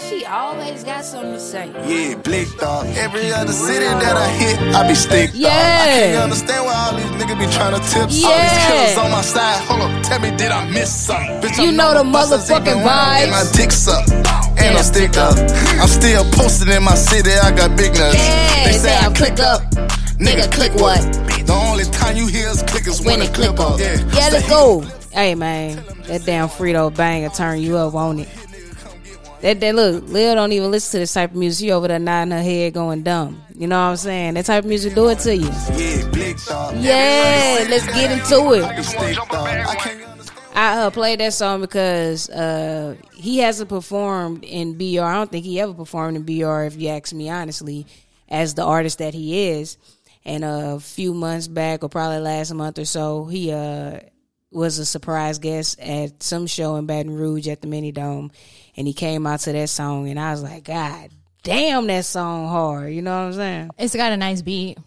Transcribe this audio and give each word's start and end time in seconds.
She 0.00 0.24
always 0.26 0.82
got 0.82 1.04
something 1.04 1.32
to 1.34 1.40
say. 1.40 1.66
Yeah, 1.86 2.16
blick 2.16 2.48
dog. 2.58 2.86
Every 2.96 3.32
other 3.32 3.52
city 3.52 3.84
that 3.86 4.16
I 4.16 4.28
hit, 4.28 4.58
I 4.74 4.86
be 4.88 4.94
stick 4.94 5.30
dog. 5.32 5.42
I 5.44 5.86
can't 5.86 6.22
understand 6.24 6.66
why 6.66 6.74
all 6.74 6.96
these 6.96 7.06
niggas 7.22 7.38
be 7.38 7.46
trying 7.54 7.74
to 7.78 7.82
tip. 7.90 8.02
All 8.02 8.08
these 8.08 8.18
killers 8.66 8.98
on 8.98 9.10
my 9.12 9.22
side. 9.22 9.60
Hold 9.64 9.82
up, 9.82 10.02
tell 10.02 10.18
me, 10.20 10.30
did 10.36 10.50
I 10.50 10.68
miss 10.70 10.90
something? 11.06 11.40
Bitch, 11.40 11.58
You 11.62 11.68
I'm 11.70 11.76
know 11.76 11.94
the 11.94 12.02
motherfucking 12.02 12.66
even 12.74 12.82
when 12.82 12.88
I'm 12.88 13.14
getting 13.18 13.32
vibes. 13.32 13.46
My 13.46 13.56
dick 13.56 13.70
sucked. 13.72 14.10
And 14.58 14.76
I'm 14.76 14.82
stick 14.84 15.16
up. 15.16 15.36
I'm 15.80 15.88
still 15.88 16.24
posted 16.32 16.68
in 16.68 16.82
my 16.82 16.94
city. 16.94 17.30
I 17.30 17.50
got 17.54 17.76
big 17.76 17.92
nuts. 17.94 18.14
Yeah, 18.14 18.64
they 18.64 18.72
say 18.72 18.96
I 18.96 19.12
click 19.14 19.38
up. 19.40 19.62
Nigga, 20.18 20.50
click 20.52 20.74
what? 20.74 21.00
The 21.46 21.52
only 21.52 21.84
time 21.84 22.16
you 22.16 22.26
hear 22.26 22.48
us 22.48 22.62
click 22.62 22.86
is 22.86 23.00
When 23.00 23.18
when, 23.20 23.28
it 23.28 23.34
clip 23.34 23.56
click 23.56 23.60
up. 23.60 23.72
up. 23.74 23.80
Yeah, 23.80 23.96
Yeah, 24.12 24.28
let's 24.32 24.48
go. 24.48 24.80
Hey 25.12 25.36
man, 25.36 25.76
that 26.08 26.24
damn 26.24 26.48
Frito 26.48 26.94
banger 26.94 27.28
turn 27.28 27.62
you 27.62 27.76
up, 27.76 27.92
won't 27.92 28.20
it? 28.20 28.28
That 29.44 29.60
that 29.60 29.74
look, 29.74 30.08
Lil 30.08 30.36
don't 30.36 30.52
even 30.52 30.70
listen 30.70 30.92
to 30.92 30.98
this 31.00 31.12
type 31.12 31.32
of 31.32 31.36
music. 31.36 31.66
She 31.66 31.70
over 31.70 31.86
there 31.86 31.98
nodding 31.98 32.32
her 32.32 32.42
head, 32.42 32.72
going 32.72 33.02
dumb. 33.02 33.42
You 33.54 33.66
know 33.66 33.76
what 33.76 33.90
I'm 33.90 33.96
saying? 33.98 34.34
That 34.34 34.46
type 34.46 34.64
of 34.64 34.68
music 34.70 34.94
do 34.94 35.10
it 35.10 35.18
to 35.18 35.36
you. 35.36 35.44
Yeah, 35.44 36.08
blick 36.08 36.42
dog. 36.46 36.76
Yeah, 36.78 37.66
let's 37.68 37.84
get 37.88 38.10
into 38.10 38.54
it. 38.54 38.64
I 38.64 39.74
can't 39.74 40.02
understand. 40.02 40.40
I 40.54 40.78
uh, 40.78 40.90
played 40.90 41.20
that 41.20 41.34
song 41.34 41.60
because 41.60 42.30
uh, 42.30 42.96
he 43.12 43.36
hasn't 43.40 43.68
performed 43.68 44.44
in 44.44 44.78
BR. 44.78 45.02
I 45.02 45.12
don't 45.12 45.30
think 45.30 45.44
he 45.44 45.60
ever 45.60 45.74
performed 45.74 46.16
in 46.16 46.22
BR, 46.22 46.62
if 46.62 46.78
you 46.78 46.88
ask 46.88 47.12
me 47.12 47.28
honestly, 47.28 47.86
as 48.30 48.54
the 48.54 48.64
artist 48.64 48.96
that 49.00 49.12
he 49.12 49.50
is. 49.50 49.76
And 50.24 50.42
a 50.42 50.80
few 50.80 51.12
months 51.12 51.48
back, 51.48 51.84
or 51.84 51.90
probably 51.90 52.20
last 52.20 52.54
month 52.54 52.78
or 52.78 52.86
so, 52.86 53.26
he 53.26 53.52
uh, 53.52 53.98
was 54.54 54.78
a 54.78 54.86
surprise 54.86 55.38
guest 55.38 55.80
at 55.80 56.22
some 56.22 56.46
show 56.46 56.76
in 56.76 56.86
Baton 56.86 57.12
Rouge 57.12 57.48
at 57.48 57.60
the 57.60 57.66
Mini 57.66 57.92
Dome, 57.92 58.30
and 58.76 58.86
he 58.86 58.92
came 58.92 59.26
out 59.26 59.40
to 59.40 59.52
that 59.52 59.68
song, 59.68 60.08
and 60.08 60.18
I 60.18 60.30
was 60.30 60.42
like, 60.42 60.64
God 60.64 61.10
damn, 61.42 61.86
that 61.86 62.04
song 62.04 62.48
hard. 62.48 62.92
You 62.92 63.02
know 63.02 63.12
what 63.12 63.26
I'm 63.26 63.32
saying? 63.34 63.70
It's 63.78 63.94
got 63.94 64.12
a 64.12 64.16
nice 64.16 64.42
beat. 64.42 64.78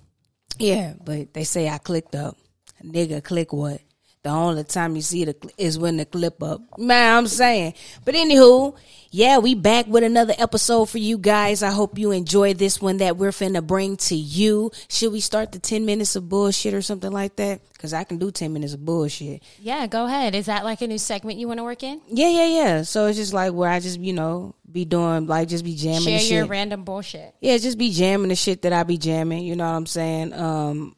Yeah, 0.60 0.94
but 1.04 1.34
they 1.34 1.44
say 1.44 1.70
I 1.70 1.78
clicked 1.78 2.16
up. 2.16 2.36
Nigga, 2.84 3.24
click 3.24 3.54
what? 3.54 3.82
The 4.28 4.34
only 4.34 4.66
time 4.66 4.98
you 4.98 5.02
see 5.02 5.24
the 5.24 5.38
is 5.58 5.80
when 5.80 5.96
the 5.96 6.06
clip 6.06 6.44
up. 6.44 6.60
Man, 6.78 7.18
I'm 7.18 7.28
saying. 7.28 7.76
But 8.04 8.14
anywho, 8.14 8.76
yeah, 9.10 9.38
we 9.38 9.56
back 9.56 9.88
with 9.88 10.04
another 10.04 10.34
episode 10.38 10.90
for 10.90 10.98
you 10.98 11.18
guys. 11.18 11.64
I 11.64 11.72
hope 11.72 11.98
you 11.98 12.12
enjoy 12.12 12.54
this 12.54 12.82
one 12.82 12.98
that 12.98 13.16
we're 13.16 13.30
finna 13.30 13.66
bring 13.66 13.96
to 13.96 14.16
you. 14.18 14.72
Should 14.90 15.14
we 15.14 15.22
start 15.22 15.54
the 15.54 15.60
10 15.60 15.86
minutes 15.86 16.18
of 16.18 16.28
bullshit 16.28 16.74
or 16.74 16.82
something 16.82 17.10
like 17.10 17.38
that? 17.38 17.62
Because 17.72 17.94
I 17.94 18.04
can 18.04 18.18
do 18.18 18.30
10 18.30 18.52
minutes 18.52 18.74
of 18.74 18.84
bullshit. 18.84 19.44
Yeah, 19.62 19.88
go 19.88 20.08
ahead. 20.08 20.36
Is 20.36 20.48
that 20.48 20.66
like 20.66 20.82
a 20.82 20.88
new 20.88 20.98
segment 20.98 21.40
you 21.40 21.48
want 21.48 21.60
to 21.60 21.64
work 21.64 21.84
in? 21.84 22.02
Yeah, 22.10 22.28
yeah, 22.28 22.48
yeah. 22.48 22.82
So 22.82 23.06
it's 23.06 23.18
just 23.18 23.32
like 23.32 23.54
where 23.54 23.70
I 23.70 23.80
just, 23.80 23.98
you 23.98 24.12
know, 24.12 24.56
be 24.70 24.84
doing, 24.84 25.28
like, 25.28 25.48
just 25.48 25.64
be 25.64 25.78
jamming 25.78 26.02
Share 26.02 26.40
your 26.40 26.48
random 26.48 26.84
bullshit. 26.84 27.34
yeah, 27.40 27.58
just 27.60 27.78
be 27.78 27.94
jamming 27.94 28.28
the 28.28 28.36
shit 28.36 28.64
that 28.64 28.74
I 28.74 28.84
be 28.84 28.98
jamming. 28.98 29.46
You 29.46 29.56
know 29.56 29.64
what 29.72 29.78
I'm 29.78 29.86
saying? 29.86 30.34
Um, 30.34 30.98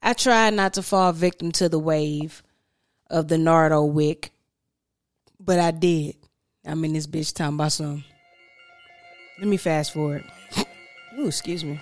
I 0.00 0.14
try 0.14 0.48
not 0.48 0.72
to 0.74 0.82
fall 0.82 1.12
victim 1.12 1.52
to 1.52 1.68
the 1.68 1.78
wave 1.78 2.42
of 3.12 3.28
the 3.28 3.38
Nardo 3.38 3.84
wick, 3.84 4.32
but 5.38 5.60
I 5.60 5.70
did. 5.70 6.16
I'm 6.66 6.84
in 6.84 6.94
this 6.94 7.06
bitch 7.06 7.34
talking 7.34 7.54
about 7.54 7.72
some. 7.72 8.04
Let 9.38 9.46
me 9.46 9.58
fast 9.58 9.92
forward. 9.92 10.24
Ooh, 11.18 11.26
excuse 11.26 11.62
me. 11.64 11.78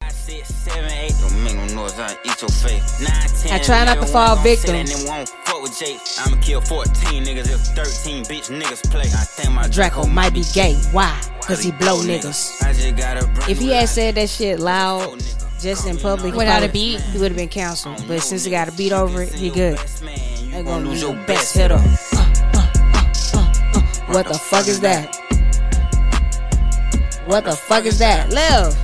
Don't 0.00 1.42
make 1.42 1.56
no 1.56 1.66
noise, 1.74 1.98
I 1.98 2.16
eat 2.24 2.40
your 2.40 2.50
face. 2.50 3.50
I 3.50 3.58
try 3.58 3.84
not 3.84 3.98
to 4.00 4.06
fall 4.06 4.36
victim. 4.36 4.76
I'ma 4.76 6.40
kill 6.42 6.60
14 6.60 7.24
niggas 7.24 7.50
if 7.50 7.60
13 7.74 8.24
bitch 8.24 8.50
niggas 8.50 8.90
play. 8.90 9.00
I 9.00 9.24
think 9.24 9.52
my 9.52 9.66
Draco 9.68 10.06
might 10.06 10.34
be 10.34 10.44
gay. 10.52 10.74
Why? 10.92 11.18
Cause 11.40 11.62
he 11.62 11.72
blow 11.72 12.02
niggas. 12.02 13.48
If 13.48 13.58
he 13.58 13.70
had 13.70 13.88
said 13.88 14.16
that 14.16 14.28
shit 14.28 14.60
loud, 14.60 15.22
just 15.60 15.86
in 15.86 15.96
public, 15.98 16.34
Without 16.34 16.62
a 16.62 16.68
beat? 16.68 17.00
he 17.00 17.18
would 17.18 17.30
have 17.32 17.36
been 17.36 17.48
canceled. 17.48 18.04
But 18.06 18.20
since 18.20 18.44
he 18.44 18.50
got 18.50 18.68
a 18.68 18.72
beat 18.72 18.92
over 18.92 19.22
it, 19.22 19.32
he 19.32 19.50
good. 19.50 19.76
Best 19.76 20.02
you 20.02 20.08
They 20.50 20.62
gon' 20.62 20.64
gonna 20.64 20.88
lose 20.88 21.00
your 21.02 21.14
your 21.14 21.26
best 21.26 21.54
best 21.54 21.56
hitter. 21.56 21.78
hitter. 21.78 22.16
Uh, 22.16 22.20
uh, 22.54 22.60
uh, 23.34 23.40
uh, 23.74 23.78
uh. 23.78 24.12
What 24.14 24.26
the 24.26 24.34
fuck 24.38 24.66
is 24.68 24.80
that? 24.80 25.14
What 27.26 27.44
the 27.44 27.52
fuck 27.52 27.84
is 27.84 27.98
that? 27.98 28.30
Live. 28.32 28.74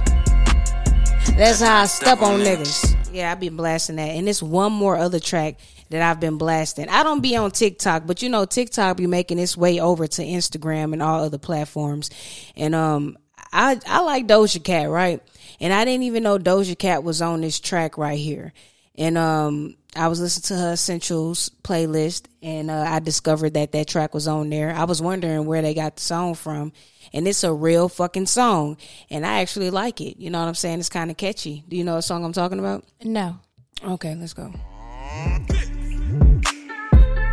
That's 1.36 1.60
how 1.60 1.82
I 1.82 1.86
step 1.86 2.20
on 2.22 2.40
niggas. 2.40 2.94
Yeah, 3.12 3.32
I've 3.32 3.41
been 3.41 3.56
blasting 3.56 3.96
that. 3.96 4.08
And 4.10 4.28
it's 4.28 4.42
one 4.42 4.72
more 4.72 4.96
other 4.96 5.18
track 5.20 5.58
that 5.91 6.02
I've 6.02 6.20
been 6.20 6.36
blasting. 6.38 6.88
I 6.88 7.02
don't 7.02 7.20
be 7.20 7.36
on 7.36 7.50
TikTok, 7.52 8.06
but 8.06 8.22
you 8.22 8.28
know, 8.28 8.44
TikTok 8.44 8.96
be 8.96 9.06
making 9.06 9.38
its 9.38 9.56
way 9.56 9.80
over 9.80 10.06
to 10.06 10.22
Instagram 10.22 10.92
and 10.92 11.02
all 11.02 11.22
other 11.24 11.38
platforms. 11.38 12.10
And 12.56 12.74
um 12.74 13.16
I 13.54 13.81
I 13.87 14.00
like 14.00 14.26
Doja 14.26 14.62
Cat, 14.62 14.91
right? 14.91 15.22
And 15.60 15.72
I 15.72 15.84
didn't 15.84 16.03
even 16.03 16.25
know 16.25 16.38
Doja 16.38 16.76
Cat 16.76 17.04
was 17.04 17.22
on 17.22 17.41
this 17.41 17.60
track 17.60 17.97
right 17.97 18.19
here. 18.19 18.53
And 18.97 19.16
um 19.16 19.76
I 19.97 20.09
was 20.09 20.20
listening 20.20 20.59
to 20.59 20.62
her 20.65 20.72
essentials 20.72 21.53
playlist 21.62 22.26
and 22.42 22.69
uh, 22.69 22.84
I 22.87 22.98
discovered 22.98 23.54
that 23.54 23.70
that 23.72 23.87
track 23.87 24.12
was 24.12 24.26
on 24.26 24.50
there. 24.50 24.75
I 24.75 24.84
was 24.84 25.00
wondering 25.00 25.47
where 25.47 25.62
they 25.62 25.72
got 25.72 25.97
the 25.97 26.03
song 26.03 26.34
from. 26.34 26.72
And 27.12 27.28
it's 27.28 27.44
a 27.44 27.53
real 27.53 27.88
fucking 27.88 28.26
song. 28.26 28.76
And 29.09 29.25
I 29.25 29.41
actually 29.41 29.71
like 29.71 30.00
it. 30.00 30.19
You 30.19 30.31
know 30.31 30.41
what 30.41 30.48
I'm 30.48 30.56
saying? 30.56 30.81
It's 30.81 30.88
kind 30.88 31.12
of 31.12 31.16
catchy. 31.16 31.62
Do 31.69 31.76
you 31.76 31.84
know 31.84 31.94
what 31.94 32.03
song 32.03 32.25
I'm 32.25 32.32
talking 32.32 32.59
about? 32.59 32.84
No. 33.04 33.38
Okay, 33.84 34.16
let's 34.16 34.34
go. 34.34 34.53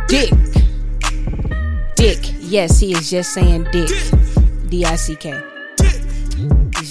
Dick. 0.06 0.30
Dick. 1.96 2.32
Yes, 2.38 2.78
he 2.78 2.92
is 2.92 3.10
just 3.10 3.32
saying 3.32 3.66
dick. 3.72 3.90
D 4.68 4.84
I 4.84 4.94
C 4.94 5.16
K. 5.16 5.51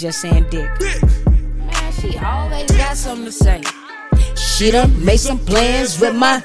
He's 0.02 0.16
just 0.16 0.22
saying 0.22 0.48
dick. 0.50 0.68
Man, 0.80 1.92
she 1.94 2.18
always 2.18 2.72
got 2.72 2.98
something 2.98 3.26
to 3.26 3.32
say. 3.32 3.62
She 4.36 4.72
done 4.72 5.06
made 5.06 5.20
some 5.20 5.38
plans 5.38 6.00
with 6.02 6.16
my. 6.16 6.42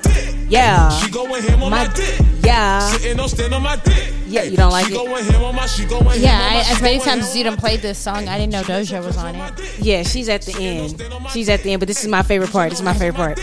Yeah. 0.47 0.91
She 0.99 1.11
going 1.11 1.43
ham 1.43 1.63
on 1.63 1.71
my, 1.71 1.87
My- 1.87 1.95
dick. 1.95 2.21
Yeah. 2.43 2.81
Sitting 2.81 3.19
on 3.19 3.31
stand 3.31 3.55
on 3.55 3.63
my 3.63 3.77
dick. 3.77 4.13
Yeah, 4.27 4.43
you 4.43 4.59
don't 4.59 4.71
like 4.71 4.89
she 4.89 4.93
it? 4.93 4.97
going 4.97 5.25
ham 5.25 5.43
on 5.43 5.55
my. 5.55 5.65
She 5.65 5.87
going 5.87 6.05
ham 6.05 6.21
Yeah, 6.21 6.35
on 6.35 6.43
I, 6.43 6.55
my. 6.55 6.61
as 6.71 6.83
many 6.83 6.99
times 6.99 7.25
as 7.29 7.35
you 7.35 7.45
done 7.45 7.57
played 7.57 7.81
this 7.81 7.97
song, 7.99 8.29
I 8.29 8.37
didn't 8.37 8.53
know 8.53 8.63
Doja 8.63 9.03
was 9.03 9.17
on 9.17 9.35
it. 9.35 9.79
Yeah, 9.79 10.03
she's 10.03 10.29
at 10.29 10.43
the 10.43 10.53
end. 10.63 11.03
She's 11.31 11.49
at 11.49 11.63
the 11.63 11.73
end, 11.73 11.81
but 11.81 11.89
this 11.89 12.03
is 12.03 12.09
my 12.11 12.23
favorite 12.23 12.51
part. 12.51 12.69
This 12.69 12.81
is 12.81 12.85
my 12.85 12.93
favorite 12.93 13.17
part. 13.17 13.39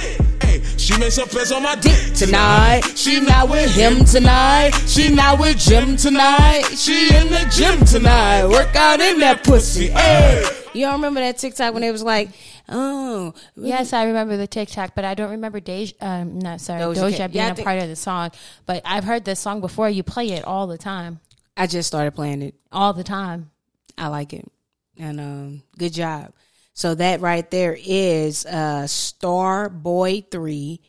Hey, 0.84 0.94
she 0.96 1.00
makes 1.00 1.16
some 1.16 1.28
plans 1.30 1.52
on 1.52 1.64
my 1.64 1.76
dick 1.76 2.14
Tonight, 2.14 2.82
she 2.96 3.20
not 3.22 3.50
with 3.50 3.74
him 3.74 4.04
tonight. 4.06 4.72
She 4.86 5.14
not 5.14 5.40
with 5.40 5.58
Jim 5.58 5.96
tonight. 5.96 6.64
She 6.76 7.06
in 7.16 7.28
the 7.30 7.50
gym 7.56 7.86
tonight. 7.86 8.48
Work 8.48 8.76
out 8.76 9.00
in 9.00 9.20
that 9.20 9.44
pussy. 9.44 9.88
Hey. 9.88 10.46
You 10.74 10.86
don't 10.86 10.96
remember 10.96 11.20
that 11.22 11.38
TikTok 11.38 11.74
when 11.74 11.84
it 11.84 11.92
was 11.92 12.04
like, 12.04 12.30
oh, 12.68 13.34
Yes, 13.56 13.94
I 13.94 14.06
remember 14.06 14.36
the 14.38 14.48
TikTok, 14.48 14.94
but 14.96 15.06
I 15.06 15.14
don't 15.14 15.32
remember 15.32 15.60
Deja. 15.60 15.94
Um, 16.02 16.40
no, 16.40 16.58
sorry, 16.58 16.82
Doja 16.82 16.96
Doja, 16.96 17.18
being 17.32 17.32
Yeah, 17.36 17.48
I 17.48 17.52
a 17.52 17.56
think- 17.56 17.66
part 17.66 17.82
of 17.82 17.88
the 17.88 17.96
song. 17.96 18.32
But 18.66 18.82
I've 18.86 19.04
heard 19.06 19.24
this 19.24 19.40
song 19.40 19.62
before. 19.62 19.90
You 19.90 20.04
play 20.04 20.32
it 20.32 20.44
all 20.44 20.68
the 20.68 20.78
time, 20.78 21.20
I 21.56 21.68
just 21.68 21.88
started 21.88 22.12
playing 22.12 22.42
it. 22.42 22.56
all 22.72 22.92
the 22.94 23.04
time. 23.04 23.52
I 23.98 24.08
like 24.08 24.34
it. 24.34 24.52
And 24.98 25.20
um, 25.20 25.64
good 25.78 25.94
job. 25.94 26.34
So 26.74 26.96
that 26.96 27.22
right 27.22 27.50
there 27.52 27.78
is 27.80 28.46
uh 28.46 28.84
StarBoi3. 28.88 30.80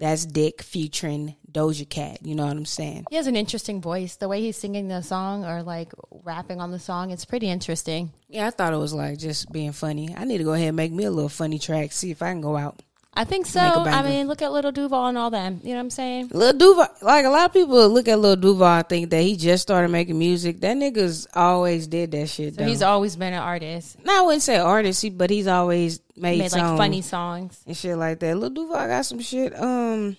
That's 0.00 0.26
Dick 0.26 0.62
featuring 0.62 1.34
Doja 1.50 1.88
Cat. 1.88 2.24
You 2.24 2.36
know 2.36 2.46
what 2.46 2.56
I'm 2.56 2.64
saying? 2.64 3.06
He 3.10 3.16
has 3.16 3.26
an 3.26 3.34
interesting 3.34 3.80
voice. 3.80 4.14
The 4.14 4.28
way 4.28 4.40
he's 4.40 4.56
singing 4.56 4.86
the 4.86 5.02
song 5.02 5.44
or 5.44 5.64
like 5.64 5.92
rapping 6.10 6.60
on 6.60 6.70
the 6.70 6.78
song, 6.78 7.10
it's 7.10 7.24
pretty 7.24 7.48
interesting. 7.48 8.12
Yeah, 8.28 8.46
I 8.46 8.50
thought 8.50 8.72
it 8.72 8.76
was 8.76 8.94
like 8.94 9.18
just 9.18 9.50
being 9.50 9.72
funny. 9.72 10.14
I 10.16 10.24
need 10.24 10.38
to 10.38 10.44
go 10.44 10.52
ahead 10.52 10.68
and 10.68 10.76
make 10.76 10.92
me 10.92 11.02
a 11.04 11.10
little 11.10 11.28
funny 11.28 11.58
track, 11.58 11.90
see 11.90 12.12
if 12.12 12.22
I 12.22 12.30
can 12.30 12.40
go 12.40 12.56
out. 12.56 12.80
I 13.18 13.24
think 13.24 13.46
so. 13.46 13.58
I 13.60 14.04
mean, 14.04 14.28
look 14.28 14.42
at 14.42 14.52
Little 14.52 14.70
Duval 14.70 15.06
and 15.06 15.18
all 15.18 15.28
them. 15.28 15.60
You 15.64 15.70
know 15.70 15.74
what 15.74 15.80
I'm 15.80 15.90
saying? 15.90 16.28
Little 16.28 16.56
Duval, 16.56 16.86
like 17.02 17.24
a 17.24 17.28
lot 17.28 17.46
of 17.46 17.52
people 17.52 17.88
look 17.88 18.06
at 18.06 18.16
Little 18.20 18.36
Duval 18.36 18.64
and 18.78 18.88
think 18.88 19.10
that 19.10 19.22
he 19.22 19.36
just 19.36 19.62
started 19.62 19.88
making 19.88 20.16
music. 20.16 20.60
That 20.60 20.76
nigga's 20.76 21.26
always 21.34 21.88
did 21.88 22.12
that 22.12 22.28
shit. 22.28 22.54
So 22.54 22.64
he's 22.64 22.80
always 22.80 23.16
been 23.16 23.32
an 23.32 23.42
artist. 23.42 23.96
no, 24.04 24.16
I 24.16 24.22
wouldn't 24.24 24.42
say 24.44 24.58
artist, 24.58 25.18
but 25.18 25.30
he's 25.30 25.48
always 25.48 25.98
made, 26.14 26.38
Made 26.38 26.52
like 26.52 26.78
funny 26.78 27.02
songs. 27.02 27.60
and 27.66 27.76
shit 27.76 27.96
like 27.96 28.20
that. 28.20 28.36
Little 28.36 28.50
Duval 28.54 28.86
got 28.86 29.04
some 29.04 29.18
shit. 29.18 29.52
Um, 29.60 30.16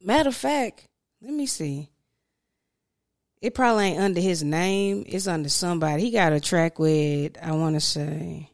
matter 0.00 0.28
of 0.28 0.36
fact, 0.36 0.86
let 1.20 1.34
me 1.34 1.46
see. 1.46 1.88
It 3.42 3.54
probably 3.54 3.86
ain't 3.86 4.00
under 4.00 4.20
his 4.20 4.44
name. 4.44 5.02
It's 5.04 5.26
under 5.26 5.48
somebody. 5.48 6.02
He 6.02 6.10
got 6.12 6.32
a 6.32 6.38
track 6.38 6.78
with 6.78 7.36
I 7.42 7.50
want 7.52 7.74
to 7.74 7.80
say, 7.80 8.50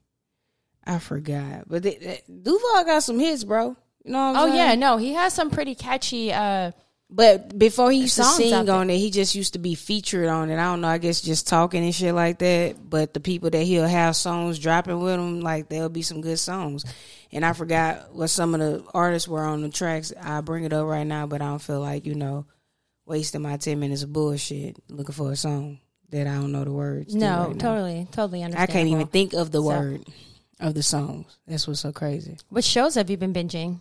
I 0.86 0.98
forgot, 0.98 1.64
but 1.66 1.82
they, 1.82 1.94
they- 1.96 2.22
Duval 2.42 2.84
got 2.84 3.02
some 3.02 3.18
hits, 3.18 3.44
bro. 3.44 3.76
You 4.04 4.12
know 4.12 4.18
what 4.32 4.36
I'm 4.36 4.36
Oh 4.36 4.46
saying? 4.46 4.56
yeah, 4.56 4.74
no, 4.74 4.96
he 4.98 5.14
has 5.14 5.32
some 5.32 5.50
pretty 5.50 5.74
catchy. 5.74 6.32
uh 6.32 6.72
But 7.10 7.56
before 7.58 7.90
he 7.90 8.00
used 8.00 8.16
to 8.16 8.24
sing 8.24 8.68
on 8.68 8.90
it, 8.90 8.98
he 8.98 9.10
just 9.10 9.34
used 9.34 9.52
to 9.54 9.58
be 9.58 9.74
featured 9.74 10.28
on 10.28 10.50
it. 10.50 10.54
I 10.58 10.64
don't 10.64 10.80
know. 10.82 10.88
I 10.88 10.98
guess 10.98 11.20
just 11.22 11.46
talking 11.48 11.82
and 11.84 11.94
shit 11.94 12.14
like 12.14 12.38
that. 12.40 12.76
But 12.90 13.14
the 13.14 13.20
people 13.20 13.48
that 13.50 13.62
he'll 13.62 13.86
have 13.86 14.14
songs 14.16 14.58
dropping 14.58 15.00
with 15.00 15.14
him, 15.14 15.40
like 15.40 15.68
there'll 15.70 15.88
be 15.88 16.02
some 16.02 16.20
good 16.20 16.38
songs. 16.38 16.84
And 17.32 17.44
I 17.46 17.52
forgot 17.54 18.12
what 18.14 18.28
some 18.28 18.52
of 18.54 18.60
the 18.60 18.84
artists 18.92 19.26
were 19.28 19.42
on 19.44 19.62
the 19.62 19.68
tracks. 19.70 20.12
I 20.20 20.40
bring 20.42 20.64
it 20.64 20.72
up 20.72 20.86
right 20.86 21.06
now, 21.06 21.26
but 21.26 21.40
I 21.40 21.46
don't 21.46 21.62
feel 21.62 21.80
like 21.80 22.04
you 22.04 22.14
know 22.14 22.44
wasting 23.06 23.42
my 23.42 23.56
ten 23.56 23.80
minutes 23.80 24.02
of 24.02 24.12
bullshit 24.12 24.76
looking 24.90 25.14
for 25.14 25.32
a 25.32 25.36
song 25.36 25.78
that 26.10 26.26
I 26.26 26.34
don't 26.34 26.52
know 26.52 26.64
the 26.64 26.72
words. 26.72 27.12
to 27.12 27.18
No, 27.18 27.48
right 27.48 27.58
totally, 27.58 28.06
totally 28.12 28.44
I 28.44 28.66
can't 28.66 28.88
even 28.88 29.06
think 29.06 29.32
of 29.32 29.50
the 29.50 29.58
So- 29.62 29.66
word 29.68 30.04
of 30.60 30.74
the 30.74 30.82
songs. 30.82 31.38
That's 31.46 31.66
what's 31.66 31.80
so 31.80 31.92
crazy. 31.92 32.38
What 32.48 32.64
shows 32.64 32.94
have 32.94 33.10
you 33.10 33.16
been 33.16 33.32
binging? 33.32 33.80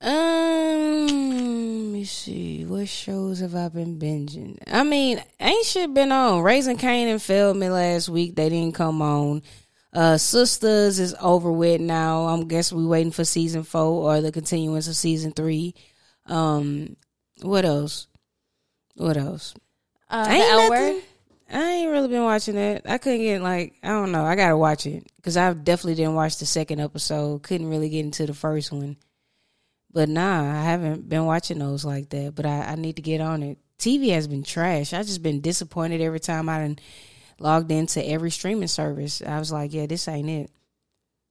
Um, 0.00 1.06
let 1.06 1.92
me 1.92 2.04
see. 2.04 2.64
What 2.64 2.88
shows 2.88 3.40
have 3.40 3.54
I 3.54 3.68
been 3.68 3.98
binging? 3.98 4.58
I 4.66 4.82
mean, 4.82 5.22
ain't 5.38 5.64
shit 5.66 5.94
been 5.94 6.10
on. 6.12 6.42
Raising 6.42 6.76
Kanan 6.76 7.20
failed 7.20 7.56
me 7.56 7.68
last 7.70 8.08
week. 8.08 8.34
They 8.34 8.48
didn't 8.48 8.74
come 8.74 9.00
on. 9.00 9.42
Uh, 9.92 10.14
Sistas 10.14 10.98
is 10.98 11.14
over 11.20 11.52
with 11.52 11.80
now. 11.80 12.26
I'm 12.26 12.48
guess 12.48 12.72
we 12.72 12.84
waiting 12.84 13.12
for 13.12 13.24
season 13.24 13.62
four 13.62 14.12
or 14.16 14.20
the 14.20 14.32
continuance 14.32 14.88
of 14.88 14.96
season 14.96 15.32
three. 15.32 15.74
Um, 16.26 16.96
what 17.42 17.64
else? 17.64 18.06
What 18.96 19.16
else? 19.16 19.54
Uh, 20.08 20.26
Ain't 20.28 20.44
the 20.44 20.50
L 20.50 20.70
nothing. 20.70 20.94
word. 20.94 21.02
I 21.52 21.62
ain't 21.62 21.90
really 21.90 22.08
been 22.08 22.24
watching 22.24 22.54
that. 22.54 22.82
I 22.86 22.98
couldn't 22.98 23.20
get 23.20 23.42
like 23.42 23.74
I 23.82 23.88
don't 23.88 24.12
know. 24.12 24.24
I 24.24 24.36
gotta 24.36 24.56
watch 24.56 24.86
it 24.86 25.06
because 25.16 25.36
I 25.36 25.52
definitely 25.52 25.96
didn't 25.96 26.14
watch 26.14 26.38
the 26.38 26.46
second 26.46 26.80
episode. 26.80 27.42
Couldn't 27.42 27.68
really 27.68 27.90
get 27.90 28.04
into 28.04 28.26
the 28.26 28.34
first 28.34 28.72
one. 28.72 28.96
But 29.92 30.08
nah, 30.08 30.40
I 30.40 30.62
haven't 30.62 31.08
been 31.08 31.26
watching 31.26 31.58
those 31.58 31.84
like 31.84 32.08
that. 32.10 32.34
But 32.34 32.46
I, 32.46 32.60
I 32.60 32.74
need 32.76 32.96
to 32.96 33.02
get 33.02 33.20
on 33.20 33.42
it. 33.42 33.58
TV 33.78 34.10
has 34.12 34.26
been 34.26 34.42
trash. 34.42 34.92
I 34.94 35.02
just 35.02 35.22
been 35.22 35.40
disappointed 35.40 36.00
every 36.00 36.20
time 36.20 36.48
I 36.48 36.60
done 36.60 36.78
logged 37.38 37.70
into 37.70 38.02
every 38.06 38.30
streaming 38.30 38.68
service. 38.68 39.20
I 39.20 39.38
was 39.38 39.52
like, 39.52 39.74
yeah, 39.74 39.86
this 39.86 40.08
ain't 40.08 40.30
it. 40.30 40.50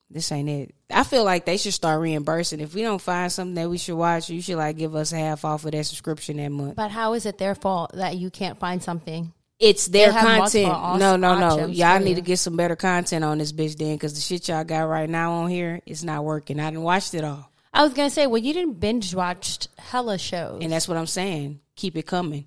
This 0.09 0.31
ain't 0.31 0.49
it. 0.49 0.75
I 0.89 1.03
feel 1.03 1.23
like 1.23 1.45
they 1.45 1.55
should 1.55 1.73
start 1.73 2.01
reimbursing. 2.01 2.59
If 2.59 2.75
we 2.75 2.81
don't 2.81 3.01
find 3.01 3.31
something 3.31 3.55
that 3.55 3.69
we 3.69 3.77
should 3.77 3.95
watch, 3.95 4.29
you 4.29 4.41
should 4.41 4.57
like 4.57 4.77
give 4.77 4.93
us 4.93 5.11
half 5.11 5.45
off 5.45 5.63
of 5.63 5.71
that 5.71 5.85
subscription 5.85 6.37
that 6.37 6.51
month. 6.51 6.75
But 6.75 6.91
how 6.91 7.13
is 7.13 7.25
it 7.25 7.37
their 7.37 7.55
fault 7.55 7.93
that 7.93 8.17
you 8.17 8.29
can't 8.29 8.59
find 8.59 8.83
something? 8.83 9.31
It's 9.61 9.85
their 9.85 10.11
content. 10.11 10.99
No, 10.99 11.15
no, 11.15 11.37
no. 11.39 11.67
Y'all 11.67 11.99
need 11.99 12.15
to 12.15 12.21
get 12.21 12.37
some 12.39 12.57
better 12.57 12.75
content 12.75 13.23
on 13.23 13.37
this 13.37 13.53
bitch 13.53 13.77
then, 13.77 13.93
because 13.95 14.15
the 14.15 14.19
shit 14.19 14.47
y'all 14.47 14.63
got 14.63 14.81
right 14.89 15.07
now 15.09 15.33
on 15.33 15.49
here 15.51 15.81
is 15.85 16.03
not 16.03 16.25
working. 16.25 16.59
I 16.59 16.71
didn't 16.71 16.81
watch 16.81 17.13
it 17.13 17.23
all, 17.23 17.47
I 17.73 17.83
was 17.83 17.93
gonna 17.93 18.09
say, 18.09 18.27
well, 18.27 18.41
you 18.41 18.53
didn't 18.53 18.79
binge 18.79 19.13
watch 19.15 19.67
hella 19.77 20.17
shows, 20.17 20.59
and 20.63 20.71
that's 20.71 20.87
what 20.87 20.97
I'm 20.97 21.05
saying. 21.07 21.61
Keep 21.75 21.95
it 21.95 22.07
coming. 22.07 22.45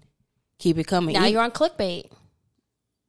Keep 0.58 0.78
it 0.78 0.84
coming. 0.88 1.14
now 1.14 1.24
E- 1.26 1.30
you're 1.30 1.40
on 1.42 1.50
clickbait. 1.52 2.10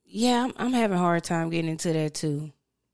yeah, 0.05 0.43
I'm, 0.45 0.53
I'm 0.57 0.73
having 0.73 0.95
a 0.97 0.99
hard 0.99 1.23
time 1.23 1.49
getting 1.49 1.69
into 1.71 1.91
that 1.91 2.13
too, 2.13 2.51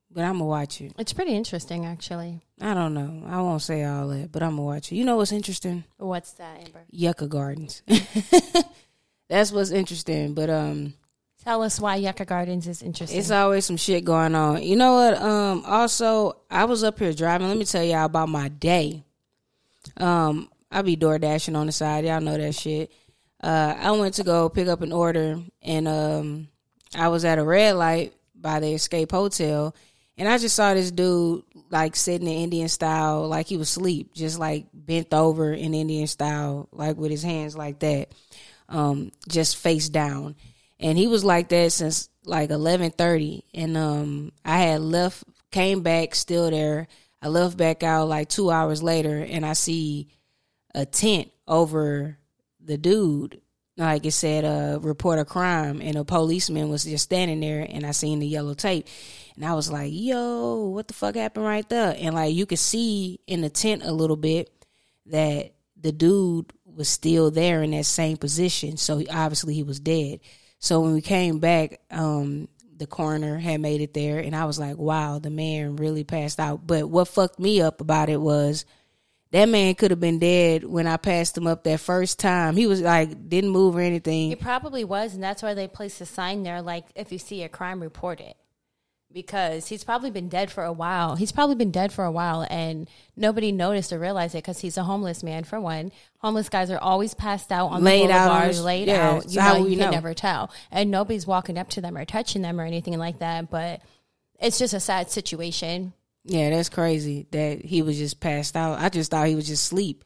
but 0.09 0.23
I'm 0.23 0.33
gonna 0.33 0.45
watch 0.45 0.81
it. 0.81 0.93
It's 0.97 1.13
pretty 1.13 1.33
interesting, 1.35 1.85
actually. 1.85 2.41
I 2.59 2.73
don't 2.73 2.93
know. 2.93 3.23
I 3.27 3.41
won't 3.41 3.61
say 3.61 3.83
all 3.83 4.07
that, 4.07 4.31
but 4.31 4.41
I'm 4.41 4.51
gonna 4.51 4.63
watch 4.63 4.91
it. 4.91 4.95
You 4.95 5.03
know 5.05 5.17
what's 5.17 5.31
interesting? 5.33 5.83
What's 5.97 6.31
that, 6.33 6.61
Amber? 6.65 6.85
Yucca 6.89 7.27
Gardens. 7.27 7.83
that's 9.29 9.51
what's 9.51 9.71
interesting. 9.71 10.33
But 10.33 10.49
um, 10.49 10.93
Tell 11.43 11.63
us 11.63 11.79
why 11.79 11.95
Yucca 11.95 12.25
Gardens 12.25 12.67
is 12.67 12.83
interesting. 12.83 13.17
It's 13.17 13.31
always 13.31 13.65
some 13.65 13.77
shit 13.77 14.05
going 14.05 14.35
on. 14.35 14.61
You 14.61 14.75
know 14.75 14.93
what? 14.93 15.19
Um, 15.19 15.63
also, 15.65 16.37
I 16.51 16.65
was 16.65 16.83
up 16.83 16.99
here 16.99 17.13
driving. 17.13 17.47
Let 17.47 17.57
me 17.57 17.65
tell 17.65 17.83
y'all 17.83 18.05
about 18.05 18.29
my 18.29 18.49
day. 18.49 19.03
Um, 19.97 20.49
I 20.69 20.83
be 20.83 20.95
door 20.95 21.17
dashing 21.17 21.55
on 21.55 21.65
the 21.65 21.71
side. 21.71 22.05
Y'all 22.05 22.21
know 22.21 22.37
that 22.37 22.53
shit. 22.53 22.91
Uh, 23.43 23.75
I 23.75 23.89
went 23.91 24.15
to 24.15 24.23
go 24.23 24.49
pick 24.49 24.67
up 24.67 24.81
an 24.81 24.93
order, 24.93 25.41
and 25.63 25.87
um, 25.87 26.47
I 26.95 27.07
was 27.07 27.25
at 27.25 27.39
a 27.39 27.43
red 27.43 27.75
light 27.75 28.13
by 28.35 28.59
the 28.59 28.73
Escape 28.73 29.09
Hotel, 29.09 29.73
and 30.19 30.29
I 30.29 30.37
just 30.37 30.55
saw 30.55 30.75
this 30.75 30.91
dude 30.91 31.43
like 31.71 31.95
sitting 31.95 32.27
in 32.27 32.35
Indian 32.35 32.69
style, 32.69 33.27
like 33.27 33.47
he 33.47 33.57
was 33.57 33.69
asleep, 33.69 34.13
just 34.13 34.37
like 34.37 34.67
bent 34.71 35.11
over 35.11 35.51
in 35.53 35.73
Indian 35.73 36.05
style, 36.05 36.69
like 36.71 36.97
with 36.97 37.09
his 37.09 37.23
hands 37.23 37.57
like 37.57 37.79
that, 37.79 38.11
um, 38.69 39.11
just 39.27 39.57
face 39.57 39.89
down 39.89 40.35
and 40.81 40.97
he 40.97 41.07
was 41.07 41.23
like 41.23 41.49
that 41.49 41.71
since 41.71 42.09
like 42.25 42.49
11:30 42.49 43.43
and 43.53 43.77
um 43.77 44.31
I 44.43 44.59
had 44.59 44.81
left 44.81 45.23
came 45.51 45.81
back 45.83 46.15
still 46.15 46.49
there. 46.49 46.87
I 47.21 47.27
left 47.27 47.55
back 47.55 47.83
out 47.83 48.07
like 48.07 48.29
2 48.29 48.49
hours 48.49 48.81
later 48.81 49.17
and 49.17 49.45
I 49.45 49.53
see 49.53 50.07
a 50.73 50.85
tent 50.85 51.31
over 51.47 52.17
the 52.59 52.77
dude. 52.77 53.41
Like 53.77 54.05
it 54.05 54.11
said 54.11 54.43
uh 54.43 54.79
report 54.81 55.19
a 55.19 55.25
crime 55.25 55.81
and 55.81 55.95
a 55.95 56.03
policeman 56.03 56.69
was 56.69 56.83
just 56.83 57.05
standing 57.05 57.39
there 57.39 57.65
and 57.67 57.85
I 57.85 57.91
seen 57.91 58.19
the 58.19 58.27
yellow 58.27 58.55
tape. 58.55 58.87
And 59.35 59.45
I 59.45 59.53
was 59.53 59.71
like 59.71 59.91
yo 59.93 60.65
what 60.69 60.87
the 60.87 60.93
fuck 60.95 61.15
happened 61.15 61.45
right 61.45 61.67
there? 61.69 61.95
And 61.97 62.15
like 62.15 62.33
you 62.33 62.45
could 62.45 62.59
see 62.59 63.19
in 63.27 63.41
the 63.41 63.49
tent 63.49 63.83
a 63.83 63.91
little 63.91 64.17
bit 64.17 64.49
that 65.07 65.53
the 65.79 65.91
dude 65.91 66.53
was 66.65 66.89
still 66.89 67.31
there 67.31 67.63
in 67.63 67.71
that 67.71 67.85
same 67.85 68.17
position. 68.17 68.77
So 68.77 69.03
obviously 69.11 69.53
he 69.53 69.63
was 69.63 69.79
dead 69.79 70.21
so 70.61 70.79
when 70.79 70.93
we 70.93 71.01
came 71.01 71.39
back, 71.39 71.81
um, 71.91 72.47
the 72.77 72.87
coroner 72.87 73.37
had 73.37 73.59
made 73.59 73.81
it 73.81 73.93
there, 73.93 74.19
and 74.19 74.35
I 74.35 74.45
was 74.45 74.57
like, 74.57 74.77
"Wow, 74.77 75.19
the 75.19 75.29
man 75.29 75.75
really 75.75 76.03
passed 76.03 76.39
out." 76.39 76.65
But 76.65 76.89
what 76.89 77.09
fucked 77.09 77.39
me 77.39 77.61
up 77.61 77.81
about 77.81 78.09
it 78.09 78.21
was 78.21 78.63
that 79.31 79.49
man 79.49 79.75
could 79.75 79.91
have 79.91 79.99
been 79.99 80.19
dead 80.19 80.63
when 80.63 80.87
I 80.87 80.97
passed 80.97 81.37
him 81.37 81.47
up 81.47 81.63
that 81.63 81.79
first 81.79 82.19
time. 82.19 82.55
He 82.55 82.67
was 82.67 82.81
like, 82.81 83.29
didn't 83.29 83.49
move 83.49 83.75
or 83.75 83.81
anything. 83.81 84.31
It 84.31 84.41
probably 84.41 84.83
was, 84.83 85.13
and 85.13 85.23
that's 85.23 85.41
why 85.41 85.53
they 85.53 85.67
placed 85.67 86.01
a 86.01 86.05
sign 86.05 86.43
there, 86.43 86.61
like 86.61 86.85
if 86.95 87.11
you 87.11 87.17
see 87.17 87.43
a 87.43 87.49
crime, 87.49 87.81
report 87.81 88.19
it. 88.19 88.35
Because 89.13 89.67
he's 89.67 89.83
probably 89.83 90.11
been 90.11 90.29
dead 90.29 90.51
for 90.51 90.63
a 90.63 90.71
while. 90.71 91.15
He's 91.15 91.31
probably 91.31 91.55
been 91.55 91.71
dead 91.71 91.91
for 91.91 92.05
a 92.05 92.11
while, 92.11 92.47
and 92.49 92.89
nobody 93.15 93.51
noticed 93.51 93.91
or 93.91 93.99
realized 93.99 94.35
it 94.35 94.39
because 94.39 94.59
he's 94.59 94.77
a 94.77 94.83
homeless 94.83 95.21
man. 95.23 95.43
For 95.43 95.59
one, 95.59 95.91
homeless 96.19 96.49
guys 96.49 96.71
are 96.71 96.79
always 96.79 97.13
passed 97.13 97.51
out 97.51 97.67
on 97.67 97.83
Laid 97.83 98.09
the 98.09 98.13
out 98.13 98.31
on 98.31 98.37
boulevard, 98.37 98.55
the- 98.55 98.61
laid 98.63 98.87
yeah, 98.87 99.09
out. 99.09 99.29
You 99.29 99.41
how 99.41 99.53
know, 99.57 99.65
you 99.67 99.77
can 99.77 99.85
know? 99.85 99.91
never 99.91 100.13
tell, 100.13 100.51
and 100.71 100.89
nobody's 100.91 101.27
walking 101.27 101.57
up 101.57 101.69
to 101.71 101.81
them 101.81 101.97
or 101.97 102.05
touching 102.05 102.41
them 102.41 102.59
or 102.59 102.63
anything 102.65 102.97
like 102.97 103.19
that. 103.19 103.49
But 103.49 103.81
it's 104.39 104.57
just 104.57 104.73
a 104.73 104.79
sad 104.79 105.11
situation. 105.11 105.93
Yeah, 106.23 106.49
that's 106.51 106.69
crazy 106.69 107.25
that 107.31 107.65
he 107.65 107.81
was 107.81 107.97
just 107.97 108.19
passed 108.19 108.55
out. 108.55 108.79
I 108.79 108.89
just 108.89 109.11
thought 109.11 109.27
he 109.27 109.35
was 109.35 109.47
just 109.47 109.63
asleep 109.65 110.03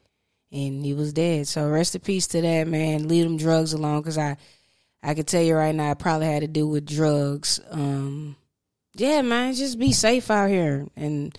and 0.50 0.84
he 0.84 0.94
was 0.94 1.12
dead. 1.12 1.46
So 1.46 1.68
rest 1.68 1.94
in 1.94 2.00
peace 2.00 2.26
to 2.28 2.40
that 2.40 2.66
man. 2.68 3.08
Leave 3.08 3.24
them 3.24 3.36
drugs 3.36 3.72
alone 3.74 4.00
because 4.00 4.16
I, 4.16 4.36
I 5.02 5.14
can 5.14 5.24
tell 5.24 5.42
you 5.42 5.54
right 5.54 5.74
now, 5.74 5.90
I 5.90 5.94
probably 5.94 6.26
had 6.26 6.40
to 6.40 6.48
do 6.48 6.66
with 6.66 6.86
drugs. 6.86 7.60
Um, 7.70 8.36
yeah, 8.96 9.22
man, 9.22 9.54
just 9.54 9.78
be 9.78 9.92
safe 9.92 10.30
out 10.30 10.50
here. 10.50 10.86
And 10.96 11.36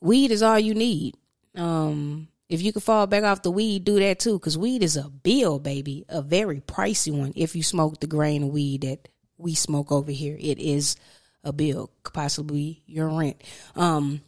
weed 0.00 0.30
is 0.30 0.42
all 0.42 0.58
you 0.58 0.74
need. 0.74 1.14
Um, 1.54 2.28
if 2.48 2.62
you 2.62 2.72
can 2.72 2.80
fall 2.80 3.06
back 3.06 3.24
off 3.24 3.42
the 3.42 3.50
weed, 3.50 3.84
do 3.84 3.98
that 4.00 4.18
too, 4.18 4.38
because 4.38 4.56
weed 4.56 4.82
is 4.82 4.96
a 4.96 5.08
bill, 5.08 5.58
baby, 5.58 6.04
a 6.08 6.22
very 6.22 6.60
pricey 6.60 7.12
one. 7.12 7.32
If 7.36 7.54
you 7.54 7.62
smoke 7.62 8.00
the 8.00 8.06
grain 8.06 8.44
of 8.44 8.48
weed 8.50 8.82
that 8.82 9.08
we 9.36 9.54
smoke 9.54 9.92
over 9.92 10.10
here, 10.10 10.36
it 10.38 10.58
is 10.58 10.96
a 11.44 11.52
bill, 11.52 11.90
possibly 12.12 12.82
your 12.86 13.08
rent. 13.08 13.42
Um, 13.76 14.22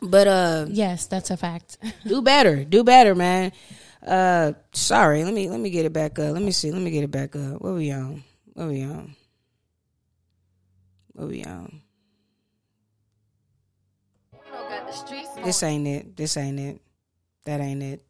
but 0.00 0.26
uh, 0.26 0.66
Yes, 0.70 1.06
that's 1.06 1.30
a 1.30 1.36
fact. 1.36 1.76
do 2.06 2.22
better, 2.22 2.64
do 2.64 2.82
better, 2.82 3.14
man. 3.14 3.52
Uh, 4.04 4.52
sorry, 4.72 5.24
let 5.24 5.34
me 5.34 5.50
let 5.50 5.60
me 5.60 5.68
get 5.68 5.84
it 5.84 5.92
back 5.92 6.18
up. 6.18 6.32
Let 6.32 6.42
me 6.42 6.52
see, 6.52 6.72
let 6.72 6.80
me 6.80 6.90
get 6.90 7.04
it 7.04 7.10
back 7.10 7.36
up. 7.36 7.60
What 7.60 7.74
we 7.74 7.90
on? 7.90 8.24
What 8.54 8.68
we 8.68 8.82
on? 8.82 9.14
What 11.20 11.28
we 11.28 11.44
on? 11.44 11.82
This 15.44 15.62
ain't 15.62 15.86
it. 15.86 16.16
This 16.16 16.38
ain't 16.38 16.58
it. 16.58 16.80
That 17.44 17.60
ain't 17.60 17.82
it. 17.82 18.02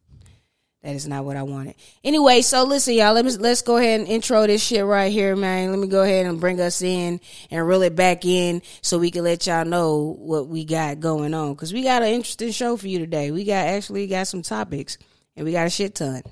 That 0.84 0.94
is 0.94 1.08
not 1.08 1.24
what 1.24 1.36
I 1.36 1.42
wanted. 1.42 1.74
Anyway, 2.04 2.40
so 2.42 2.62
listen, 2.62 2.94
y'all. 2.94 3.12
Let 3.12 3.24
me 3.24 3.32
let's 3.36 3.62
go 3.62 3.78
ahead 3.78 3.98
and 3.98 4.08
intro 4.08 4.46
this 4.46 4.62
shit 4.62 4.84
right 4.84 5.10
here, 5.10 5.34
man. 5.34 5.72
Let 5.72 5.80
me 5.80 5.88
go 5.88 6.04
ahead 6.04 6.26
and 6.26 6.40
bring 6.40 6.60
us 6.60 6.82
in 6.82 7.20
and 7.50 7.66
reel 7.66 7.82
it 7.82 7.96
back 7.96 8.24
in 8.24 8.62
so 8.80 8.96
we 8.96 9.10
can 9.10 9.24
let 9.24 9.44
y'all 9.44 9.64
know 9.64 10.14
what 10.16 10.46
we 10.46 10.64
got 10.64 11.00
going 11.00 11.34
on. 11.34 11.56
Cause 11.56 11.72
we 11.72 11.82
got 11.82 12.04
an 12.04 12.10
interesting 12.10 12.52
show 12.52 12.76
for 12.76 12.86
you 12.86 13.00
today. 13.00 13.32
We 13.32 13.42
got 13.42 13.66
actually 13.66 14.06
got 14.06 14.28
some 14.28 14.42
topics 14.42 14.98
and 15.34 15.44
we 15.44 15.50
got 15.50 15.66
a 15.66 15.70
shit 15.70 15.96
ton. 15.96 16.22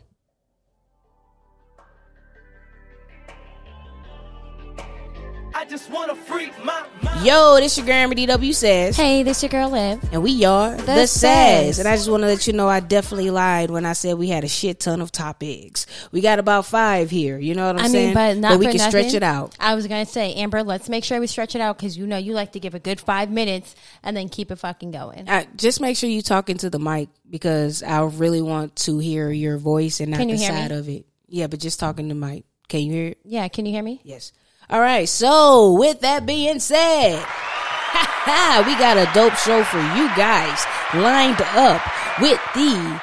Just 5.69 5.91
wanna 5.91 6.15
freak 6.15 6.53
my 6.65 6.85
mind. 7.03 7.27
Yo, 7.27 7.57
this 7.57 7.77
your 7.77 7.85
Grandma 7.85 8.15
DW 8.15 8.55
says. 8.55 8.97
hey, 8.97 9.23
this 9.23 9.43
your 9.43 9.51
girl 9.51 9.71
Liv. 9.71 10.01
And 10.13 10.23
we 10.23 10.45
are 10.45 10.75
the, 10.77 10.83
The 10.83 11.07
Says. 11.07 11.77
Says. 11.77 11.79
And 11.79 11.89
I 11.89 11.97
just 11.97 12.09
want 12.09 12.23
to 12.23 12.27
let 12.27 12.47
you 12.47 12.53
know 12.55 12.69
I 12.69 12.81
definitely 12.81 13.31
lied 13.31 13.71
when 13.71 13.85
I 13.85 13.93
said 13.93 14.17
we 14.17 14.29
had 14.29 14.45
a 14.45 14.49
shit 14.49 14.81
ton 14.81 15.01
of 15.01 15.13
topics. 15.13 15.87
We 16.11 16.21
got 16.21 16.39
about 16.39 16.65
five 16.67 17.11
here. 17.11 17.39
You 17.39 17.55
know 17.55 17.67
what 17.67 17.77
I'm 17.81 17.85
I 17.87 17.89
saying? 17.89 18.07
mean, 18.09 18.15
but 18.15 18.37
not 18.39 18.59
we 18.59 18.65
for 18.67 18.71
can 18.73 18.79
nothing. 18.79 18.91
stretch 18.91 19.15
it 19.15 19.23
out. 19.23 19.55
I 19.61 19.75
was 19.75 19.87
gonna 19.87 20.07
say, 20.07 20.35
Amber, 20.35 20.63
let's 20.63 20.89
make 20.89 21.05
sure 21.05 21.21
we 21.21 21.27
stretch 21.27 21.55
it 21.55 21.61
out 21.61 21.77
because 21.77 21.99
you 21.99 22.07
know 22.07 22.17
you 22.17 22.33
like 22.33 22.53
to 22.53 22.61
give 22.61 22.75
a 22.75 22.79
good 22.81 23.01
five 23.01 23.31
minutes 23.31 23.75
and 24.03 24.17
then 24.17 24.29
keep 24.29 24.51
it 24.51 24.57
fucking 24.57 24.91
going. 24.93 25.29
Uh, 25.29 25.45
just 25.57 25.81
make 25.81 25.97
sure 25.97 26.09
you 26.09 26.23
talk 26.23 26.49
into 26.49 26.71
the 26.71 26.79
mic 26.79 27.09
because 27.29 27.83
I 27.83 28.03
really 28.05 28.41
want 28.43 28.77
to 28.77 28.99
hear 28.99 29.31
your 29.31 29.59
voice 29.59 30.01
and 30.01 30.13
not 30.13 30.19
Can 30.21 30.29
you 30.31 30.37
the 30.37 30.43
hear 30.45 30.53
side 30.53 30.71
me? 30.71 30.77
of 30.79 30.89
it. 30.89 31.07
Yeah, 31.29 31.47
but 31.49 31.61
just 31.61 31.79
talking 31.79 32.09
to 32.09 32.15
the 32.15 32.21
mic. 32.21 32.45
Can 32.69 32.81
you 32.81 32.93
hear 32.93 33.07
it? 33.09 33.19
Yeah, 33.25 33.49
can 33.49 33.67
you 33.67 33.73
hear 33.73 33.83
me? 33.83 34.01
Yes. 34.05 34.33
All 34.71 34.81
right. 34.81 35.09
So, 35.09 35.73
with 35.73 36.01
that 36.01 36.27
being 36.27 36.61
said, 36.61 37.17
we 38.67 38.75
got 38.77 38.99
a 38.99 39.09
dope 39.15 39.35
show 39.37 39.65
for 39.65 39.79
you 39.79 40.09
guys 40.15 40.67
lined 40.95 41.41
up 41.57 41.81
with 42.21 42.41
the, 42.55 43.01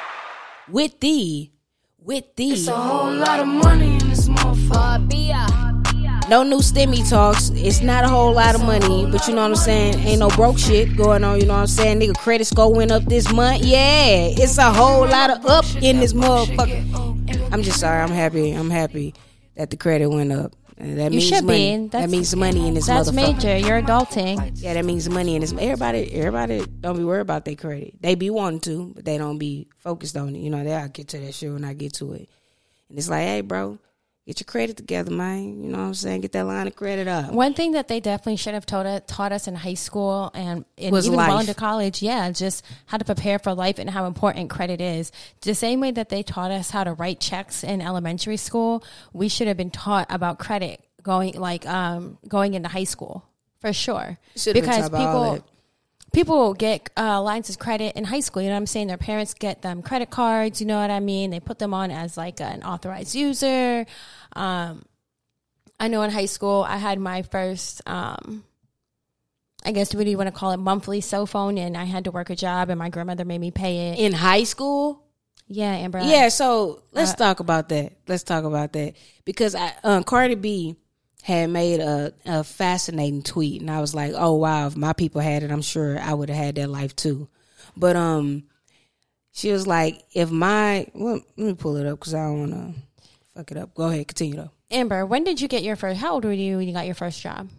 with 0.69 0.99
the, 0.99 1.49
with 1.97 2.35
the. 2.35 2.65
whole 2.65 3.11
lot 3.11 3.39
of 3.39 3.47
money 3.47 3.93
in 3.93 4.09
this 4.09 4.27
motherfucker. 4.29 5.55
No 6.29 6.43
new 6.43 6.57
stimmy 6.57 7.07
talks. 7.07 7.49
It's 7.53 7.81
not 7.81 8.03
a 8.03 8.07
whole 8.09 8.33
lot 8.33 8.53
of 8.55 8.61
money, 8.61 9.09
but 9.11 9.27
you 9.27 9.33
know 9.33 9.41
what 9.41 9.51
I'm 9.51 9.55
saying? 9.55 9.99
Ain't 9.99 10.19
no 10.19 10.29
broke 10.29 10.57
shit 10.59 10.95
going 10.95 11.23
on, 11.23 11.39
you 11.39 11.45
know 11.47 11.53
what 11.53 11.61
I'm 11.61 11.67
saying? 11.67 11.99
Nigga, 11.99 12.15
credit 12.15 12.45
score 12.45 12.73
went 12.73 12.91
up 12.91 13.05
this 13.05 13.31
month. 13.31 13.63
Yeah, 13.63 14.27
it's 14.31 14.57
a 14.57 14.71
whole 14.71 15.07
lot 15.07 15.29
of 15.31 15.45
up 15.45 15.65
in 15.81 15.99
this 15.99 16.13
motherfucker. 16.13 17.53
I'm 17.53 17.61
just 17.61 17.79
sorry. 17.79 18.01
I'm 18.01 18.09
happy. 18.09 18.51
I'm 18.51 18.71
happy 18.71 19.13
that 19.55 19.69
the 19.69 19.77
credit 19.77 20.09
went 20.09 20.31
up. 20.31 20.55
And 20.77 20.97
That 20.99 21.05
You 21.13 21.19
means 21.19 21.23
should 21.29 21.45
money. 21.45 21.77
be. 21.77 21.87
that 21.87 22.09
means 22.09 22.35
money 22.35 22.67
in 22.67 22.73
this 22.73 22.87
That's 22.87 23.11
major. 23.11 23.57
You're 23.57 23.81
adulting. 23.81 24.51
Yeah, 24.61 24.73
that 24.73 24.83
means 24.83 25.07
money 25.09 25.35
in 25.35 25.41
this. 25.41 25.53
Everybody, 25.53 26.13
everybody 26.13 26.65
don't 26.81 26.97
be 26.97 27.03
worried 27.05 27.21
about 27.21 27.45
their 27.45 27.55
credit. 27.55 27.93
They 28.01 28.15
be 28.15 28.29
wanting 28.29 28.59
to, 28.61 28.91
but 28.95 29.05
they 29.05 29.17
don't 29.17 29.37
be 29.37 29.67
focused 29.77 30.17
on 30.17 30.35
it. 30.35 30.39
You 30.39 30.49
know, 30.49 30.63
they'll 30.63 30.87
get 30.89 31.07
to 31.09 31.19
that 31.19 31.33
shit 31.33 31.51
when 31.53 31.63
I 31.63 31.73
get 31.73 31.93
to 31.93 32.11
it. 32.13 32.27
And 32.89 32.97
it's 32.97 33.07
like, 33.09 33.23
hey, 33.23 33.41
bro, 33.41 33.77
get 34.25 34.39
your 34.39 34.45
credit 34.45 34.77
together, 34.77 35.11
man. 35.11 35.63
You 35.63 35.69
know 35.69 35.79
what 35.79 35.85
I'm 35.85 35.93
saying? 35.93 36.21
Get 36.21 36.31
that 36.33 36.45
line 36.45 36.67
of 36.67 36.75
credit 36.75 37.07
up. 37.07 37.31
One 37.31 37.53
thing 37.53 37.73
that 37.73 37.87
they 37.87 37.99
definitely 37.99 38.37
should 38.37 38.53
have 38.53 38.65
taught, 38.65 38.85
it, 38.85 39.07
taught 39.07 39.31
us 39.31 39.47
in 39.47 39.55
high 39.55 39.75
school 39.75 40.31
and, 40.33 40.65
and 40.77 40.95
even 40.95 41.13
well 41.13 41.29
life. 41.29 41.41
into 41.41 41.53
college, 41.53 42.01
yeah, 42.01 42.31
just 42.31 42.65
how 42.87 42.97
to 42.97 43.05
prepare 43.05 43.39
for 43.39 43.53
life 43.53 43.77
and 43.79 43.89
how 43.89 44.05
important 44.05 44.49
credit 44.49 44.81
is. 44.81 45.11
The 45.41 45.55
same 45.55 45.79
way 45.79 45.91
that 45.91 46.09
they 46.09 46.23
taught 46.23 46.51
us 46.51 46.71
how 46.71 46.83
to 46.83 46.93
write 46.93 47.19
checks 47.19 47.63
in 47.63 47.81
elementary 47.81 48.37
school, 48.37 48.83
we 49.13 49.29
should 49.29 49.47
have 49.47 49.57
been 49.57 49.71
taught 49.71 50.07
about 50.09 50.39
credit 50.39 50.81
going 51.03 51.39
like 51.39 51.67
um, 51.67 52.17
going 52.27 52.55
into 52.55 52.67
high 52.67 52.83
school 52.83 53.25
for 53.59 53.71
sure. 53.71 54.17
Should 54.35 54.55
have 54.55 54.65
been 54.65 54.73
taught 54.73 54.87
about 54.87 55.01
all 55.01 55.33
people. 55.35 55.49
People 56.15 56.53
get 56.53 56.89
uh, 56.97 57.21
lines 57.21 57.49
of 57.49 57.59
credit 57.59 57.95
in 57.95 58.05
high 58.05 58.21
school. 58.21 58.41
You 58.41 58.47
know 58.47 58.55
what 58.55 58.61
I'm 58.61 58.65
saying? 58.67 58.87
Their 58.87 58.97
parents 58.97 59.33
get 59.33 59.61
them 59.61 59.81
credit 59.81 60.09
cards. 60.09 60.61
You 60.61 60.67
know 60.67 60.79
what 60.79 60.89
I 60.89 61.01
mean? 61.01 61.29
They 61.29 61.41
put 61.41 61.59
them 61.59 61.73
on 61.73 61.91
as 61.91 62.17
like 62.17 62.39
an 62.39 62.63
authorized 62.63 63.13
user. 63.13 63.85
Um, 64.33 64.85
I 65.77 65.89
know 65.89 66.01
in 66.03 66.11
high 66.11 66.25
school 66.25 66.65
I 66.67 66.77
had 66.77 66.99
my 66.99 67.21
first, 67.21 67.81
um, 67.85 68.45
I 69.65 69.71
guess 69.71 69.93
what 69.93 70.05
do 70.05 70.09
you 70.09 70.17
want 70.17 70.27
to 70.27 70.39
call 70.39 70.51
it, 70.51 70.57
monthly 70.57 71.01
cell 71.01 71.25
phone, 71.25 71.57
and 71.57 71.75
I 71.75 71.83
had 71.83 72.05
to 72.05 72.11
work 72.11 72.29
a 72.29 72.35
job, 72.35 72.69
and 72.69 72.79
my 72.79 72.89
grandmother 72.89 73.25
made 73.25 73.41
me 73.41 73.51
pay 73.51 73.89
it. 73.89 73.99
In 73.99 74.13
high 74.13 74.43
school? 74.43 75.03
Yeah, 75.47 75.73
Amber. 75.73 75.99
Yeah, 75.99 76.29
so 76.29 76.83
let's 76.93 77.11
Uh, 77.11 77.15
talk 77.15 77.39
about 77.39 77.69
that. 77.69 77.93
Let's 78.07 78.23
talk 78.23 78.45
about 78.45 78.73
that. 78.73 78.93
Because 79.25 79.53
I 79.53 79.73
um, 79.83 80.03
Cardi 80.03 80.35
B 80.35 80.77
had 81.25 81.49
made 81.49 81.79
a, 81.79 82.13
a 82.23 82.43
fascinating 82.43 83.23
tweet 83.23 83.59
and 83.59 83.71
I 83.71 83.81
was 83.81 83.95
like, 83.95 84.13
Oh 84.15 84.35
wow, 84.35 84.67
if 84.67 84.77
my 84.77 84.93
people 84.93 85.21
had 85.21 85.41
it, 85.41 85.49
I'm 85.49 85.63
sure 85.63 85.97
I 85.99 86.13
would 86.13 86.29
have 86.29 86.37
had 86.37 86.55
that 86.55 86.69
life 86.69 86.95
too. 86.95 87.27
But 87.75 87.95
um 87.95 88.43
she 89.31 89.51
was 89.51 89.65
like, 89.65 90.03
if 90.13 90.29
my 90.29 90.85
well, 90.93 91.19
let 91.35 91.47
me 91.47 91.53
pull 91.55 91.77
it 91.77 91.87
up 91.87 91.97
because 91.99 92.13
I 92.13 92.25
don't 92.25 92.39
wanna 92.41 92.73
fuck 93.33 93.49
it 93.49 93.57
up. 93.57 93.73
Go 93.73 93.85
ahead, 93.89 94.07
continue 94.07 94.35
though. 94.35 94.51
Amber, 94.69 95.03
when 95.03 95.23
did 95.23 95.41
you 95.41 95.47
get 95.47 95.63
your 95.63 95.75
first? 95.75 95.99
How 95.99 96.13
old 96.13 96.25
were 96.25 96.31
you 96.31 96.57
when 96.57 96.67
you 96.67 96.75
got 96.75 96.85
your 96.85 96.93
first 96.93 97.19
job? 97.19 97.49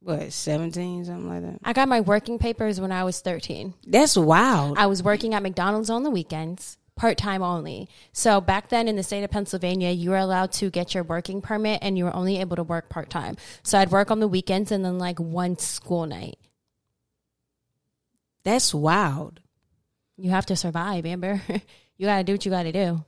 What, 0.00 0.32
seventeen, 0.32 1.04
something 1.04 1.28
like 1.28 1.42
that? 1.42 1.58
I 1.64 1.72
got 1.72 1.88
my 1.88 2.00
working 2.00 2.38
papers 2.38 2.80
when 2.80 2.92
I 2.92 3.02
was 3.02 3.20
13. 3.20 3.74
That's 3.88 4.16
wild. 4.16 4.78
I 4.78 4.86
was 4.86 5.02
working 5.02 5.34
at 5.34 5.42
McDonald's 5.42 5.90
on 5.90 6.04
the 6.04 6.10
weekends, 6.10 6.78
part 6.96 7.18
time 7.18 7.42
only. 7.42 7.88
So 8.12 8.40
back 8.40 8.70
then 8.70 8.88
in 8.88 8.96
the 8.96 9.02
state 9.02 9.22
of 9.22 9.30
Pennsylvania, 9.30 9.90
you 9.90 10.10
were 10.10 10.16
allowed 10.16 10.50
to 10.52 10.70
get 10.70 10.94
your 10.94 11.04
working 11.04 11.42
permit 11.42 11.80
and 11.82 11.96
you 11.96 12.04
were 12.04 12.16
only 12.16 12.40
able 12.40 12.56
to 12.56 12.62
work 12.62 12.88
part 12.88 13.10
time. 13.10 13.36
So 13.62 13.78
I'd 13.78 13.90
work 13.90 14.10
on 14.10 14.18
the 14.18 14.26
weekends 14.28 14.72
and 14.72 14.84
then 14.84 14.98
like 14.98 15.20
one 15.20 15.58
school 15.58 16.06
night. 16.06 16.38
That's 18.42 18.72
wild. 18.72 19.40
You 20.16 20.30
have 20.30 20.46
to 20.46 20.56
survive, 20.56 21.04
Amber. 21.04 21.42
you 21.98 22.06
got 22.06 22.18
to 22.18 22.24
do 22.24 22.32
what 22.32 22.44
you 22.44 22.50
got 22.50 22.62
to 22.62 22.72
do. 22.72 23.04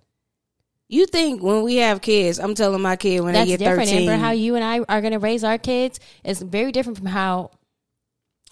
You 0.91 1.07
think 1.07 1.43
when 1.43 1.63
we 1.63 1.77
have 1.77 2.01
kids, 2.01 2.39
I'm 2.39 2.55
telling 2.55 2.81
my 2.81 2.97
kid 2.97 3.21
when 3.21 3.35
That's 3.35 3.47
they 3.49 3.57
get 3.57 3.65
different, 3.65 3.91
13. 3.91 4.09
Amber. 4.09 4.23
How 4.23 4.33
you 4.33 4.55
and 4.55 4.65
I 4.65 4.81
are 4.81 5.01
going 5.01 5.13
to 5.13 5.19
raise 5.19 5.45
our 5.45 5.59
kids 5.59 6.01
is 6.25 6.41
very 6.41 6.73
different 6.73 6.99
from 6.99 7.07
how 7.07 7.51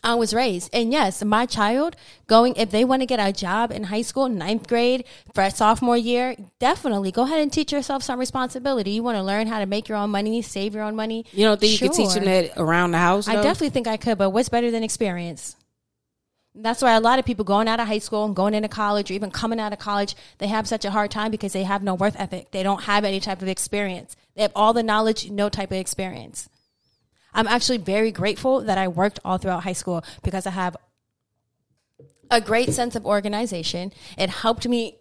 I 0.06 0.14
was 0.14 0.32
raised. 0.32 0.70
And 0.72 0.92
yes, 0.92 1.24
my 1.24 1.46
child 1.46 1.96
going, 2.28 2.54
if 2.54 2.70
they 2.70 2.84
want 2.84 3.02
to 3.02 3.06
get 3.06 3.18
a 3.18 3.32
job 3.32 3.72
in 3.72 3.82
high 3.84 4.02
school, 4.02 4.28
ninth 4.28 4.68
grade, 4.68 5.04
for 5.34 5.50
sophomore 5.50 5.96
year, 5.96 6.36
definitely 6.60 7.10
go 7.10 7.24
ahead 7.24 7.40
and 7.40 7.52
teach 7.52 7.72
yourself 7.72 8.04
some 8.04 8.20
responsibility. 8.20 8.92
You 8.92 9.02
want 9.02 9.16
to 9.16 9.24
learn 9.24 9.48
how 9.48 9.58
to 9.58 9.66
make 9.66 9.88
your 9.88 9.98
own 9.98 10.10
money, 10.10 10.40
save 10.42 10.76
your 10.76 10.84
own 10.84 10.94
money. 10.94 11.26
you 11.32 11.44
don't 11.44 11.58
think 11.58 11.72
you 11.72 11.88
could 11.88 11.96
teach 11.96 12.14
them 12.14 12.24
that 12.24 12.52
around 12.56 12.92
the 12.92 12.98
house? 12.98 13.26
I 13.26 13.34
definitely 13.34 13.70
think 13.70 13.88
I 13.88 13.96
could, 13.96 14.16
but 14.16 14.30
what's 14.30 14.48
better 14.48 14.70
than 14.70 14.84
experience? 14.84 15.56
That's 16.54 16.82
why 16.82 16.92
a 16.92 17.00
lot 17.00 17.18
of 17.18 17.24
people 17.24 17.44
going 17.44 17.66
out 17.66 17.80
of 17.80 17.88
high 17.88 17.98
school 17.98 18.24
and 18.24 18.34
going 18.34 18.54
into 18.54 18.68
college 18.68 19.10
or 19.10 19.14
even 19.14 19.32
coming 19.32 19.58
out 19.58 19.72
of 19.72 19.80
college, 19.80 20.14
they 20.38 20.46
have 20.46 20.68
such 20.68 20.84
a 20.84 20.90
hard 20.92 21.10
time 21.10 21.32
because 21.32 21.52
they 21.52 21.64
have 21.64 21.82
no 21.82 21.94
worth 21.94 22.14
ethic. 22.18 22.52
They 22.52 22.62
don't 22.62 22.84
have 22.84 23.04
any 23.04 23.18
type 23.18 23.42
of 23.42 23.48
experience. 23.48 24.14
They 24.36 24.42
have 24.42 24.52
all 24.54 24.72
the 24.72 24.84
knowledge, 24.84 25.30
no 25.30 25.48
type 25.48 25.72
of 25.72 25.78
experience. 25.78 26.48
I'm 27.34 27.46
actually 27.46 27.78
very 27.78 28.12
grateful 28.12 28.60
that 28.62 28.78
I 28.78 28.88
worked 28.88 29.20
all 29.24 29.38
throughout 29.38 29.64
high 29.64 29.72
school 29.72 30.04
because 30.22 30.46
I 30.46 30.50
have 30.50 30.76
a 32.30 32.40
great 32.40 32.72
sense 32.72 32.96
of 32.96 33.06
organization. 33.06 33.92
It 34.18 34.30
helped 34.30 34.66
me 34.66 34.98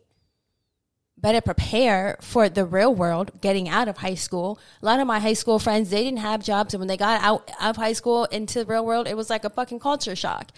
better 1.17 1.41
prepare 1.41 2.17
for 2.21 2.49
the 2.49 2.65
real 2.65 2.93
world 2.93 3.31
getting 3.41 3.69
out 3.69 3.87
of 3.87 3.97
high 3.97 4.15
school. 4.15 4.59
A 4.81 4.85
lot 4.85 4.99
of 4.99 5.07
my 5.07 5.19
high 5.19 5.33
school 5.33 5.59
friends, 5.59 5.89
they 5.89 6.03
didn't 6.03 6.19
have 6.19 6.43
jobs. 6.43 6.73
And 6.73 6.79
when 6.81 6.87
they 6.87 6.97
got 6.97 7.21
out 7.21 7.49
of 7.61 7.77
high 7.77 7.93
school 7.93 8.25
into 8.25 8.59
the 8.59 8.65
real 8.65 8.85
world, 8.85 9.07
it 9.07 9.17
was 9.17 9.29
like 9.29 9.45
a 9.45 9.49
fucking 9.49 9.79
culture 9.79 10.15
shock. 10.15 10.51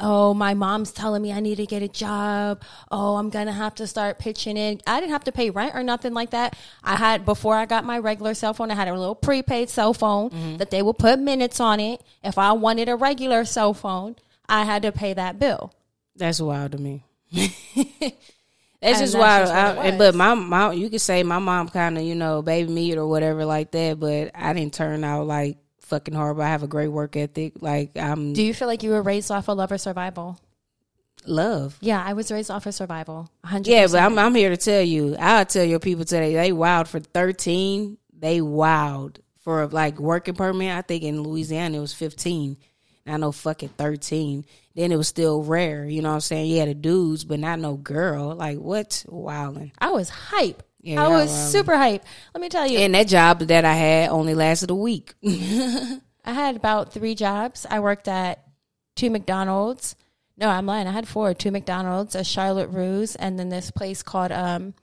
Oh, 0.00 0.32
my 0.32 0.54
mom's 0.54 0.92
telling 0.92 1.22
me 1.22 1.32
I 1.32 1.40
need 1.40 1.56
to 1.56 1.66
get 1.66 1.82
a 1.82 1.88
job. 1.88 2.62
Oh, 2.90 3.16
I'm 3.16 3.30
going 3.30 3.46
to 3.46 3.52
have 3.52 3.74
to 3.76 3.86
start 3.86 4.20
pitching 4.20 4.56
in. 4.56 4.80
I 4.86 5.00
didn't 5.00 5.12
have 5.12 5.24
to 5.24 5.32
pay 5.32 5.50
rent 5.50 5.74
or 5.74 5.82
nothing 5.82 6.14
like 6.14 6.30
that. 6.30 6.56
I 6.84 6.94
had, 6.94 7.24
before 7.24 7.56
I 7.56 7.66
got 7.66 7.84
my 7.84 7.98
regular 7.98 8.34
cell 8.34 8.54
phone, 8.54 8.70
I 8.70 8.74
had 8.74 8.86
a 8.86 8.96
little 8.96 9.16
prepaid 9.16 9.70
cell 9.70 9.92
phone 9.92 10.30
mm-hmm. 10.30 10.56
that 10.58 10.70
they 10.70 10.82
would 10.82 10.98
put 10.98 11.18
minutes 11.18 11.58
on 11.58 11.80
it. 11.80 12.00
If 12.22 12.38
I 12.38 12.52
wanted 12.52 12.88
a 12.88 12.94
regular 12.94 13.44
cell 13.44 13.74
phone, 13.74 14.14
I 14.48 14.64
had 14.64 14.82
to 14.82 14.92
pay 14.92 15.14
that 15.14 15.40
bill. 15.40 15.74
That's 16.14 16.40
wild 16.40 16.72
to 16.72 16.78
me. 16.78 17.02
that's 17.32 19.00
just 19.00 19.18
wild. 19.18 19.48
I- 19.50 19.72
it 19.72 19.78
and- 19.78 19.98
was. 19.98 20.12
but 20.12 20.14
my 20.14 20.34
mom, 20.34 20.74
you 20.74 20.90
could 20.90 21.00
say 21.00 21.24
my 21.24 21.40
mom 21.40 21.68
kind 21.70 21.98
of, 21.98 22.04
you 22.04 22.14
know, 22.14 22.40
baby 22.42 22.70
me 22.70 22.96
or 22.96 23.06
whatever 23.06 23.44
like 23.44 23.72
that. 23.72 23.98
But 23.98 24.30
I 24.34 24.52
didn't 24.52 24.74
turn 24.74 25.02
out 25.02 25.26
like 25.26 25.58
fucking 25.88 26.14
horrible. 26.14 26.42
I 26.42 26.48
have 26.48 26.62
a 26.62 26.68
great 26.68 26.88
work 26.88 27.16
ethic. 27.16 27.54
Like 27.60 27.96
I'm 27.96 28.32
Do 28.32 28.42
you 28.42 28.54
feel 28.54 28.68
like 28.68 28.82
you 28.82 28.90
were 28.90 29.02
raised 29.02 29.30
off 29.30 29.48
of 29.48 29.56
love 29.58 29.72
or 29.72 29.78
survival? 29.78 30.38
love. 31.26 31.76
Yeah, 31.80 32.02
I 32.02 32.12
was 32.14 32.30
raised 32.32 32.50
off 32.50 32.66
of 32.66 32.74
survival. 32.74 33.28
100%. 33.44 33.66
Yeah, 33.66 33.86
but 33.86 34.00
I'm 34.00 34.18
I'm 34.18 34.34
here 34.34 34.50
to 34.50 34.56
tell 34.56 34.82
you. 34.82 35.16
I'll 35.18 35.44
tell 35.44 35.64
your 35.64 35.80
people 35.80 36.04
today 36.04 36.34
they 36.34 36.52
wild 36.52 36.88
for 36.88 37.00
13. 37.00 37.98
They 38.18 38.40
wild 38.40 39.18
for 39.40 39.66
like 39.66 39.98
working 39.98 40.34
permit. 40.34 40.72
I 40.76 40.82
think 40.82 41.02
in 41.02 41.22
Louisiana 41.22 41.78
it 41.78 41.80
was 41.80 41.92
15. 41.94 42.56
I 43.06 43.16
know 43.16 43.32
fucking 43.32 43.70
13. 43.70 44.44
Then 44.74 44.92
it 44.92 44.96
was 44.96 45.08
still 45.08 45.42
rare. 45.42 45.86
You 45.86 46.02
know 46.02 46.10
what 46.10 46.14
I'm 46.16 46.20
saying? 46.20 46.50
Yeah, 46.50 46.66
the 46.66 46.74
dudes, 46.74 47.24
but 47.24 47.40
not 47.40 47.58
no 47.58 47.74
girl. 47.74 48.34
Like 48.34 48.58
what? 48.58 49.04
Wilding. 49.08 49.72
I 49.78 49.90
was 49.90 50.08
hype. 50.10 50.62
Yeah, 50.80 51.04
I 51.04 51.08
was 51.08 51.30
wildin'. 51.30 51.50
super 51.52 51.76
hype. 51.76 52.04
Let 52.34 52.40
me 52.40 52.48
tell 52.48 52.66
you, 52.66 52.78
And 52.78 52.94
that 52.94 53.08
job 53.08 53.40
that 53.40 53.64
I 53.64 53.74
had 53.74 54.10
only 54.10 54.34
lasted 54.34 54.70
a 54.70 54.74
week. 54.74 55.14
I 55.22 56.00
had 56.32 56.56
about 56.56 56.92
three 56.92 57.14
jobs. 57.14 57.66
I 57.68 57.80
worked 57.80 58.06
at 58.08 58.44
two 58.94 59.10
McDonald's. 59.10 59.96
No, 60.36 60.48
I'm 60.48 60.66
lying. 60.66 60.86
I 60.86 60.92
had 60.92 61.08
four. 61.08 61.34
Two 61.34 61.50
McDonald's, 61.50 62.14
a 62.14 62.22
Charlotte 62.22 62.68
Russe, 62.68 63.16
and 63.16 63.38
then 63.38 63.48
this 63.48 63.70
place 63.72 64.02
called 64.02 64.30
um, 64.30 64.74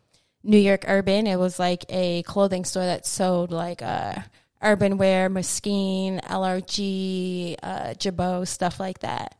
New 0.43 0.57
York 0.57 0.83
Urban. 0.87 1.27
It 1.27 1.37
was 1.37 1.59
like 1.59 1.85
a 1.89 2.23
clothing 2.23 2.65
store 2.65 2.85
that 2.85 3.05
sold 3.05 3.51
like 3.51 3.81
uh, 3.81 4.15
urban 4.61 4.97
wear, 4.97 5.29
Moschino, 5.29 6.21
LRG, 6.23 7.55
uh, 7.63 7.93
Jabot, 7.93 8.47
stuff 8.47 8.79
like 8.79 8.99
that. 8.99 9.35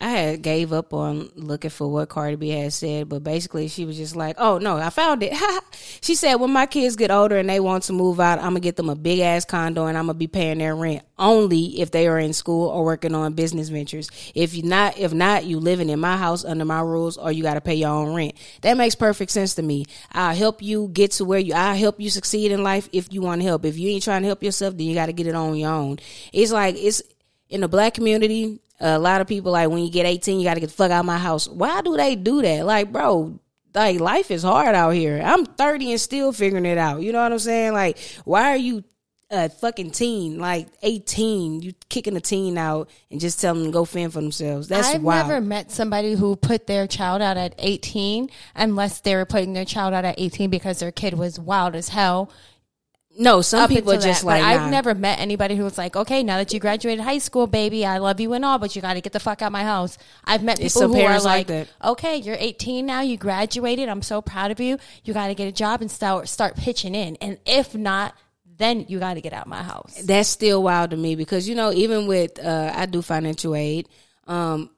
I 0.00 0.08
had 0.08 0.42
gave 0.42 0.72
up 0.72 0.92
on 0.92 1.30
looking 1.36 1.70
for 1.70 1.88
what 1.88 2.08
Cardi 2.08 2.36
B 2.36 2.48
had 2.48 2.72
said, 2.72 3.08
but 3.08 3.22
basically 3.22 3.68
she 3.68 3.84
was 3.84 3.96
just 3.96 4.16
like, 4.16 4.36
"Oh 4.38 4.58
no, 4.58 4.76
I 4.76 4.90
found 4.90 5.22
it." 5.22 5.32
she 6.00 6.14
said, 6.14 6.34
"When 6.36 6.52
my 6.52 6.66
kids 6.66 6.96
get 6.96 7.10
older 7.10 7.36
and 7.36 7.48
they 7.48 7.60
want 7.60 7.84
to 7.84 7.92
move 7.92 8.18
out, 8.18 8.38
I'm 8.38 8.50
gonna 8.50 8.60
get 8.60 8.76
them 8.76 8.90
a 8.90 8.96
big 8.96 9.20
ass 9.20 9.44
condo 9.44 9.86
and 9.86 9.96
I'm 9.96 10.06
gonna 10.06 10.18
be 10.18 10.26
paying 10.26 10.58
their 10.58 10.74
rent 10.74 11.02
only 11.18 11.80
if 11.80 11.90
they 11.90 12.08
are 12.08 12.18
in 12.18 12.32
school 12.32 12.68
or 12.68 12.84
working 12.84 13.14
on 13.14 13.34
business 13.34 13.68
ventures. 13.68 14.10
If 14.34 14.54
you 14.54 14.64
not, 14.64 14.98
if 14.98 15.12
not, 15.12 15.44
you 15.44 15.60
living 15.60 15.88
in 15.88 16.00
my 16.00 16.16
house 16.16 16.44
under 16.44 16.64
my 16.64 16.80
rules, 16.80 17.16
or 17.16 17.30
you 17.30 17.42
got 17.42 17.54
to 17.54 17.60
pay 17.60 17.74
your 17.74 17.90
own 17.90 18.14
rent. 18.14 18.34
That 18.62 18.76
makes 18.76 18.94
perfect 18.94 19.30
sense 19.30 19.54
to 19.54 19.62
me. 19.62 19.84
I'll 20.12 20.34
help 20.34 20.62
you 20.62 20.88
get 20.92 21.12
to 21.12 21.24
where 21.24 21.38
you. 21.38 21.54
I'll 21.54 21.76
help 21.76 22.00
you 22.00 22.10
succeed 22.10 22.52
in 22.52 22.62
life 22.62 22.88
if 22.92 23.12
you 23.12 23.22
want 23.22 23.42
help. 23.42 23.64
If 23.64 23.78
you 23.78 23.90
ain't 23.90 24.02
trying 24.02 24.22
to 24.22 24.26
help 24.26 24.42
yourself, 24.42 24.76
then 24.76 24.86
you 24.86 24.94
got 24.94 25.06
to 25.06 25.12
get 25.12 25.26
it 25.26 25.34
on 25.34 25.56
your 25.56 25.70
own. 25.70 25.98
It's 26.32 26.52
like 26.52 26.74
it's 26.76 27.02
in 27.48 27.60
the 27.60 27.68
black 27.68 27.94
community, 27.94 28.60
a 28.80 28.98
lot 28.98 29.20
of 29.20 29.26
people 29.26 29.52
like 29.52 29.68
when 29.68 29.84
you 29.84 29.90
get 29.90 30.06
18, 30.06 30.38
you 30.38 30.44
got 30.44 30.54
to 30.54 30.60
get 30.60 30.68
the 30.68 30.74
fuck 30.74 30.90
out 30.90 31.00
of 31.00 31.06
my 31.06 31.18
house. 31.18 31.48
Why 31.48 31.80
do 31.82 31.96
they 31.96 32.16
do 32.16 32.42
that? 32.42 32.66
Like, 32.66 32.92
bro, 32.92 33.38
like 33.74 34.00
life 34.00 34.30
is 34.30 34.42
hard 34.42 34.74
out 34.74 34.90
here. 34.90 35.20
I'm 35.24 35.44
30 35.44 35.92
and 35.92 36.00
still 36.00 36.32
figuring 36.32 36.66
it 36.66 36.78
out. 36.78 37.02
You 37.02 37.12
know 37.12 37.22
what 37.22 37.32
I'm 37.32 37.38
saying? 37.38 37.72
Like, 37.72 37.98
why 38.24 38.50
are 38.50 38.56
you 38.56 38.84
a 39.34 39.48
fucking 39.48 39.90
teen, 39.90 40.38
like 40.38 40.68
eighteen. 40.82 41.60
You 41.60 41.72
kicking 41.88 42.16
a 42.16 42.20
teen 42.20 42.56
out 42.56 42.90
and 43.10 43.20
just 43.20 43.40
telling 43.40 43.62
them 43.62 43.72
to 43.72 43.74
go 43.74 43.84
fend 43.84 44.12
for 44.12 44.20
themselves. 44.20 44.68
That's 44.68 44.88
I've 44.88 45.02
wild. 45.02 45.28
never 45.28 45.40
met 45.40 45.70
somebody 45.70 46.14
who 46.14 46.36
put 46.36 46.66
their 46.66 46.86
child 46.86 47.22
out 47.22 47.36
at 47.36 47.54
18 47.58 48.30
unless 48.54 49.00
they 49.00 49.16
were 49.16 49.24
putting 49.24 49.52
their 49.52 49.64
child 49.64 49.94
out 49.94 50.04
at 50.04 50.18
18 50.18 50.50
because 50.50 50.78
their 50.78 50.92
kid 50.92 51.14
was 51.14 51.38
wild 51.38 51.74
as 51.74 51.88
hell. 51.88 52.30
No, 53.16 53.42
some 53.42 53.68
people 53.68 53.92
are 53.92 53.98
just 53.98 54.22
that. 54.22 54.26
like 54.26 54.42
I've 54.42 54.62
nah. 54.62 54.70
never 54.70 54.94
met 54.94 55.20
anybody 55.20 55.56
who 55.56 55.64
was 55.64 55.78
like, 55.78 55.96
okay, 55.96 56.22
now 56.22 56.38
that 56.38 56.52
you 56.52 56.60
graduated 56.60 57.04
high 57.04 57.18
school, 57.18 57.46
baby, 57.46 57.84
I 57.86 57.98
love 57.98 58.20
you 58.20 58.32
and 58.32 58.44
all, 58.44 58.58
but 58.58 58.74
you 58.74 58.82
got 58.82 58.94
to 58.94 59.00
get 59.00 59.12
the 59.12 59.20
fuck 59.20 59.42
out 59.42 59.46
of 59.46 59.52
my 59.52 59.62
house. 59.62 59.98
I've 60.24 60.42
met 60.42 60.58
people 60.58 60.88
who 60.88 61.00
are 61.00 61.20
like 61.20 61.24
like, 61.24 61.46
that. 61.48 61.68
okay, 61.82 62.16
you're 62.16 62.36
18 62.38 62.86
now, 62.86 63.00
you 63.00 63.16
graduated, 63.16 63.88
I'm 63.88 64.02
so 64.02 64.22
proud 64.22 64.50
of 64.50 64.60
you. 64.60 64.78
You 65.04 65.14
got 65.14 65.28
to 65.28 65.34
get 65.34 65.48
a 65.48 65.52
job 65.52 65.80
and 65.80 65.90
start 65.90 66.28
start 66.28 66.56
pitching 66.56 66.94
in, 66.94 67.16
and 67.16 67.38
if 67.46 67.74
not, 67.74 68.14
then 68.56 68.86
you 68.88 68.98
got 68.98 69.14
to 69.14 69.20
get 69.20 69.32
out 69.32 69.46
my 69.46 69.62
house. 69.62 70.00
that's 70.04 70.28
still 70.28 70.62
wild 70.62 70.90
to 70.90 70.96
me 70.96 71.16
because 71.16 71.48
you 71.48 71.54
know 71.54 71.72
even 71.72 72.06
with 72.06 72.38
uh 72.38 72.72
I 72.74 72.86
do 72.86 73.02
financial 73.02 73.54
aid 73.54 73.88
um 74.26 74.70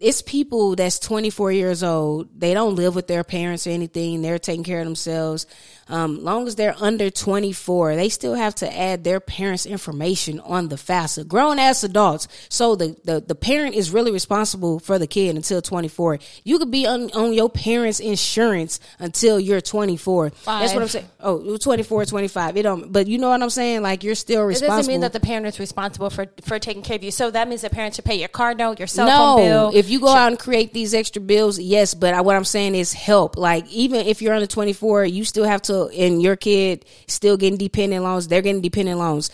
it's 0.00 0.22
people 0.22 0.74
that's 0.76 0.98
24 0.98 1.52
years 1.52 1.82
old. 1.82 2.28
They 2.40 2.54
don't 2.54 2.74
live 2.74 2.94
with 2.94 3.06
their 3.06 3.22
parents 3.22 3.66
or 3.66 3.70
anything. 3.70 4.22
They're 4.22 4.38
taking 4.38 4.64
care 4.64 4.80
of 4.80 4.86
themselves. 4.86 5.46
Um 5.88 6.24
long 6.24 6.46
as 6.46 6.54
they're 6.54 6.76
under 6.80 7.10
24 7.10 7.96
they 7.96 8.08
still 8.08 8.34
have 8.34 8.54
to 8.56 8.78
add 8.78 9.02
their 9.02 9.18
parents 9.18 9.66
information 9.66 10.38
on 10.40 10.68
the 10.68 10.76
FAFSA 10.76 11.26
grown 11.26 11.58
ass 11.58 11.82
adults 11.82 12.28
so 12.48 12.76
the, 12.76 12.96
the 13.04 13.20
the 13.20 13.34
parent 13.34 13.74
is 13.74 13.90
really 13.90 14.12
responsible 14.12 14.78
for 14.78 15.00
the 15.00 15.08
kid 15.08 15.34
until 15.34 15.60
24 15.60 16.20
you 16.44 16.58
could 16.60 16.70
be 16.70 16.86
on, 16.86 17.10
on 17.10 17.32
your 17.32 17.50
parents 17.50 17.98
insurance 17.98 18.78
until 19.00 19.40
you're 19.40 19.60
24 19.60 20.30
that's 20.44 20.74
what 20.74 20.82
i'm 20.82 20.88
saying. 20.88 21.08
Oh 21.18 21.56
24 21.56 22.04
25 22.04 22.56
it 22.56 22.62
don't 22.62 22.92
but 22.92 23.08
you 23.08 23.18
know 23.18 23.30
what 23.30 23.42
i'm 23.42 23.50
saying? 23.50 23.82
Like 23.82 24.04
you're 24.04 24.14
still 24.14 24.44
responsible. 24.44 24.74
It 24.74 24.76
doesn't 24.78 24.92
mean 24.92 25.00
that 25.00 25.12
the 25.12 25.20
parent 25.20 25.46
is 25.46 25.58
responsible 25.58 26.10
for 26.10 26.26
for 26.42 26.60
taking 26.60 26.82
care 26.82 26.96
of 26.96 27.02
you. 27.02 27.10
So 27.10 27.32
that 27.32 27.48
means 27.48 27.62
the 27.62 27.70
parent 27.70 27.96
should 27.96 28.04
pay 28.04 28.18
your 28.18 28.28
car 28.28 28.54
note, 28.54 28.78
your 28.78 28.86
cell 28.86 29.06
no, 29.06 29.16
phone 29.16 29.44
bill. 29.44 29.70
if 29.74 29.89
you 29.90 30.00
go 30.00 30.08
out 30.08 30.28
and 30.28 30.38
create 30.38 30.72
these 30.72 30.94
extra 30.94 31.20
bills, 31.20 31.58
yes. 31.58 31.94
But 31.94 32.14
I, 32.14 32.20
what 32.20 32.36
I'm 32.36 32.44
saying 32.44 32.74
is 32.74 32.92
help. 32.92 33.36
Like 33.36 33.66
even 33.68 34.06
if 34.06 34.22
you're 34.22 34.34
under 34.34 34.46
24, 34.46 35.04
you 35.06 35.24
still 35.24 35.44
have 35.44 35.62
to, 35.62 35.88
and 35.88 36.22
your 36.22 36.36
kid 36.36 36.84
still 37.06 37.36
getting 37.36 37.58
dependent 37.58 38.04
loans. 38.04 38.28
They're 38.28 38.42
getting 38.42 38.62
dependent 38.62 38.98
loans. 38.98 39.30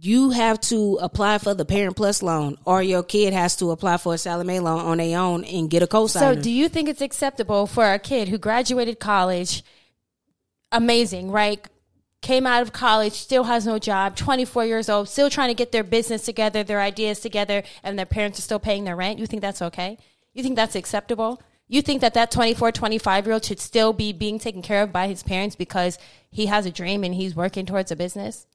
You 0.00 0.30
have 0.30 0.60
to 0.62 0.98
apply 1.00 1.38
for 1.38 1.54
the 1.54 1.64
Parent 1.64 1.96
Plus 1.96 2.22
loan, 2.22 2.58
or 2.66 2.82
your 2.82 3.02
kid 3.02 3.32
has 3.32 3.56
to 3.56 3.70
apply 3.70 3.96
for 3.96 4.14
a 4.14 4.44
Mae 4.44 4.60
loan 4.60 4.80
on 4.80 4.98
their 4.98 5.18
own 5.18 5.44
and 5.44 5.70
get 5.70 5.82
a 5.82 5.86
co 5.86 6.06
sign. 6.06 6.36
So, 6.36 6.42
do 6.42 6.50
you 6.50 6.68
think 6.68 6.90
it's 6.90 7.00
acceptable 7.00 7.66
for 7.66 7.90
a 7.90 7.98
kid 7.98 8.28
who 8.28 8.36
graduated 8.36 9.00
college, 9.00 9.64
amazing, 10.70 11.30
right? 11.30 11.66
Came 12.24 12.46
out 12.46 12.62
of 12.62 12.72
college, 12.72 13.12
still 13.12 13.44
has 13.44 13.66
no 13.66 13.78
job, 13.78 14.16
24 14.16 14.64
years 14.64 14.88
old, 14.88 15.10
still 15.10 15.28
trying 15.28 15.48
to 15.48 15.54
get 15.54 15.72
their 15.72 15.84
business 15.84 16.24
together, 16.24 16.64
their 16.64 16.80
ideas 16.80 17.20
together, 17.20 17.62
and 17.82 17.98
their 17.98 18.06
parents 18.06 18.38
are 18.38 18.42
still 18.42 18.58
paying 18.58 18.84
their 18.84 18.96
rent? 18.96 19.18
You 19.18 19.26
think 19.26 19.42
that's 19.42 19.60
okay? 19.60 19.98
You 20.32 20.42
think 20.42 20.56
that's 20.56 20.74
acceptable? 20.74 21.42
You 21.68 21.82
think 21.82 22.00
that 22.00 22.14
that 22.14 22.30
24, 22.30 22.72
25 22.72 23.26
year 23.26 23.34
old 23.34 23.44
should 23.44 23.60
still 23.60 23.92
be 23.92 24.14
being 24.14 24.38
taken 24.38 24.62
care 24.62 24.82
of 24.82 24.90
by 24.90 25.06
his 25.06 25.22
parents 25.22 25.54
because 25.54 25.98
he 26.30 26.46
has 26.46 26.64
a 26.64 26.70
dream 26.70 27.04
and 27.04 27.14
he's 27.14 27.36
working 27.36 27.66
towards 27.66 27.90
a 27.90 27.96
business? 27.96 28.46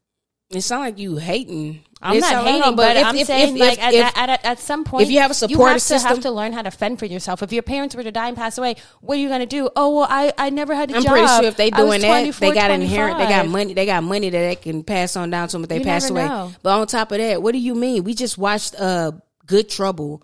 It 0.51 0.61
sounds 0.61 0.81
like 0.81 0.97
you 0.99 1.17
hating. 1.17 1.83
I'm 2.01 2.15
It 2.15 2.21
not 2.21 2.45
hating, 2.45 2.75
but, 2.77 2.95
if- 2.95 3.05
I'm 3.05 3.15
if- 3.17 3.27
saying 3.27 3.55
if- 3.55 3.59
like 3.59 3.77
at, 3.83 3.93
at, 3.93 4.29
at, 4.29 4.45
at 4.45 4.59
some 4.59 4.83
point, 4.85 5.03
if 5.03 5.11
you 5.11 5.19
have 5.19 5.31
a 5.31 5.33
support 5.33 5.51
you 5.59 5.65
have 5.65 5.81
to 5.85 5.99
have 5.99 6.19
to 6.21 6.31
learn 6.31 6.53
how 6.53 6.61
to 6.61 6.71
fend 6.71 6.97
for 6.97 7.05
yourself. 7.05 7.43
If 7.43 7.51
your 7.51 7.61
parents 7.61 7.93
were 7.93 8.03
to 8.03 8.11
die 8.11 8.29
and 8.29 8.37
pass 8.37 8.57
away, 8.57 8.77
what 9.01 9.17
are 9.17 9.21
you 9.21 9.27
going 9.27 9.41
to 9.41 9.45
do? 9.45 9.69
Oh 9.75 9.97
well, 9.97 10.07
I, 10.09 10.31
I 10.37 10.49
never 10.49 10.73
had 10.73 10.91
a 10.91 10.95
I'm 10.95 11.03
job. 11.03 11.11
pretty 11.11 11.27
sure 11.27 11.43
if 11.43 11.57
they 11.57 11.69
doing 11.69 12.01
that, 12.01 12.33
they 12.39 12.51
got 12.53 12.71
inherent, 12.71 13.17
they 13.19 13.27
got 13.27 13.47
money, 13.47 13.73
they 13.73 13.85
got 13.85 14.01
money 14.03 14.29
that 14.29 14.39
they 14.39 14.55
can 14.55 14.83
pass 14.83 15.15
on 15.17 15.29
down 15.29 15.49
to 15.49 15.51
them 15.53 15.63
if 15.63 15.69
they 15.69 15.79
You 15.79 15.83
pass 15.83 16.09
away. 16.09 16.25
know. 16.25 16.51
But 16.63 16.79
on 16.79 16.87
top 16.87 17.11
of 17.11 17.17
that, 17.19 17.43
what 17.43 17.51
do 17.51 17.59
you 17.59 17.75
mean? 17.75 18.03
We 18.05 18.13
just 18.15 18.37
watched 18.37 18.75
uh 18.79 19.11
Good 19.45 19.69
Trouble. 19.69 20.23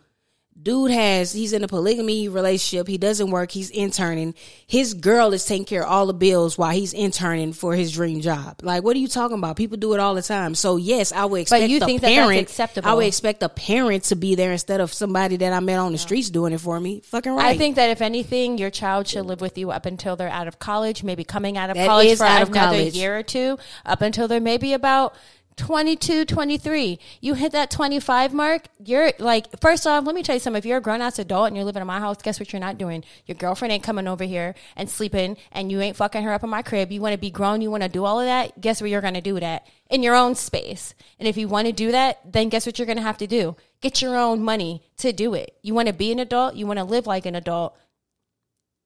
Dude 0.65 0.89
has 0.89 1.31
he's 1.31 1.53
in 1.53 1.63
a 1.63 1.67
polygamy 1.67 2.27
relationship. 2.27 2.87
He 2.87 2.97
doesn't 2.97 3.29
work. 3.29 3.51
He's 3.51 3.69
interning. 3.69 4.33
His 4.65 4.95
girl 4.95 5.31
is 5.31 5.45
taking 5.45 5.63
care 5.63 5.83
of 5.83 5.91
all 5.91 6.07
the 6.07 6.13
bills 6.15 6.57
while 6.57 6.71
he's 6.71 6.91
interning 6.91 7.53
for 7.53 7.75
his 7.75 7.91
dream 7.91 8.19
job. 8.19 8.61
Like, 8.63 8.83
what 8.83 8.95
are 8.95 8.99
you 8.99 9.07
talking 9.07 9.37
about? 9.37 9.57
People 9.57 9.77
do 9.77 9.93
it 9.93 9.99
all 9.99 10.15
the 10.15 10.23
time. 10.23 10.55
So 10.55 10.77
yes, 10.77 11.11
I 11.11 11.25
would 11.25 11.41
expect 11.41 11.61
But 11.61 11.69
you 11.69 11.79
the 11.79 11.85
think 11.85 12.01
that 12.01 12.09
that's 12.09 12.41
acceptable? 12.41 12.89
I 12.89 12.93
would 12.95 13.05
expect 13.05 13.43
a 13.43 13.49
parent 13.49 14.05
to 14.05 14.15
be 14.15 14.33
there 14.33 14.51
instead 14.53 14.81
of 14.81 14.91
somebody 14.91 15.37
that 15.37 15.53
I 15.53 15.59
met 15.59 15.77
on 15.77 15.91
the 15.91 15.99
streets 15.99 16.31
doing 16.31 16.51
it 16.51 16.61
for 16.61 16.79
me. 16.79 17.01
Fucking 17.05 17.33
right. 17.33 17.45
I 17.45 17.57
think 17.59 17.75
that 17.75 17.91
if 17.91 18.01
anything, 18.01 18.57
your 18.57 18.71
child 18.71 19.07
should 19.07 19.27
live 19.27 19.41
with 19.41 19.59
you 19.59 19.69
up 19.69 19.85
until 19.85 20.15
they're 20.15 20.29
out 20.29 20.47
of 20.47 20.57
college, 20.57 21.03
maybe 21.03 21.23
coming 21.23 21.59
out 21.59 21.69
of 21.69 21.75
That 21.75 21.85
college 21.87 22.17
for 22.17 22.25
out 22.25 22.41
of 22.41 22.49
another 22.49 22.77
college. 22.77 22.95
year 22.95 23.15
or 23.15 23.21
two, 23.21 23.59
up 23.85 24.01
until 24.01 24.27
they're 24.27 24.41
maybe 24.41 24.73
about 24.73 25.13
22, 25.57 26.25
23. 26.25 26.99
You 27.21 27.33
hit 27.33 27.53
that 27.53 27.71
25 27.71 28.33
mark, 28.33 28.63
you're 28.83 29.11
like, 29.19 29.59
first 29.61 29.87
off, 29.87 30.05
let 30.05 30.13
me 30.13 30.21
tell 30.21 30.35
you 30.35 30.39
something. 30.39 30.57
If 30.57 30.65
you're 30.65 30.79
a 30.79 30.81
grown 30.81 31.01
ass 31.01 31.19
adult 31.19 31.47
and 31.47 31.55
you're 31.55 31.65
living 31.65 31.81
in 31.81 31.87
my 31.87 31.99
house, 31.99 32.21
guess 32.21 32.39
what 32.39 32.51
you're 32.51 32.59
not 32.59 32.77
doing? 32.77 33.03
Your 33.25 33.35
girlfriend 33.35 33.71
ain't 33.71 33.83
coming 33.83 34.07
over 34.07 34.23
here 34.23 34.55
and 34.75 34.89
sleeping 34.89 35.37
and 35.51 35.71
you 35.71 35.79
ain't 35.81 35.95
fucking 35.95 36.23
her 36.23 36.33
up 36.33 36.43
in 36.43 36.49
my 36.49 36.61
crib. 36.61 36.91
You 36.91 37.01
want 37.01 37.13
to 37.13 37.17
be 37.17 37.31
grown, 37.31 37.61
you 37.61 37.71
want 37.71 37.83
to 37.83 37.89
do 37.89 38.03
all 38.03 38.19
of 38.19 38.25
that. 38.25 38.59
Guess 38.59 38.81
where 38.81 38.89
you're 38.89 39.01
going 39.01 39.13
to 39.13 39.21
do 39.21 39.39
that? 39.39 39.65
In 39.89 40.03
your 40.03 40.15
own 40.15 40.35
space. 40.35 40.93
And 41.19 41.27
if 41.27 41.37
you 41.37 41.47
want 41.47 41.67
to 41.67 41.73
do 41.73 41.91
that, 41.91 42.19
then 42.31 42.49
guess 42.49 42.65
what 42.65 42.77
you're 42.77 42.85
going 42.85 42.97
to 42.97 43.03
have 43.03 43.17
to 43.19 43.27
do? 43.27 43.55
Get 43.81 44.01
your 44.01 44.17
own 44.17 44.43
money 44.43 44.83
to 44.97 45.13
do 45.13 45.33
it. 45.33 45.55
You 45.61 45.73
want 45.73 45.87
to 45.87 45.93
be 45.93 46.11
an 46.11 46.19
adult, 46.19 46.55
you 46.55 46.67
want 46.67 46.79
to 46.79 46.85
live 46.85 47.07
like 47.07 47.25
an 47.25 47.35
adult 47.35 47.77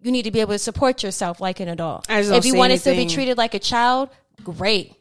you 0.01 0.11
need 0.11 0.23
to 0.23 0.31
be 0.31 0.39
able 0.39 0.53
to 0.53 0.59
support 0.59 1.03
yourself 1.03 1.41
like 1.41 1.59
an 1.59 1.67
adult. 1.67 2.05
I 2.09 2.19
just 2.19 2.29
don't 2.29 2.37
If 2.37 2.45
you 2.45 2.55
want 2.55 2.71
to 2.71 2.79
still 2.79 2.95
be 2.95 3.05
treated 3.05 3.37
like 3.37 3.53
a 3.53 3.59
child, 3.59 4.09
great. 4.43 4.95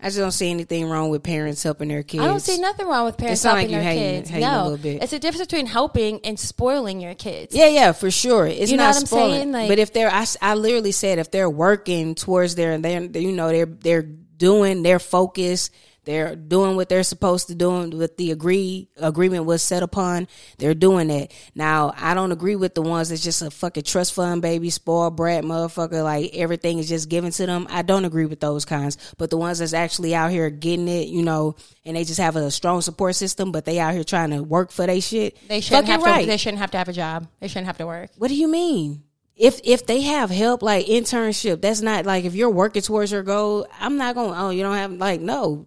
I 0.00 0.08
just 0.08 0.18
don't 0.18 0.30
see 0.32 0.50
anything 0.50 0.88
wrong 0.90 1.08
with 1.08 1.22
parents 1.22 1.62
helping 1.62 1.88
their 1.88 2.02
kids. 2.02 2.22
I 2.22 2.26
don't 2.26 2.40
see 2.40 2.58
nothing 2.58 2.86
wrong 2.86 3.06
with 3.06 3.16
parents 3.16 3.42
like 3.44 3.54
helping 3.54 3.70
you 3.70 3.76
their 3.76 3.82
hating- 3.82 4.18
kids. 4.20 4.30
hating 4.30 4.48
no, 4.48 4.62
little 4.64 4.76
bit. 4.78 5.02
it's 5.02 5.12
a 5.14 5.18
difference 5.18 5.46
between 5.46 5.64
helping 5.66 6.20
and 6.22 6.38
spoiling 6.38 7.00
your 7.00 7.14
kids. 7.14 7.54
Yeah, 7.54 7.68
yeah, 7.68 7.92
for 7.92 8.10
sure. 8.10 8.46
It's 8.46 8.70
You 8.70 8.76
know 8.76 8.84
not 8.84 8.94
spoiling. 8.96 9.32
saying? 9.34 9.52
Like- 9.52 9.68
but 9.68 9.78
if 9.78 9.94
they're, 9.94 10.10
I, 10.12 10.26
I 10.42 10.54
literally 10.54 10.92
said 10.92 11.18
if 11.18 11.30
they're 11.30 11.48
working 11.48 12.14
towards 12.14 12.56
their, 12.56 12.72
and 12.72 12.84
they're, 12.84 13.00
you 13.22 13.32
know, 13.32 13.48
they're 13.48 13.64
they're 13.66 14.02
doing 14.02 14.82
their 14.82 14.98
focus, 14.98 15.70
they're 16.06 16.36
doing 16.36 16.76
what 16.76 16.88
they're 16.88 17.02
supposed 17.02 17.48
to 17.48 17.54
do, 17.54 17.90
what 17.90 18.16
the 18.16 18.30
agree 18.30 18.88
agreement 18.96 19.44
was 19.44 19.60
set 19.60 19.82
upon. 19.82 20.28
They're 20.58 20.72
doing 20.72 21.08
that. 21.08 21.32
Now, 21.54 21.92
I 21.96 22.14
don't 22.14 22.30
agree 22.30 22.54
with 22.54 22.74
the 22.76 22.82
ones 22.82 23.08
that's 23.08 23.22
just 23.22 23.42
a 23.42 23.50
fucking 23.50 23.82
trust 23.82 24.14
fund 24.14 24.40
baby, 24.40 24.70
spoiled 24.70 25.16
brat 25.16 25.42
motherfucker. 25.44 26.04
Like 26.04 26.30
everything 26.34 26.78
is 26.78 26.88
just 26.88 27.08
given 27.08 27.32
to 27.32 27.46
them. 27.46 27.66
I 27.68 27.82
don't 27.82 28.04
agree 28.04 28.24
with 28.24 28.38
those 28.38 28.64
kinds. 28.64 28.96
But 29.18 29.30
the 29.30 29.36
ones 29.36 29.58
that's 29.58 29.74
actually 29.74 30.14
out 30.14 30.30
here 30.30 30.48
getting 30.48 30.86
it, 30.88 31.08
you 31.08 31.22
know, 31.22 31.56
and 31.84 31.96
they 31.96 32.04
just 32.04 32.20
have 32.20 32.36
a 32.36 32.50
strong 32.52 32.80
support 32.80 33.16
system, 33.16 33.50
but 33.50 33.64
they 33.64 33.80
out 33.80 33.94
here 33.94 34.04
trying 34.04 34.30
to 34.30 34.42
work 34.42 34.70
for 34.70 34.86
their 34.86 35.00
shit. 35.00 35.36
They 35.48 35.60
shouldn't 35.60 35.88
have 35.88 36.02
right. 36.02 36.20
to. 36.20 36.26
They 36.26 36.36
shouldn't 36.36 36.60
have 36.60 36.70
to 36.70 36.78
have 36.78 36.88
a 36.88 36.92
job. 36.92 37.26
They 37.40 37.48
shouldn't 37.48 37.66
have 37.66 37.78
to 37.78 37.86
work. 37.86 38.10
What 38.16 38.28
do 38.28 38.36
you 38.36 38.48
mean? 38.48 39.02
If 39.34 39.60
if 39.64 39.86
they 39.86 40.00
have 40.02 40.30
help 40.30 40.62
like 40.62 40.86
internship, 40.86 41.60
that's 41.60 41.82
not 41.82 42.06
like 42.06 42.24
if 42.24 42.34
you're 42.34 42.48
working 42.48 42.80
towards 42.80 43.12
your 43.12 43.22
goal. 43.22 43.66
I'm 43.78 43.98
not 43.98 44.14
going. 44.14 44.32
Oh, 44.34 44.50
you 44.50 44.62
don't 44.62 44.76
have 44.76 44.92
like 44.92 45.20
no. 45.20 45.66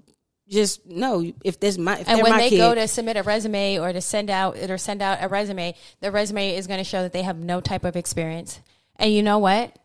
Just 0.49 0.85
no. 0.87 1.31
If 1.43 1.59
this 1.59 1.77
my 1.77 1.99
if 1.99 2.09
And 2.09 2.23
when 2.23 2.37
they 2.37 2.49
kid, 2.49 2.57
go 2.57 2.73
to 2.73 2.87
submit 2.87 3.17
a 3.17 3.23
resume 3.23 3.77
or 3.77 3.93
to 3.93 4.01
send 4.01 4.31
out 4.31 4.57
or 4.57 4.77
send 4.79 5.01
out 5.01 5.19
a 5.21 5.27
resume, 5.27 5.75
the 6.01 6.11
resume 6.11 6.55
is 6.55 6.65
going 6.65 6.79
to 6.79 6.83
show 6.83 7.03
that 7.03 7.13
they 7.13 7.21
have 7.21 7.37
no 7.37 7.61
type 7.61 7.85
of 7.85 7.95
experience. 7.95 8.59
And 8.95 9.13
you 9.13 9.21
know 9.21 9.37
what? 9.37 9.77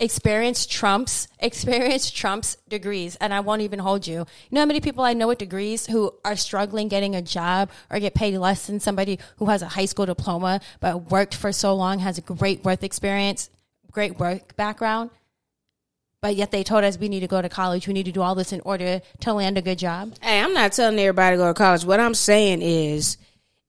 Experience 0.00 0.66
trumps 0.66 1.28
experience 1.38 2.10
trumps 2.10 2.56
degrees, 2.68 3.16
and 3.20 3.32
I 3.32 3.40
won't 3.40 3.62
even 3.62 3.78
hold 3.78 4.08
you. 4.08 4.14
You 4.14 4.26
know 4.50 4.62
how 4.62 4.66
many 4.66 4.80
people 4.80 5.04
I 5.04 5.12
know 5.12 5.28
with 5.28 5.38
degrees 5.38 5.86
who 5.86 6.14
are 6.24 6.36
struggling 6.36 6.88
getting 6.88 7.14
a 7.14 7.22
job 7.22 7.70
or 7.90 8.00
get 8.00 8.14
paid 8.14 8.36
less 8.38 8.66
than 8.66 8.80
somebody 8.80 9.20
who 9.36 9.46
has 9.46 9.62
a 9.62 9.68
high 9.68 9.84
school 9.84 10.06
diploma 10.06 10.60
but 10.80 11.12
worked 11.12 11.36
for 11.36 11.52
so 11.52 11.76
long, 11.76 12.00
has 12.00 12.18
a 12.18 12.22
great 12.22 12.64
work 12.64 12.82
experience, 12.82 13.50
great 13.92 14.18
work 14.18 14.56
background, 14.56 15.10
but 16.22 16.36
yet 16.36 16.50
they 16.50 16.62
told 16.62 16.84
us 16.84 16.98
we 16.98 17.08
need 17.08 17.20
to 17.20 17.26
go 17.26 17.40
to 17.40 17.48
college, 17.48 17.88
we 17.88 17.94
need 17.94 18.04
to 18.04 18.12
do 18.12 18.20
all 18.20 18.34
this 18.34 18.52
in 18.52 18.60
order 18.64 19.00
to 19.20 19.32
land 19.32 19.56
a 19.56 19.62
good 19.62 19.78
job. 19.78 20.14
Hey, 20.20 20.40
I'm 20.40 20.52
not 20.52 20.72
telling 20.72 20.98
everybody 20.98 21.36
to 21.36 21.38
go 21.38 21.48
to 21.48 21.54
college. 21.54 21.84
What 21.84 22.00
I'm 22.00 22.14
saying 22.14 22.60
is, 22.62 23.16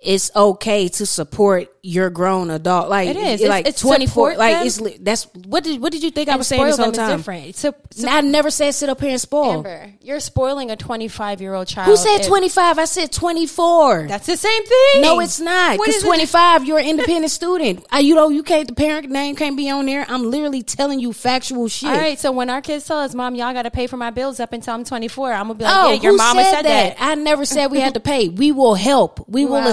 it's 0.02 0.32
okay 0.36 0.88
to 0.88 1.06
support 1.06 1.68
your 1.84 2.10
grown 2.10 2.50
adult. 2.50 2.90
Like 2.90 3.10
It 3.10 3.18
is. 3.18 3.42
like 3.42 3.62
It's- 3.68 3.74
it's 3.76 3.82
24. 3.82 4.36
Like 4.36 4.56
them. 4.58 4.68
it's 4.68 4.80
that's 5.00 5.28
what 5.46 5.64
did 5.64 5.80
what 5.82 5.92
did 5.92 6.04
you 6.04 6.10
think 6.12 6.28
I 6.30 6.36
was 6.36 6.48
saying 6.48 6.64
this 6.64 6.78
whole 6.78 6.92
time? 6.92 7.18
different. 7.18 7.56
So, 7.56 7.74
so 7.92 8.08
I 8.08 8.22
never 8.22 8.50
said 8.52 8.74
sit 8.76 8.90
up 8.90 9.00
here 9.02 9.12
and 9.12 9.22
spoil. 9.22 9.52
Amber, 9.58 9.92
you're 10.02 10.20
spoiling 10.20 10.70
a 10.72 10.76
25 10.76 11.42
year 11.42 11.54
old 11.54 11.68
child. 11.68 11.88
Who 11.88 11.98
said 11.98 12.24
25? 12.24 12.78
I 12.80 12.86
said 12.86 13.12
24. 13.12 14.08
That's 14.08 14.26
the 14.28 14.38
same 14.38 14.64
thing. 14.64 15.02
No, 15.02 15.20
it's 15.20 15.40
not. 15.40 15.78
Because 15.80 16.02
25, 16.04 16.66
you're 16.66 16.80
an 16.80 16.86
independent 16.90 17.32
student. 17.32 17.86
I, 17.92 18.00
you 18.00 18.16
know, 18.16 18.30
you 18.30 18.44
can't, 18.44 18.68
the 18.68 18.74
parent 18.76 19.10
name 19.10 19.36
can't 19.36 19.58
be 19.58 19.70
on 19.70 19.86
there. 19.86 20.06
I'm 20.08 20.30
literally 20.30 20.64
telling 20.64 21.00
you 21.00 21.14
factual 21.14 21.68
shit. 21.68 21.90
All 21.90 21.96
right, 21.96 22.20
so 22.20 22.32
when 22.32 22.50
our 22.50 22.62
kids 22.62 22.86
tell 22.86 23.00
us, 23.00 23.14
"Mom, 23.16 23.36
y'all 23.36 23.54
got 23.54 23.64
to 23.64 23.72
pay 23.72 23.88
for 23.88 23.98
my 23.98 24.10
bills 24.12 24.40
up 24.40 24.54
until 24.54 24.74
I'm 24.76 24.84
24," 24.84 25.32
I'm 25.34 25.44
gonna 25.48 25.54
be 25.56 25.64
like, 25.64 25.74
Oh, 25.76 25.92
"Yeah, 25.94 26.02
your 26.02 26.16
mama 26.16 26.44
said, 26.44 26.52
said, 26.58 26.66
that? 26.66 26.96
I 27.00 27.16
never 27.16 27.46
said 27.46 27.68
we 27.72 27.80
had 27.80 27.94
to 27.96 28.00
pay. 28.14 28.30
We 28.30 28.52
will 28.52 28.76
help. 28.76 29.28
We 29.28 29.46
will 29.46 29.54
Wow. 29.62 29.66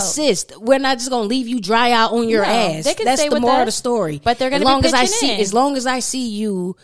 We're 0.58 0.78
not 0.78 0.98
just 0.98 1.10
gonna 1.10 1.26
leave 1.28 1.48
you 1.48 1.60
dry 1.60 1.92
out 1.92 2.12
on 2.12 2.28
your 2.28 2.42
No, 2.44 2.48
ass. 2.50 2.84
That's 2.84 3.28
the 3.28 3.40
moral 3.40 3.60
of 3.60 3.66
the 3.66 3.72
story. 3.72 4.20
but 4.22 4.38
they're 4.38 4.50
gonna 4.50 4.64
as 4.64 4.68
be 4.68 4.72
long 4.72 4.84
as 4.84 4.94
I 4.94 5.04
see, 5.06 5.32
in. 5.34 5.40
as 5.40 5.54
long 5.54 5.76
as 5.76 5.86
I 5.86 6.00
see 6.00 6.28
you 6.28 6.76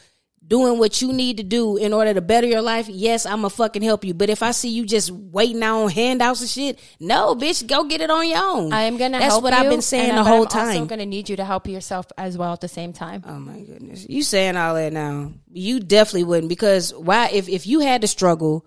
doing 0.46 0.78
what 0.78 1.00
you 1.00 1.10
need 1.10 1.38
to 1.38 1.42
do 1.42 1.78
in 1.78 1.94
order 1.94 2.12
to 2.12 2.20
better 2.20 2.46
your 2.46 2.60
life, 2.60 2.86
yes, 2.88 3.24
I'ma 3.24 3.48
fucking 3.48 3.80
help 3.80 4.04
you. 4.04 4.12
But 4.12 4.28
if 4.28 4.42
I 4.42 4.50
see 4.50 4.68
you 4.68 4.84
just 4.84 5.10
waiting 5.10 5.62
out 5.62 5.84
on 5.84 5.90
handouts 5.90 6.42
and 6.42 6.50
shit, 6.50 6.78
no, 7.00 7.34
bitch, 7.34 7.66
go 7.66 7.84
get 7.84 8.02
it 8.02 8.10
on 8.10 8.28
your 8.28 8.40
own. 8.42 8.70
I 8.72 8.82
am 8.82 8.98
gonna. 8.98 9.18
That's 9.18 9.32
help 9.32 9.42
what 9.44 9.54
I've 9.54 9.70
been 9.70 9.80
saying 9.82 10.08
the 10.10 10.16
I'm- 10.16 10.26
whole 10.26 10.42
I'm 10.42 10.48
time. 10.48 10.86
gonna 10.86 11.06
need 11.06 11.28
you 11.30 11.36
to 11.36 11.44
help 11.44 11.66
yourself 11.66 12.06
as 12.18 12.36
well 12.36 12.52
at 12.52 12.60
the 12.60 12.68
same 12.68 12.92
time. 12.92 13.24
Oh 13.26 13.38
my 13.38 13.58
goodness. 13.60 14.06
You 14.08 14.22
saying 14.22 14.56
all 14.56 14.74
that 14.74 14.92
now. 14.92 15.32
You 15.52 15.80
definitely 15.80 16.24
wouldn't 16.24 16.48
because 16.50 16.92
why 16.94 17.28
if 17.32 17.48
if 17.48 17.66
you 17.66 17.80
had 17.80 18.02
to 18.02 18.06
struggle 18.06 18.66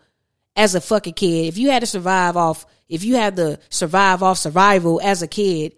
as 0.58 0.76
a 0.76 0.82
fucking 0.82 1.14
kid, 1.14 1.46
if 1.48 1.58
you 1.58 1.70
had 1.70 1.80
to 1.80 1.86
survive 1.88 2.36
off 2.36 2.66
if 2.90 3.04
you 3.04 3.16
had 3.16 3.36
to 3.36 3.60
survive 3.70 4.24
off 4.24 4.38
survival 4.38 5.00
as 5.04 5.22
a 5.22 5.28
kid, 5.28 5.74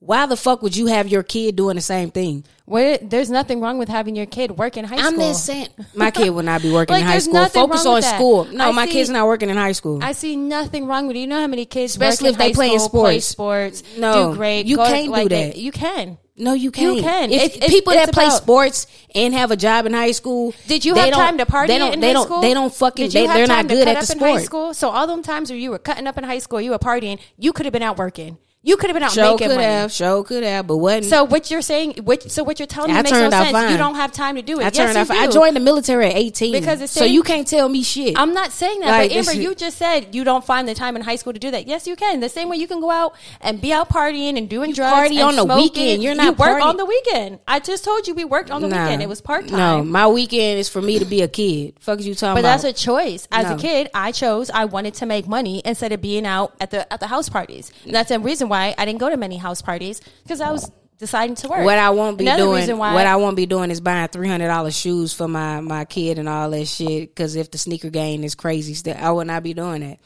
why 0.00 0.26
the 0.26 0.36
fuck 0.36 0.60
would 0.62 0.76
you 0.76 0.86
have 0.86 1.06
your 1.08 1.22
kid 1.22 1.54
doing 1.56 1.76
the 1.76 1.80
same 1.80 2.10
thing? 2.10 2.44
What, 2.66 3.08
there's 3.08 3.30
nothing 3.30 3.60
wrong 3.60 3.78
with 3.78 3.88
having 3.88 4.14
your 4.16 4.26
kid 4.26 4.50
work 4.52 4.76
in 4.76 4.84
high 4.84 4.96
school. 4.96 5.08
I'm 5.08 5.16
just 5.18 5.44
saying 5.46 5.68
my 5.94 6.10
kid 6.10 6.30
will 6.30 6.42
not 6.42 6.62
be 6.62 6.70
working 6.72 6.94
Like, 6.94 7.02
in 7.02 7.06
high 7.08 7.18
school. 7.18 7.46
Focus 7.46 7.86
on 7.86 8.02
school. 8.02 8.44
No, 8.44 8.68
I 8.68 8.72
my 8.72 8.86
see- 8.86 8.92
kid's 8.92 9.10
not 9.10 9.26
working 9.26 9.50
in 9.50 9.56
high 9.56 9.72
school. 9.72 10.02
I 10.02 10.12
see 10.12 10.36
nothing 10.36 10.86
wrong 10.86 11.06
with 11.06 11.16
it. 11.16 11.20
You 11.20 11.26
know 11.28 11.40
how 11.40 11.46
many 11.46 11.64
kids, 11.64 11.92
Especially 11.92 12.30
work 12.30 12.34
if 12.34 12.38
they 12.38 12.52
playing 12.52 12.78
school, 12.80 13.02
play 13.02 13.20
sports. 13.20 13.78
sports, 13.78 13.98
No, 13.98 14.30
do 14.32 14.36
great. 14.36 14.66
you 14.66 14.76
go- 14.76 14.84
can't 14.86 15.06
do 15.06 15.10
like, 15.12 15.28
that. 15.30 15.56
You 15.56 15.72
can. 15.72 16.18
No, 16.38 16.52
you 16.54 16.70
can't. 16.70 16.96
You 16.96 17.02
can. 17.02 17.30
If 17.32 17.60
people 17.66 17.92
that 17.92 18.12
play 18.12 18.26
about- 18.26 18.42
sports 18.42 18.86
and 19.14 19.34
have 19.34 19.50
a 19.50 19.56
job 19.56 19.86
in 19.86 19.92
high 19.92 20.12
school, 20.12 20.54
Did 20.66 20.84
you 20.84 20.94
have 20.94 21.10
time 21.12 21.38
to 21.38 21.46
party 21.46 21.72
They 21.72 21.78
don't. 21.78 21.94
in 21.94 22.00
they 22.00 22.08
high 22.08 22.12
don't. 22.14 22.24
school? 22.26 22.40
They 22.40 22.54
don't 22.54 22.74
fucking. 22.74 23.10
They, 23.10 23.26
they're 23.26 23.46
not 23.46 23.68
good 23.68 23.86
at 23.88 24.06
the 24.06 24.12
in 24.12 24.18
high 24.20 24.42
school? 24.42 24.74
So 24.74 24.90
all 24.90 25.06
them 25.06 25.22
times 25.22 25.50
where 25.50 25.58
you 25.58 25.70
were 25.70 25.78
cutting 25.78 26.06
up 26.06 26.16
in 26.18 26.24
high 26.24 26.38
school, 26.38 26.60
you 26.60 26.70
were 26.70 26.78
partying. 26.78 27.18
You 27.38 27.52
could 27.52 27.66
have 27.66 27.72
been 27.72 27.82
out 27.82 27.98
working. 27.98 28.38
You 28.60 28.76
could 28.76 28.90
have 28.90 28.94
been 28.94 29.04
out 29.04 29.12
Show 29.12 29.22
making 29.34 29.48
could 29.48 29.54
money. 29.54 29.62
have. 29.68 29.92
Show 29.92 30.24
could 30.24 30.42
have. 30.42 30.66
But 30.66 30.78
wasn't. 30.78 31.04
So 31.06 31.22
what 31.22 31.48
you're 31.48 31.62
saying, 31.62 31.94
what, 32.02 32.28
so 32.30 32.42
what 32.42 32.58
you're 32.58 32.66
telling 32.66 32.90
me 32.92 32.98
I 32.98 33.02
makes 33.02 33.12
no 33.12 33.30
sense. 33.30 33.52
fine. 33.52 33.70
You 33.70 33.76
don't 33.78 33.94
have 33.94 34.10
time 34.12 34.34
to 34.34 34.42
do 34.42 34.54
it. 34.58 34.62
I 34.62 34.64
yes, 34.64 34.76
turned 34.76 34.96
out. 34.96 35.10
I 35.10 35.28
joined 35.28 35.54
the 35.54 35.60
military 35.60 36.06
at 36.06 36.16
eighteen. 36.16 36.52
Because 36.52 36.80
it's 36.80 36.92
so 36.92 37.04
you 37.04 37.22
can't 37.22 37.46
tell 37.46 37.68
me 37.68 37.84
shit. 37.84 38.18
I'm 38.18 38.34
not 38.34 38.50
saying 38.50 38.80
that, 38.80 38.88
Like, 38.90 39.10
but 39.10 39.16
Amber, 39.16 39.32
you 39.40 39.54
just 39.54 39.78
said 39.78 40.12
you 40.12 40.24
don't 40.24 40.44
find 40.44 40.66
the 40.68 40.74
time 40.74 40.96
in 40.96 41.02
high 41.02 41.14
school 41.16 41.32
to 41.32 41.38
do 41.38 41.52
that. 41.52 41.68
Yes, 41.68 41.86
you 41.86 41.94
can. 41.94 42.18
The 42.18 42.28
same 42.28 42.48
way 42.48 42.56
you 42.56 42.66
can 42.66 42.80
go 42.80 42.90
out 42.90 43.14
and 43.40 43.60
be 43.60 43.72
out 43.72 43.88
partying 43.90 44.36
and 44.36 44.48
doing 44.50 44.72
drugs. 44.72 44.92
party 44.92 45.20
on 45.20 45.36
the 45.36 45.44
weekend. 45.46 46.02
You're 46.02 46.16
not 46.16 46.24
You 46.24 46.30
work 46.32 46.38
party- 46.38 46.62
on 46.64 46.76
the 46.76 46.84
weekend. 46.84 47.38
I 47.46 47.60
just 47.60 47.84
told 47.84 48.08
you 48.08 48.14
we 48.14 48.24
worked 48.24 48.50
on 48.50 48.60
the 48.60 48.68
Nah. 48.68 48.82
weekend. 48.82 49.02
It 49.02 49.08
was 49.08 49.20
part 49.20 49.46
time. 49.46 49.56
No, 49.58 49.84
my 49.84 50.08
weekend 50.08 50.58
is 50.58 50.68
for 50.68 50.82
me 50.82 50.98
to 50.98 51.04
be 51.04 51.22
a 51.22 51.28
kid. 51.28 51.74
Fuck 51.78 52.00
you 52.00 52.14
talking 52.16 52.34
But 52.34 52.40
about? 52.40 52.60
that's 52.60 52.64
a 52.64 52.72
choice. 52.72 53.28
As 53.30 53.46
No. 53.46 53.54
a 53.54 53.58
kid, 53.58 53.88
I 53.94 54.10
chose 54.10 54.50
I 54.52 54.64
wanted 54.64 54.94
to 54.94 55.06
make 55.06 55.28
money 55.28 55.62
instead 55.64 55.92
of 55.92 56.02
being 56.02 56.26
out 56.26 56.54
at 56.60 56.72
the 56.72 56.92
at 56.92 56.98
the 56.98 57.06
house 57.06 57.28
parties. 57.28 57.70
And 57.84 57.94
that's 57.94 58.10
a 58.10 58.18
reason 58.18 58.47
why 58.48 58.74
I 58.76 58.84
didn't 58.84 58.98
go 58.98 59.10
to 59.10 59.16
many 59.16 59.36
house 59.36 59.62
parties 59.62 60.00
because 60.22 60.40
I 60.40 60.50
was 60.50 60.70
deciding 60.98 61.36
to 61.36 61.48
work. 61.48 61.64
What 61.64 61.78
I 61.78 61.90
won't 61.90 62.18
be 62.18 62.24
Another 62.26 62.42
doing, 62.42 62.78
why 62.78 62.94
what 62.94 63.06
I 63.06 63.16
won't 63.16 63.36
be 63.36 63.46
doing 63.46 63.70
is 63.70 63.80
buying 63.80 64.08
three 64.08 64.28
hundred 64.28 64.48
dollars 64.48 64.76
shoes 64.76 65.12
for 65.12 65.28
my 65.28 65.60
my 65.60 65.84
kid 65.84 66.18
and 66.18 66.28
all 66.28 66.50
that 66.50 66.66
shit. 66.66 67.10
Because 67.10 67.36
if 67.36 67.50
the 67.50 67.58
sneaker 67.58 67.90
game 67.90 68.24
is 68.24 68.34
crazy, 68.34 68.74
still 68.74 68.96
I 68.98 69.10
would 69.10 69.26
not 69.26 69.42
be 69.42 69.54
doing 69.54 69.80
that. 69.82 69.98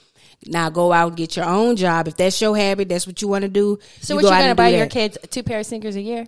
Now 0.44 0.70
go 0.70 0.92
out 0.92 1.08
and 1.08 1.16
get 1.16 1.36
your 1.36 1.44
own 1.44 1.76
job 1.76 2.08
if 2.08 2.16
that's 2.16 2.40
your 2.40 2.56
habit. 2.56 2.88
That's 2.88 3.06
what 3.06 3.22
you 3.22 3.28
want 3.28 3.42
to 3.42 3.48
do. 3.48 3.78
so 4.00 4.14
you 4.14 4.16
what 4.16 4.24
you 4.24 4.30
gonna 4.30 4.54
buy 4.54 4.68
your 4.68 4.86
kids 4.86 5.18
two 5.30 5.42
pair 5.42 5.60
of 5.60 5.66
sneakers 5.66 5.96
a 5.96 6.00
year? 6.00 6.26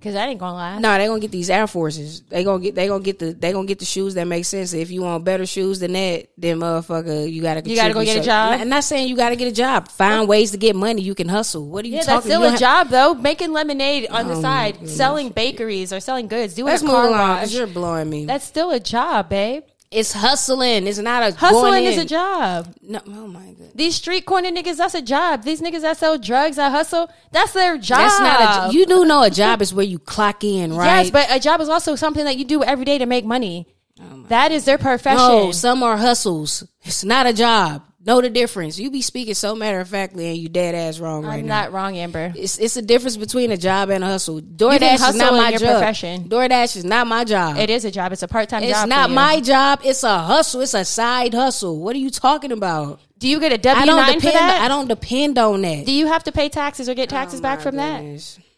Because 0.00 0.14
that 0.14 0.30
ain't 0.30 0.40
gonna 0.40 0.56
last. 0.56 0.80
No, 0.80 0.96
they 0.96 1.06
gonna 1.06 1.20
get 1.20 1.30
these 1.30 1.50
Air 1.50 1.66
Forces. 1.66 2.22
They 2.22 2.42
gonna 2.42 2.62
get 2.62 2.74
they 2.74 2.88
gonna 2.88 3.04
get 3.04 3.18
the 3.18 3.34
they 3.34 3.52
gonna 3.52 3.66
get 3.66 3.80
the 3.80 3.84
shoes 3.84 4.14
that 4.14 4.26
make 4.26 4.46
sense. 4.46 4.72
If 4.72 4.90
you 4.90 5.02
want 5.02 5.24
better 5.26 5.44
shoes 5.44 5.78
than 5.78 5.92
that, 5.92 6.28
then 6.38 6.58
motherfucker, 6.58 7.30
you 7.30 7.42
gotta 7.42 7.68
You 7.68 7.76
gotta 7.76 7.92
go 7.92 8.02
get 8.02 8.16
a 8.16 8.22
job? 8.24 8.58
I'm 8.60 8.70
not 8.70 8.82
saying 8.84 9.08
you 9.08 9.16
gotta 9.16 9.36
get 9.36 9.48
a 9.48 9.52
job. 9.54 9.88
Find 9.88 10.26
ways 10.26 10.52
to 10.52 10.56
get 10.56 10.74
money. 10.74 11.02
You 11.02 11.14
can 11.14 11.28
hustle. 11.28 11.66
What 11.68 11.84
are 11.84 11.88
you 11.88 11.96
Yeah, 11.96 12.00
talking? 12.00 12.14
that's 12.30 12.40
still 12.40 12.54
a 12.54 12.56
job 12.56 12.88
though. 12.88 13.12
Making 13.12 13.52
lemonade 13.52 14.08
on 14.08 14.26
the 14.26 14.36
Oh, 14.36 14.40
side, 14.40 14.88
selling 14.88 15.28
bakeries 15.28 15.92
or 15.92 16.00
selling 16.00 16.28
goods, 16.28 16.54
doing 16.54 16.68
Let's 16.68 16.82
a 16.82 16.86
car 16.86 17.10
wash. 17.10 17.52
you're 17.52 17.66
blowing 17.66 18.08
me. 18.08 18.24
That's 18.24 18.46
still 18.46 18.70
a 18.70 18.80
job, 18.80 19.28
babe. 19.28 19.64
It's 19.90 20.12
hustling. 20.12 20.86
It's 20.86 20.98
not 20.98 21.22
a 21.22 21.36
Hustling 21.36 21.84
is 21.84 21.98
a 21.98 22.04
job. 22.04 22.72
No, 22.80 23.00
oh 23.08 23.26
my 23.26 23.52
god. 23.52 23.72
These 23.74 23.96
street 23.96 24.24
corner 24.24 24.50
niggas, 24.50 24.76
that's 24.76 24.94
a 24.94 25.02
job. 25.02 25.42
These 25.42 25.60
niggas 25.60 25.80
that 25.82 25.96
sell 25.96 26.16
drugs, 26.16 26.56
that 26.56 26.70
hustle, 26.70 27.10
that's 27.32 27.52
their 27.52 27.76
job. 27.76 27.98
That's 27.98 28.20
not 28.20 28.70
a. 28.70 28.72
You 28.72 28.86
do 28.86 29.04
know 29.04 29.22
a 29.22 29.30
job 29.30 29.60
is 29.62 29.74
where 29.74 29.84
you 29.84 29.98
clock 29.98 30.44
in, 30.44 30.72
right? 30.74 31.02
Yes, 31.02 31.10
but 31.10 31.26
a 31.30 31.40
job 31.40 31.60
is 31.60 31.68
also 31.68 31.96
something 31.96 32.24
that 32.24 32.36
you 32.36 32.44
do 32.44 32.62
every 32.62 32.84
day 32.84 32.98
to 32.98 33.06
make 33.06 33.24
money. 33.24 33.66
Oh 34.00 34.22
that 34.28 34.52
is 34.52 34.64
their 34.64 34.78
profession. 34.78 35.18
no, 35.18 35.52
some 35.52 35.82
are 35.82 35.96
hustles. 35.96 36.64
It's 36.82 37.04
not 37.04 37.26
a 37.26 37.32
job. 37.32 37.82
Know 38.02 38.22
the 38.22 38.30
difference. 38.30 38.78
You 38.78 38.90
be 38.90 39.02
speaking 39.02 39.34
so 39.34 39.54
matter 39.54 39.78
of 39.78 39.88
factly, 39.88 40.26
and 40.28 40.38
you 40.38 40.48
dead 40.48 40.74
ass 40.74 40.98
wrong 40.98 41.22
right 41.26 41.40
I'm 41.40 41.46
now. 41.46 41.64
not 41.64 41.72
wrong, 41.72 41.98
Amber. 41.98 42.32
It's 42.34 42.58
it's 42.58 42.76
a 42.78 42.82
difference 42.82 43.18
between 43.18 43.50
a 43.52 43.58
job 43.58 43.90
and 43.90 44.02
a 44.02 44.06
hustle. 44.06 44.40
DoorDash 44.40 44.94
is 44.94 45.00
hustle 45.02 45.18
not 45.18 45.32
in 45.34 45.38
my 45.38 45.50
your 45.50 45.58
job. 45.58 45.68
profession. 45.72 46.28
DoorDash 46.28 46.76
is 46.76 46.84
not 46.84 47.06
my 47.06 47.24
job. 47.24 47.58
It 47.58 47.68
is 47.68 47.84
a 47.84 47.90
job. 47.90 48.12
It's 48.12 48.22
a 48.22 48.28
part 48.28 48.48
time 48.48 48.62
It's 48.62 48.72
job. 48.72 48.84
for 48.84 48.88
not 48.88 49.10
you. 49.10 49.14
my 49.16 49.40
job. 49.40 49.80
It's 49.84 50.02
a 50.02 50.18
hustle. 50.18 50.62
It's 50.62 50.72
a 50.72 50.84
side 50.86 51.34
hustle. 51.34 51.78
What 51.78 51.94
are 51.94 51.98
you 51.98 52.08
talking 52.08 52.52
about? 52.52 53.00
Do 53.18 53.28
you 53.28 53.38
get 53.38 53.52
a 53.52 53.56
I 53.56 53.58
W 53.58 53.86
don't 53.86 53.96
nine 53.96 54.14
for 54.14 54.26
depend. 54.28 54.36
that? 54.36 54.60
I 54.62 54.68
don't 54.68 54.88
depend 54.88 55.36
on 55.36 55.60
that. 55.60 55.84
Do 55.84 55.92
you 55.92 56.06
have 56.06 56.24
to 56.24 56.32
pay 56.32 56.48
taxes 56.48 56.88
or 56.88 56.94
get 56.94 57.10
taxes 57.10 57.42
back 57.42 57.60
from 57.60 57.76
that? 57.76 58.02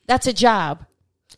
That's 0.07 0.28
a 0.28 0.33
job. 0.33 0.87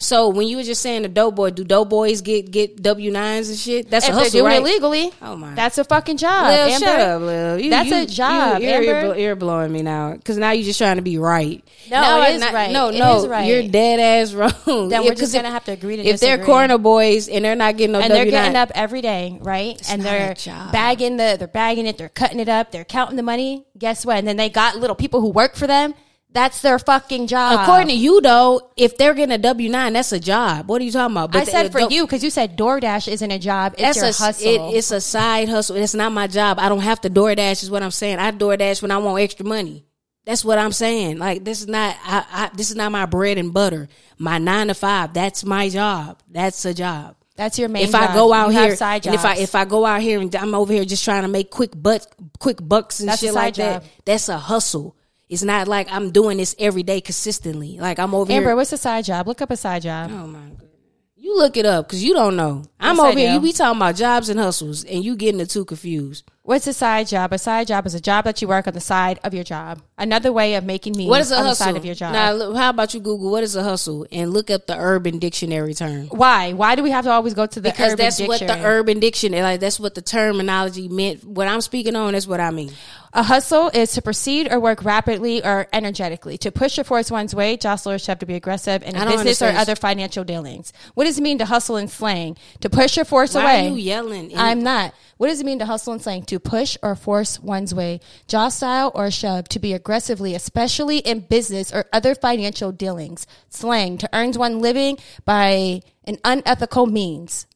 So 0.05 0.29
when 0.29 0.47
you 0.47 0.59
were 0.59 0.63
just 0.63 0.83
saying 0.83 1.03
the 1.03 1.09
dope 1.09 1.35
boy, 1.35 1.51
do 1.51 1.65
dope 1.65 1.89
boys 1.89 2.21
get 2.21 2.51
get 2.51 2.83
W 2.83 3.11
nines 3.11 3.49
and 3.49 3.59
shit? 3.59 3.89
That's 3.91 4.07
if 4.07 4.13
a 4.13 4.15
hustle, 4.15 4.31
doing 4.41 4.45
right? 4.53 4.61
it 4.61 4.65
legally, 4.65 5.11
Oh 5.23 5.35
my. 5.35 5.55
that's 5.55 5.79
a 5.79 5.85
fucking 5.85 6.19
job. 6.19 6.47
Lil, 6.47 6.75
Amber. 6.75 6.87
shut 6.87 7.01
up, 7.01 7.23
Lil. 7.23 7.59
You, 7.61 7.71
That's 7.71 7.89
you- 7.89 7.97
a 8.03 8.07
job, 8.07 8.61
You, 8.63 8.69
you're, 8.69 9.17
you're, 9.17 9.37
blowing 9.37 9.73
me 9.73 9.83
now 9.83 10.13
because 10.13 10.37
now 10.37 10.51
you're 10.51 10.65
just 10.65 10.79
trying 10.79 10.97
to 10.97 11.03
be 11.03 11.17
right. 11.19 11.65
No, 11.91 12.01
No, 12.01 12.23
it 12.23 12.39
not- 12.39 12.53
right. 12.53 12.71
No, 12.71 12.91
no, 12.91 13.17
is 13.23 13.27
right. 13.27 13.49
you're 13.49 13.69
dead 13.69 13.99
ass 14.01 14.35
wrong. 14.35 14.53
Then 14.67 14.91
Yeah, 14.91 15.01
we're 15.09 15.15
just 15.15 15.35
gonna 15.35 15.51
have 15.51 15.65
to 15.65 15.73
agree 15.73 15.97
to 15.97 16.03
disagree. 16.03 16.13
If 16.15 16.21
they're 16.39 16.45
corner 16.45 16.79
boys 16.79 17.29
and 17.29 17.45
they're 17.45 17.57
not 17.57 17.77
getting 17.77 17.93
no 17.93 18.01
and 18.01 18.13
they're 18.13 18.27
getting 18.27 18.57
up 18.57 18.73
every 18.75 19.01
day, 19.01 19.39
right? 19.41 19.81
and 19.91 20.03
not 20.03 20.11
they're 20.11 20.35
bagging 20.71 21.17
the, 21.17 21.37
they're 21.39 21.49
bagging 21.49 21.87
it, 21.87 21.97
they're 21.99 22.09
cutting 22.11 22.41
it 22.41 22.49
up, 22.49 22.71
they're 22.73 22.85
counting 22.85 23.17
the 23.17 23.23
money. 23.23 23.65
Guess 23.79 24.05
what? 24.05 24.19
And 24.19 24.29
then 24.29 24.37
they 24.37 24.51
got 24.51 24.77
little 24.77 24.97
people 24.97 25.21
who 25.21 25.31
work 25.31 25.57
for 25.57 25.67
them. 25.67 25.95
That's 26.35 26.61
their 26.63 26.81
fucking 26.81 27.29
job. 27.29 27.61
according 27.61 27.89
to 27.89 27.95
you 27.95 28.21
though, 28.21 28.73
if 28.77 28.99
they're 28.99 29.15
getting 29.15 29.33
a 29.33 29.39
W 29.39 29.71
nine, 29.71 29.93
that's 29.93 30.11
a 30.11 30.19
job. 30.19 30.69
What 30.69 30.83
are 30.83 30.85
you 30.85 30.91
talking 30.91 31.17
about? 31.17 31.35
I 31.35 31.45
said 31.45 31.67
the 31.67 31.71
for 31.71 31.79
dope- 31.79 31.93
you 31.93 32.05
because 32.05 32.25
you 32.25 32.31
said 32.31 32.59
DoorDash 32.59 33.07
isn't 33.07 33.31
a 33.31 33.39
job; 33.39 33.77
it's 33.79 33.97
your 33.97 34.07
a 34.07 34.13
hustle. 34.13 34.73
It, 34.73 34.77
it's 34.77 34.91
a 34.91 35.01
side 35.01 35.49
hustle. 35.49 35.77
It's 35.77 35.95
not 35.95 36.11
my 36.11 36.27
job. 36.27 36.59
I 36.59 36.69
don't 36.69 36.81
have 36.81 37.01
to 37.03 37.11
DoorDash. 37.11 37.63
Is 37.63 37.71
what 37.71 37.85
I'm 37.85 37.93
saying. 37.93 38.19
I 38.19 38.33
DoorDash 38.33 38.83
when 38.83 38.91
I 38.91 38.99
want 38.99 39.23
extra 39.23 39.47
money. 39.47 39.87
That's 40.25 40.45
what 40.45 40.59
I'm 40.59 40.73
saying. 40.73 41.19
Like 41.19 41.45
this 41.45 41.61
is 41.61 41.69
not. 41.69 41.97
I, 42.03 42.25
I 42.33 42.51
this 42.57 42.71
is 42.71 42.77
not 42.77 42.91
my 42.91 43.07
bread 43.07 43.39
and 43.39 43.55
butter. 43.55 43.89
My 44.19 44.39
nine 44.39 44.67
to 44.67 44.75
five. 44.75 45.15
That's 45.15 45.45
my 45.45 45.69
job. 45.69 46.21
That's 46.29 46.65
a 46.65 46.75
job. 46.75 47.15
That's 47.37 47.59
your 47.61 47.69
main. 47.69 47.85
if 47.85 47.95
I 47.95 48.13
go 48.13 48.33
out 48.33 48.53
You 48.53 48.61
here, 48.61 48.77
side 48.77 49.07
and 49.07 49.15
if 49.15 49.25
I 49.25 49.37
if 49.37 49.55
I 49.55 49.65
go 49.65 49.85
out 49.85 50.01
here 50.01 50.21
and 50.21 50.35
I'm 50.35 50.55
over 50.55 50.73
here 50.73 50.85
just 50.85 51.05
trying 51.05 51.23
to 51.23 51.29
make 51.29 51.51
quick 51.51 51.71
bucks, 51.81 52.07
quick 52.41 52.59
bucks 52.61 53.01
and 53.01 53.09
That's 53.09 53.21
shit 53.21 53.35
like 53.35 53.55
that, 53.55 53.85
that's 54.05 54.29
a 54.29 54.39
hustle. 54.39 54.97
It's 55.35 55.43
not 55.43 55.67
like 55.67 55.91
I'm 55.91 56.13
doing 56.13 56.39
this 56.39 56.55
every 56.61 56.85
day 56.85 57.01
consistently. 57.01 57.77
Like 57.81 57.99
I'm 57.99 58.15
over 58.15 58.31
here. 58.31 58.41
Amber, 58.41 58.51
here. 58.51 58.57
what's 58.57 58.73
a 58.73 58.79
side 58.79 59.05
job? 59.05 59.27
Look 59.27 59.43
up 59.43 59.51
a 59.51 59.57
side 59.57 59.83
job. 59.83 60.09
Oh 60.13 60.29
my 60.29 60.39
goodness. 60.39 60.71
You 61.17 61.37
look 61.37 61.57
it 61.57 61.67
up 61.67 61.89
because 61.89 62.05
you 62.05 62.15
don't 62.15 62.37
know. 62.37 62.63
I'm 62.79 62.97
Yes, 62.97 63.05
over 63.05 63.19
here. 63.19 63.33
You 63.33 63.41
be 63.41 63.53
talking 63.53 63.79
about 63.79 63.97
jobs 63.97 64.29
and 64.29 64.39
hustles, 64.39 64.85
and 64.85 65.05
you 65.05 65.17
getting 65.17 65.39
the 65.39 65.47
two 65.47 65.65
confused. 65.65 66.31
What's 66.47 66.67
a 66.67 66.75
side 66.75 67.07
job? 67.07 67.33
A 67.33 67.39
side 67.39 67.69
job 67.69 67.87
is 67.87 67.95
a 67.95 68.01
job 68.01 68.27
that 68.27 68.43
you 68.43 68.49
work 68.49 68.67
on 68.67 68.75
the 68.75 68.81
side 68.81 69.19
of 69.25 69.33
your 69.33 69.45
job. 69.45 69.81
Another 69.97 70.31
way 70.31 70.57
of 70.57 70.65
making 70.65 70.95
means 70.95 71.09
What 71.09 71.23
is 71.23 71.31
a 71.31 71.37
on 71.39 71.45
hustle? 71.47 71.51
the 71.53 71.71
side 71.71 71.77
of 71.79 71.87
your 71.87 71.95
job. 71.95 72.13
Now, 72.13 72.33
look, 72.35 72.55
how 72.55 72.69
about 72.69 72.93
you 72.93 73.01
Google 73.01 73.31
what 73.31 73.43
is 73.43 73.57
a 73.57 73.63
hustle 73.63 74.07
and 74.13 74.31
look 74.31 74.51
up 74.51 74.67
the 74.67 74.77
Urban 74.77 75.19
Dictionary 75.19 75.73
term 75.73 76.09
Why? 76.09 76.53
Why 76.53 76.75
do 76.75 76.83
we 76.83 76.91
have 76.91 77.07
to 77.07 77.11
always 77.13 77.33
go 77.33 77.47
to 77.47 77.61
the 77.63 77.71
because 77.71 77.95
Urban 77.95 78.05
that's 78.05 78.21
what 78.21 78.41
the 78.41 78.47
Dictionary? 78.47 78.75
Urban 78.75 79.01
Dictionary 79.01 79.43
like. 79.43 79.61
That's 79.61 79.81
what 79.81 79.95
the 79.95 80.03
terminology 80.03 80.87
meant. 80.87 81.25
What 81.25 81.49
I'm 81.49 81.63
speaking 81.63 81.97
on, 81.97 82.13
that's 82.13 82.27
what 82.27 82.41
I 82.41 82.51
mean. 82.51 82.73
A 83.15 83.23
hustle 83.23 83.71
is 83.73 83.93
to 83.93 84.03
proceed 84.03 84.53
or 84.53 84.61
work 84.61 84.85
rapidly 84.85 85.43
or 85.43 85.67
energetically, 85.73 86.37
to 86.39 86.51
push 86.53 86.79
or 86.79 86.85
force 86.85 87.11
one's 87.13 87.33
way, 87.35 87.57
jostle 87.57 87.93
or 87.93 87.99
shove 87.99 88.19
to 88.19 88.27
be 88.27 88.35
aggressive 88.35 88.83
in 88.83 88.97
I 88.97 89.03
a 89.03 89.05
don't 89.05 89.13
business 89.25 89.41
or 89.41 89.57
other 89.57 89.77
financial 89.77 90.25
dealings. 90.25 90.75
What 90.95 91.05
does 91.05 91.19
it 91.19 91.23
mean 91.23 91.39
to 91.39 91.47
hustle 91.47 91.77
in 91.79 91.89
slang? 91.89 92.37
To 92.61 92.69
push 92.69 92.99
or 92.99 93.05
force 93.07 93.35
Why 93.35 93.43
away. 93.43 93.67
are 93.67 93.71
you 93.71 93.77
yelling? 93.77 94.33
I'm 94.37 94.63
not. 94.65 94.93
What 95.17 95.29
does 95.29 95.39
it 95.41 95.47
mean 95.47 95.61
to 95.61 95.65
hustle 95.65 95.93
in 95.93 96.01
slang? 96.01 96.25
To 96.25 96.34
push 96.39 96.77
or 96.83 96.95
force 96.95 97.41
one's 97.41 97.75
way, 97.75 98.01
jostle 98.27 98.91
or 98.95 99.11
shove, 99.11 99.49
to 99.49 99.59
be 99.59 99.73
aggressively, 99.73 100.35
especially 100.35 100.99
in 100.99 101.21
business 101.21 101.73
or 101.73 101.87
other 101.93 102.15
financial 102.15 102.73
dealings. 102.73 103.27
Slang, 103.49 103.99
to 103.99 104.09
earn 104.13 104.33
one 104.33 104.61
living 104.61 104.99
by 105.25 105.83
an 106.05 106.19
unethical 106.25 106.87
means. 106.87 107.47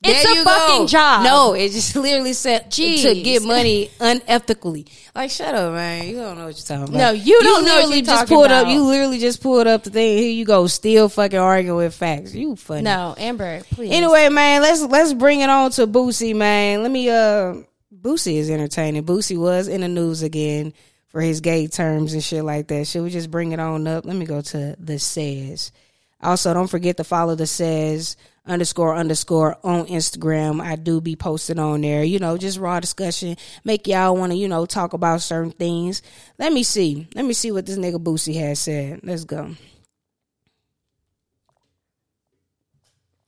It's 0.00 0.22
There 0.22 0.42
a 0.42 0.44
fucking 0.44 0.82
go. 0.82 0.86
job. 0.86 1.24
No, 1.24 1.54
it 1.54 1.70
just 1.72 1.96
literally 1.96 2.32
said 2.32 2.70
to 2.70 2.82
Jeez. 2.82 3.24
get 3.24 3.42
money 3.42 3.90
unethically. 3.98 4.88
Like, 5.14 5.30
shut 5.30 5.54
up, 5.54 5.72
man. 5.72 6.06
You 6.06 6.16
don't 6.18 6.38
know 6.38 6.44
what 6.46 6.56
you're 6.56 6.78
talking 6.78 6.94
about. 6.94 6.98
No, 6.98 7.10
you 7.10 7.40
don't 7.42 7.64
know 7.64 7.80
what 7.82 7.96
you're 7.96 8.04
just 8.04 8.28
pulled 8.28 8.46
about. 8.46 8.66
up. 8.66 8.72
You 8.72 8.84
literally 8.84 9.18
just 9.18 9.42
pulled 9.42 9.66
up 9.66 9.82
the 9.82 9.90
thing. 9.90 10.18
Here 10.18 10.30
you 10.30 10.44
go, 10.44 10.68
still 10.68 11.08
fucking 11.08 11.38
arguing 11.38 11.76
with 11.78 11.94
facts. 11.94 12.32
You 12.32 12.54
funny. 12.54 12.82
No, 12.82 13.16
Amber, 13.18 13.62
please. 13.72 13.90
Anyway, 13.90 14.28
man, 14.28 14.62
let's 14.62 14.82
let's 14.82 15.14
bring 15.14 15.40
it 15.40 15.50
on 15.50 15.72
to 15.72 15.86
Boosie, 15.88 16.34
man. 16.36 16.82
Let 16.82 16.92
me 16.92 17.10
uh 17.10 17.54
Boosie 17.92 18.36
is 18.36 18.50
entertaining. 18.50 19.04
Boosie 19.04 19.36
was 19.38 19.66
in 19.66 19.80
the 19.80 19.88
news 19.88 20.22
again 20.22 20.72
for 21.08 21.20
his 21.20 21.40
gay 21.40 21.66
terms 21.66 22.12
and 22.12 22.22
shit 22.22 22.44
like 22.44 22.68
that. 22.68 22.86
Should 22.86 23.02
we 23.02 23.10
just 23.10 23.32
bring 23.32 23.50
it 23.50 23.58
on 23.58 23.86
up? 23.88 24.04
Let 24.06 24.14
me 24.14 24.26
go 24.26 24.42
to 24.42 24.76
the 24.78 25.00
says. 25.00 25.72
Also, 26.20 26.54
don't 26.54 26.68
forget 26.68 26.96
to 26.98 27.04
follow 27.04 27.34
the 27.34 27.46
says 27.48 28.16
underscore 28.48 28.94
underscore 28.94 29.58
on 29.62 29.86
Instagram. 29.86 30.60
I 30.60 30.76
do 30.76 31.00
be 31.00 31.16
posting 31.16 31.58
on 31.58 31.82
there, 31.82 32.02
you 32.02 32.18
know, 32.18 32.36
just 32.36 32.58
raw 32.58 32.80
discussion. 32.80 33.36
Make 33.64 33.86
y'all 33.86 34.16
want 34.16 34.32
to, 34.32 34.38
you 34.38 34.48
know, 34.48 34.66
talk 34.66 34.92
about 34.92 35.22
certain 35.22 35.52
things. 35.52 36.02
Let 36.38 36.52
me 36.52 36.62
see. 36.62 37.06
Let 37.14 37.24
me 37.24 37.34
see 37.34 37.52
what 37.52 37.66
this 37.66 37.78
nigga 37.78 38.02
Boosie 38.02 38.38
has 38.40 38.58
said. 38.58 39.00
Let's 39.02 39.24
go. 39.24 39.54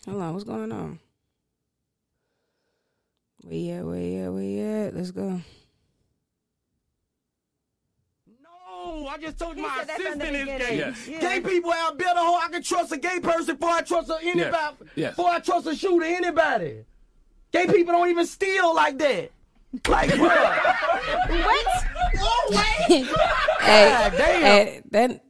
Hold 0.06 0.22
on, 0.22 0.32
what's 0.32 0.44
going 0.44 0.72
on? 0.72 0.98
Where 3.42 3.54
you 3.54 3.72
at? 3.72 3.84
Where 3.84 4.00
you? 4.00 4.32
Where? 4.32 4.90
Let's 4.90 5.10
go. 5.10 5.40
No, 8.82 9.06
I 9.08 9.18
just 9.18 9.38
told 9.38 9.56
you 9.56 9.62
my 9.62 9.76
said 9.78 9.88
that's 9.88 10.00
in 10.00 10.18
the 10.18 10.24
assistant 10.24 10.36
is 10.36 10.42
beginning. 10.42 10.58
gay. 10.58 10.78
Yes. 10.78 11.20
Gay 11.20 11.40
people 11.40 11.70
have 11.70 11.98
better 11.98 12.18
hoe. 12.18 12.38
I 12.42 12.48
can 12.48 12.62
trust 12.62 12.92
a 12.92 12.96
gay 12.96 13.20
person 13.20 13.56
before 13.56 13.74
I 13.74 13.82
trust 13.82 14.10
a 14.10 14.18
anybody. 14.22 14.76
Yes. 14.94 15.16
Before 15.16 15.30
I 15.30 15.40
trust 15.40 15.66
a 15.66 15.74
shooter, 15.76 16.04
anybody. 16.04 16.84
Gay 17.52 17.66
people 17.66 17.92
don't 17.92 18.08
even 18.08 18.26
steal 18.26 18.74
like 18.74 18.98
that. 18.98 19.30
Like, 19.88 20.10
what? 20.10 20.60
bro. 21.28 22.58
hey, 22.88 23.04
damn. 23.60 24.42
hey, 24.42 24.82
that 24.90 25.24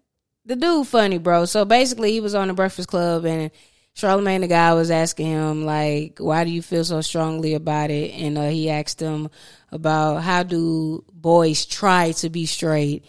the 0.46 0.56
dude 0.56 0.86
funny, 0.86 1.18
bro. 1.18 1.44
So 1.44 1.64
basically, 1.64 2.12
he 2.12 2.20
was 2.20 2.34
on 2.34 2.48
the 2.48 2.54
Breakfast 2.54 2.88
Club, 2.88 3.26
and 3.26 3.50
Charlemagne 3.94 4.40
the 4.40 4.48
guy 4.48 4.72
was 4.72 4.90
asking 4.90 5.26
him 5.26 5.66
like, 5.66 6.18
"Why 6.18 6.44
do 6.44 6.50
you 6.50 6.62
feel 6.62 6.84
so 6.84 7.00
strongly 7.02 7.54
about 7.54 7.90
it?" 7.90 8.12
And 8.12 8.38
uh, 8.38 8.48
he 8.48 8.70
asked 8.70 9.00
him 9.00 9.28
about 9.70 10.22
how 10.22 10.42
do 10.42 11.04
boys 11.12 11.66
try 11.66 12.12
to 12.12 12.30
be 12.30 12.46
straight, 12.46 13.04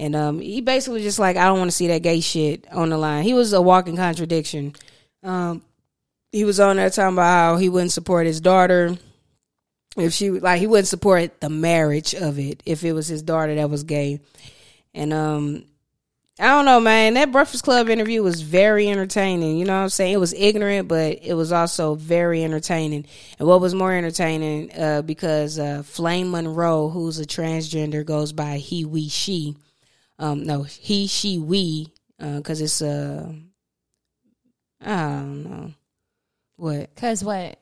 and 0.00 0.16
um, 0.16 0.40
he 0.40 0.62
basically 0.62 1.02
just 1.02 1.18
like, 1.18 1.36
"I 1.36 1.44
don't 1.44 1.58
want 1.58 1.70
to 1.70 1.76
see 1.76 1.88
that 1.88 2.02
gay 2.02 2.20
shit 2.20 2.66
on 2.72 2.88
the 2.88 2.96
line." 2.96 3.22
He 3.22 3.34
was 3.34 3.52
a 3.52 3.60
walking 3.60 3.96
contradiction. 3.96 4.74
Um, 5.22 5.62
he 6.32 6.44
was 6.44 6.58
on 6.58 6.76
there 6.76 6.88
talking 6.88 7.16
about 7.16 7.24
how 7.24 7.56
he 7.58 7.68
wouldn't 7.68 7.92
support 7.92 8.24
his 8.24 8.40
daughter. 8.40 8.96
If 9.98 10.14
she 10.14 10.30
like 10.30 10.58
he 10.58 10.66
wouldn't 10.66 10.88
support 10.88 11.40
the 11.40 11.50
marriage 11.50 12.14
of 12.14 12.38
it 12.38 12.62
if 12.64 12.82
it 12.82 12.94
was 12.94 13.08
his 13.08 13.22
daughter 13.22 13.54
that 13.56 13.68
was 13.68 13.84
gay. 13.84 14.20
And 14.94 15.12
um 15.12 15.64
i 16.38 16.46
don't 16.46 16.64
know 16.64 16.80
man. 16.80 17.14
That 17.14 17.32
breakfast 17.32 17.64
club 17.64 17.90
interview 17.90 18.22
was 18.22 18.40
very 18.40 18.88
entertaining. 18.88 19.58
You 19.58 19.64
know 19.64 19.76
what 19.76 19.82
i'm 19.82 19.88
saying? 19.88 20.14
It 20.14 20.20
was 20.20 20.32
ignorant 20.32 20.86
but 20.86 21.18
it 21.22 21.34
was 21.34 21.50
also 21.50 21.96
very 21.96 22.44
entertaining. 22.44 23.04
And 23.40 23.48
what 23.48 23.60
was 23.60 23.74
more 23.74 23.92
entertaining 23.92 24.70
uh 24.78 25.02
because 25.02 25.58
uh 25.58 25.82
flame 25.84 26.30
monroe 26.30 26.88
who's 26.88 27.18
a 27.18 27.26
transgender 27.26 28.04
goes 28.06 28.32
by 28.32 28.58
he 28.58 28.84
we 28.84 29.08
she 29.08 29.56
um 30.20 30.44
no 30.44 30.62
he 30.62 31.08
she 31.08 31.38
we 31.38 31.92
uh 32.20 32.36
because 32.36 32.60
it's 32.60 32.80
uh 32.80 33.32
i 34.80 34.96
don't 34.96 35.42
know 35.42 35.74
what 36.56 36.94
Cause 36.94 37.24
what? 37.24 37.58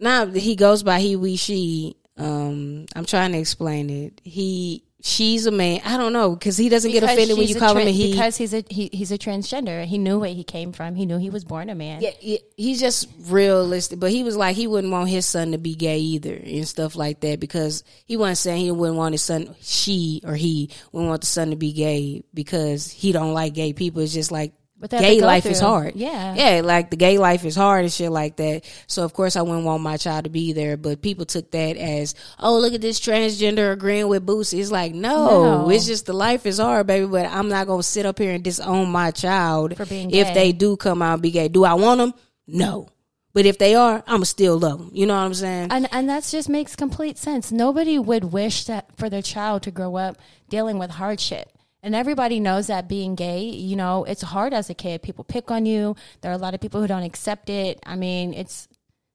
Nah, 0.00 0.26
he 0.26 0.56
goes 0.56 0.82
by 0.82 0.98
he, 0.98 1.14
we, 1.14 1.36
she. 1.36 1.96
Um, 2.16 2.86
I'm 2.94 3.04
trying 3.04 3.32
to 3.32 3.38
explain 3.38 3.90
it. 3.90 4.20
He, 4.22 4.84
she's 5.02 5.46
a 5.46 5.50
man. 5.50 5.80
I 5.84 5.96
don't 5.96 6.12
know 6.12 6.34
because 6.34 6.56
he 6.56 6.68
doesn't 6.68 6.90
get 6.90 7.02
offended 7.02 7.36
when 7.36 7.48
you 7.48 7.56
call 7.56 7.76
him 7.76 7.88
a 7.88 7.90
he. 7.90 8.12
Because 8.12 8.36
he's 8.36 8.54
a 8.54 8.64
he, 8.68 8.88
he's 8.92 9.10
a 9.10 9.18
transgender. 9.18 9.84
He 9.84 9.98
knew 9.98 10.18
where 10.20 10.32
he 10.32 10.44
came 10.44 10.72
from. 10.72 10.94
He 10.94 11.06
knew 11.06 11.18
he 11.18 11.30
was 11.30 11.44
born 11.44 11.70
a 11.70 11.74
man. 11.74 12.02
yeah, 12.02 12.10
yeah, 12.20 12.38
he's 12.56 12.80
just 12.80 13.08
realistic. 13.26 13.98
But 13.98 14.12
he 14.12 14.22
was 14.22 14.36
like 14.36 14.54
he 14.56 14.66
wouldn't 14.66 14.92
want 14.92 15.08
his 15.10 15.26
son 15.26 15.52
to 15.52 15.58
be 15.58 15.74
gay 15.74 15.98
either 15.98 16.34
and 16.34 16.66
stuff 16.68 16.94
like 16.96 17.20
that 17.20 17.40
because 17.40 17.82
he 18.06 18.16
wasn't 18.16 18.38
saying 18.38 18.64
he 18.64 18.70
wouldn't 18.70 18.98
want 18.98 19.12
his 19.14 19.22
son, 19.22 19.54
she 19.60 20.20
or 20.24 20.34
he 20.34 20.70
wouldn't 20.92 21.08
want 21.08 21.20
the 21.22 21.26
son 21.26 21.50
to 21.50 21.56
be 21.56 21.72
gay 21.72 22.22
because 22.32 22.90
he 22.90 23.12
don't 23.12 23.34
like 23.34 23.54
gay 23.54 23.72
people. 23.72 24.02
It's 24.02 24.14
just 24.14 24.30
like 24.30 24.52
Gay 24.90 25.20
life 25.20 25.46
is 25.46 25.60
hard. 25.60 25.94
Yeah. 25.96 26.34
yeah, 26.34 26.60
like 26.62 26.90
the 26.90 26.96
gay 26.96 27.16
life 27.16 27.44
is 27.44 27.56
hard 27.56 27.84
and 27.84 27.92
shit 27.92 28.10
like 28.10 28.36
that. 28.36 28.62
So 28.86 29.02
of 29.04 29.14
course 29.14 29.34
I 29.34 29.40
wouldn't 29.42 29.64
want 29.64 29.82
my 29.82 29.96
child 29.96 30.24
to 30.24 30.30
be 30.30 30.52
there. 30.52 30.76
But 30.76 31.00
people 31.00 31.24
took 31.24 31.50
that 31.52 31.76
as, 31.78 32.14
oh 32.38 32.58
look 32.58 32.74
at 32.74 32.82
this 32.82 33.00
transgender 33.00 33.72
agreeing 33.72 34.08
with 34.08 34.26
Boosie. 34.26 34.60
It's 34.60 34.70
like 34.70 34.92
no, 34.94 35.62
No. 35.64 35.70
it's 35.70 35.86
just 35.86 36.04
the 36.06 36.12
life 36.12 36.44
is 36.44 36.58
hard, 36.58 36.86
baby. 36.86 37.06
But 37.06 37.26
I'm 37.26 37.48
not 37.48 37.66
gonna 37.66 37.82
sit 37.82 38.04
up 38.04 38.18
here 38.18 38.32
and 38.32 38.44
disown 38.44 38.90
my 38.90 39.10
child 39.10 39.76
For 39.76 39.86
being 39.86 40.10
if 40.10 40.26
gay. 40.28 40.34
they 40.34 40.52
do 40.52 40.76
come 40.76 41.00
out 41.00 41.14
and 41.14 41.22
be 41.22 41.30
gay. 41.30 41.48
Do 41.48 41.64
I 41.64 41.74
want 41.74 41.98
them? 41.98 42.12
No. 42.46 42.88
But 43.32 43.46
if 43.46 43.58
they 43.58 43.74
are, 43.74 44.02
I'ma 44.06 44.24
still 44.24 44.58
love 44.58 44.78
them. 44.78 44.90
You 44.92 45.06
know 45.06 45.14
what 45.14 45.22
I'm 45.24 45.34
saying? 45.34 45.68
And 45.70 45.88
and 45.92 46.08
that 46.10 46.24
just 46.24 46.48
makes 46.48 46.76
complete 46.76 47.16
sense. 47.16 47.50
Nobody 47.50 47.98
would 47.98 48.24
wish 48.24 48.64
that 48.66 48.94
for 48.96 49.08
their 49.08 49.22
child 49.22 49.62
to 49.62 49.70
grow 49.70 49.96
up 49.96 50.18
dealing 50.50 50.78
with 50.78 50.90
hardship. 50.90 51.48
And 51.84 51.94
everybody 51.94 52.40
knows 52.40 52.66
that 52.68 52.88
being 52.88 53.14
gay, 53.14 53.42
you 53.44 53.76
know, 53.76 54.04
it's 54.04 54.22
hard 54.22 54.54
as 54.54 54.70
a 54.70 54.74
kid. 54.74 55.02
People 55.02 55.22
pick 55.22 55.50
on 55.50 55.66
you. 55.66 55.94
There 56.22 56.30
are 56.32 56.34
a 56.34 56.38
lot 56.38 56.54
of 56.54 56.60
people 56.60 56.80
who 56.80 56.86
don't 56.88 57.02
accept 57.02 57.50
it. 57.50 57.78
I 57.84 57.94
mean, 57.94 58.32
it's 58.32 58.68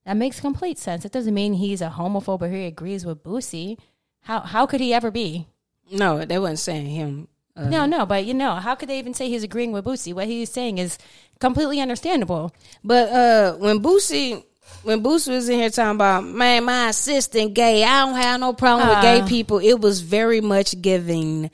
that 0.06 0.16
makes 0.16 0.40
complete 0.40 0.78
sense. 0.78 1.04
It 1.04 1.12
doesn't 1.12 1.34
mean 1.34 1.54
he's 1.54 1.82
a 1.82 1.90
homophobe 1.90 2.44
or 2.44 2.48
he 2.50 2.66
agrees 2.68 3.06
with 3.08 3.24
Boosie. 3.24 3.78
How 4.22 4.42
how 4.42 4.68
could 4.68 4.82
he 4.82 4.94
ever 4.94 5.10
be? 5.12 5.48
no, 5.92 6.24
they 6.24 6.38
wasn't 6.38 6.60
saying 6.60 6.86
him. 6.86 7.28
Uh, 7.58 7.68
No, 7.68 7.88
no, 7.88 8.06
but 8.06 8.24
you 8.26 8.36
know, 8.36 8.54
how 8.56 8.76
could 8.76 8.88
they 8.90 9.00
even 9.00 9.16
say 9.16 9.28
he's 9.30 9.42
agreeing 9.44 9.72
with 9.72 9.84
Boosie? 9.86 10.14
What 10.14 10.28
he's 10.28 10.52
saying 10.52 10.78
is 10.78 11.00
completely 11.40 11.82
understandable. 11.82 12.54
But 12.84 13.10
uh 13.10 13.54
when 13.58 13.82
Boosie 13.82 14.44
when 14.84 15.02
Boosie 15.02 15.30
was 15.34 15.50
in 15.50 15.58
here 15.60 15.72
talking 15.72 15.96
about 15.96 16.24
man, 16.24 16.66
my 16.66 16.90
assistant 16.90 17.56
gay, 17.56 17.84
I 17.84 18.06
don't 18.06 18.16
have 18.22 18.40
no 18.40 18.54
problem 18.54 18.88
with 18.90 19.02
gay 19.02 19.22
Ah. 19.22 19.28
people. 19.28 19.58
It 19.58 19.82
was 19.82 20.02
very 20.02 20.42
much 20.42 20.80
giving. 20.80 21.50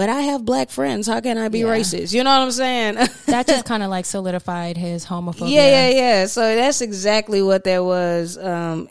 But 0.00 0.08
I 0.08 0.22
have 0.22 0.46
black 0.46 0.70
friends. 0.70 1.06
How 1.06 1.20
can 1.20 1.36
I 1.36 1.48
be 1.50 1.58
Yeah. 1.58 1.66
racist? 1.66 2.14
You 2.14 2.24
know 2.24 2.30
what 2.30 2.44
I'm 2.46 2.50
saying? 2.52 2.96
That 3.26 3.46
just 3.46 3.66
kind 3.66 3.82
of 3.82 3.90
like 3.90 4.06
solidified 4.06 4.78
his 4.78 5.04
homophobia. 5.04 5.50
yeah, 5.52 5.68
yeah, 5.68 5.88
yeah. 5.90 6.26
So 6.26 6.40
that's 6.56 6.80
exactly 6.80 7.42
what 7.42 7.64
that 7.64 7.84
was. 7.84 8.38
Um, 8.38 8.88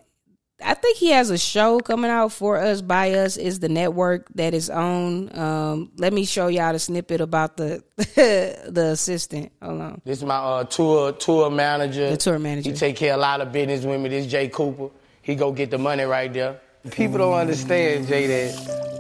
I 0.63 0.76
think 0.76 0.98
he 0.98 1.10
has 1.10 1.32
a 1.32 1.38
show 1.39 1.80
coming 1.80 2.12
out 2.12 2.32
for 2.32 2.58
us 2.58 2.84
by 2.84 3.13
us 3.13 3.38
is 3.38 3.60
the 3.60 3.69
network 3.69 4.28
that 4.36 4.54
is 4.54 4.69
on. 4.69 5.36
Um, 5.36 5.91
let 5.98 6.13
me 6.13 6.26
show 6.26 6.45
y'all 6.45 6.74
the 6.74 6.80
snippet 6.80 7.22
about 7.22 7.58
the 7.58 7.84
the 7.98 8.89
assistant. 8.93 9.52
Hold 9.63 9.82
on. 9.82 10.02
This 10.06 10.19
is 10.19 10.26
my 10.26 10.36
uh, 10.36 10.63
tour 10.65 11.13
tour 11.13 11.50
manager. 11.50 12.12
The 12.12 12.17
tour 12.17 12.38
manager. 12.38 12.69
He 12.69 12.76
take 12.76 12.98
care 12.98 13.13
of 13.13 13.17
a 13.17 13.22
lot 13.24 13.41
of 13.41 13.52
business 13.52 13.84
with 13.84 14.00
me. 14.00 14.10
This 14.10 14.28
Jay 14.28 14.48
Cooper. 14.48 14.89
He 15.24 15.34
go 15.34 15.52
get 15.54 15.72
the 15.72 15.80
money 15.80 16.04
right 16.04 16.32
there. 16.32 16.62
People 16.91 17.17
don't 17.17 17.34
understand, 17.34 18.08
Jay, 18.08 18.28
that 18.28 18.99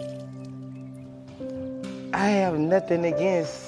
I 2.13 2.29
have 2.29 2.57
nothing 2.57 3.05
against 3.05 3.65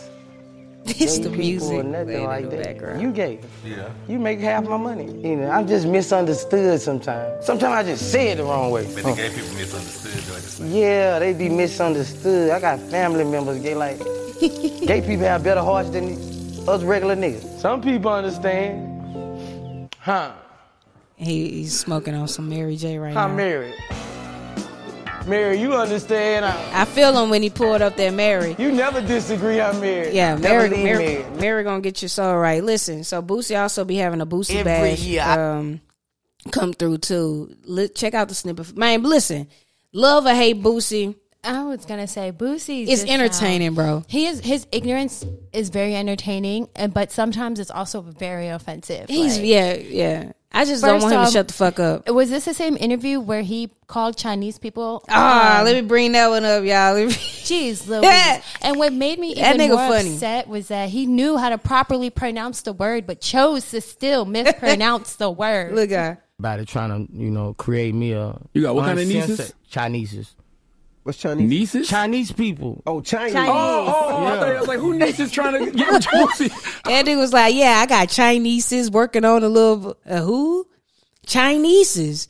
It's 0.86 1.18
gay 1.18 1.24
the 1.24 1.30
people 1.30 1.38
music 1.46 1.80
or 1.80 1.84
nothing 1.84 2.24
like 2.24 2.50
that. 2.50 2.64
background. 2.64 3.02
You 3.02 3.12
gay. 3.12 3.40
Yeah. 3.64 3.90
You 4.08 4.18
make 4.18 4.40
half 4.40 4.64
my 4.64 4.78
money. 4.78 5.06
You 5.06 5.36
know, 5.36 5.50
I'm 5.52 5.68
just 5.68 5.86
misunderstood 5.86 6.82
sometimes. 6.82 7.46
Sometimes 7.46 7.74
I 7.74 7.84
just 7.92 8.12
say 8.12 8.30
it 8.30 8.38
the 8.38 8.44
wrong 8.44 8.72
way. 8.72 8.86
But 8.96 9.04
the 9.04 9.14
gay 9.14 9.30
people 9.30 9.54
misunderstood 9.54 10.60
like. 10.64 10.74
Yeah, 10.74 11.20
they 11.20 11.34
be 11.34 11.50
misunderstood. 11.50 12.50
I 12.50 12.60
got 12.60 12.80
family 12.80 13.24
members 13.24 13.62
gay 13.62 13.76
like 13.76 14.00
gay 14.40 15.02
people 15.06 15.26
have 15.26 15.44
better 15.44 15.62
hearts 15.62 15.92
than 15.92 16.14
us 16.68 16.82
regular 16.82 17.16
niggas. 17.16 17.60
Some 17.60 17.82
people 17.82 18.12
understand. 18.12 19.90
Huh? 20.00 20.32
He, 21.16 21.50
he's 21.62 21.80
smoking 21.80 22.16
on 22.16 22.28
some 22.28 22.50
Mary 22.50 22.76
J 22.76 22.98
right 22.98 23.14
now. 23.14 23.26
I'm 23.26 23.36
married. 23.36 23.76
Mary, 25.28 25.60
you 25.60 25.74
understand? 25.74 26.46
I, 26.46 26.82
I 26.82 26.86
feel 26.86 27.16
him 27.22 27.30
when 27.30 27.42
he 27.42 27.50
pulled 27.50 27.82
up 27.82 27.96
that 27.98 28.14
Mary. 28.14 28.56
you 28.58 28.72
never 28.72 29.02
disagree. 29.02 29.62
I'm 29.62 29.80
married. 29.80 30.14
Yeah, 30.14 30.36
Never 30.36 30.68
Mary, 30.68 30.70
leave 30.70 30.84
Mary. 30.84 31.26
Mary 31.40 31.64
gonna 31.64 31.82
get 31.82 32.02
your 32.02 32.10
soul 32.10 32.38
right. 32.38 32.64
Listen, 32.64 33.04
so 33.04 33.22
Boosie 33.22 33.60
also 33.60 33.86
be 33.86 33.96
having 33.96 34.22
a 34.22 34.26
Boosie 34.26 34.56
Every 34.56 34.64
bash 34.64 35.00
year, 35.02 35.24
um, 35.24 35.82
come 36.52 36.74
through 36.74 37.00
too. 37.00 37.56
Li- 37.66 37.90
check 37.90 38.14
out 38.14 38.30
the 38.30 38.36
snippet, 38.36 38.76
man. 38.76 39.04
Listen, 39.04 39.48
love 39.94 40.26
or 40.26 40.34
hate 40.34 40.62
Boosie, 40.62 41.16
I 41.44 41.64
was 41.64 41.86
gonna 41.86 42.08
say 42.08 42.32
Boosie. 42.32 42.88
it's 42.88 43.04
entertaining, 43.04 43.74
bro. 43.74 44.04
He 44.08 44.28
is 44.28 44.40
his 44.42 44.68
ignorance 44.72 45.26
is 45.54 45.70
very 45.70 45.96
entertaining, 45.96 46.68
and 46.76 46.94
but 46.94 47.12
sometimes 47.12 47.60
it's 47.60 47.72
also 47.72 48.02
very 48.02 48.50
offensive. 48.50 49.10
He's 49.10 49.38
Like, 49.38 49.48
yeah, 49.48 49.74
yeah. 49.74 50.32
I 50.54 50.66
just 50.66 50.84
don't 50.84 51.02
want 51.02 51.14
him 51.14 51.20
off- 51.22 51.28
to 51.28 51.34
shut 51.34 51.48
the 51.48 51.54
fuck 51.54 51.80
up. 51.80 52.10
Was 52.10 52.30
this 52.30 52.46
the 52.46 52.54
same 52.54 52.76
interview 52.78 53.20
where 53.20 53.42
he 53.42 53.72
called 53.88 54.18
Chinese 54.18 54.58
people? 54.58 55.04
Ah, 55.10 55.60
um, 55.60 55.66
let 55.66 55.76
me 55.76 55.82
bring 55.82 56.12
that 56.12 56.28
one 56.30 56.44
up, 56.44 56.64
y'all. 56.64 56.96
Me- 56.96 57.06
Jeez, 57.12 57.88
Louise. 57.88 58.44
and 58.62 58.78
what 58.78 58.92
made 58.94 59.18
me 59.20 59.32
even 59.32 59.58
nigga 59.58 59.70
more 59.70 59.88
funny. 59.88 60.14
upset 60.14 60.48
was 60.48 60.68
that 60.68 60.90
he 60.90 61.06
knew 61.06 61.38
how 61.38 61.50
to 61.50 61.58
properly 61.58 62.10
pronounce 62.10 62.62
the 62.64 62.74
word, 62.74 63.08
but 63.08 63.22
chose 63.22 63.70
to 63.72 63.80
still 63.82 64.26
mispronounce 64.26 65.16
the 65.16 65.30
word. 65.44 65.74
Look 65.74 65.92
at 65.92 66.22
About 66.40 66.60
it 66.60 66.68
trying 66.68 67.08
to, 67.08 67.14
you 67.18 67.32
know, 67.32 67.54
create 67.54 67.96
me 67.96 68.12
a. 68.14 68.38
You 68.54 68.62
got 68.62 68.76
what 68.76 68.86
kind 68.86 69.00
of 69.00 69.06
uncensored- 69.06 69.30
nieces? 69.40 69.54
Chineses. 69.70 70.36
What's 71.04 71.18
Chinese? 71.18 71.50
Nieces? 71.50 71.90
Chinese 71.90 72.32
people. 72.32 72.84
Oh, 72.86 73.02
Chinese. 73.02 73.36
Oh, 73.36 73.42
oh, 73.42 74.08
oh, 74.10 74.26
I, 74.26 74.36
thought, 74.38 74.48
I 74.50 74.60
was 74.60 74.68
like, 74.68 74.80
who 74.80 74.94
nieces 74.98 75.32
trying 75.32 75.66
to 75.66 75.72
get 75.72 75.92
with 75.92 76.06
Boosie? 76.06 76.84
that 76.84 77.06
nigga 77.06 77.18
was 77.18 77.34
like, 77.34 77.56
yeah, 77.56 77.80
I 77.80 77.88
got 77.88 78.10
Chineses 78.10 78.92
working 78.92 79.26
on 79.26 79.44
a 79.44 79.50
little 79.50 79.98
uh, 80.06 80.22
who 80.22 80.68
Chineses. 81.26 82.28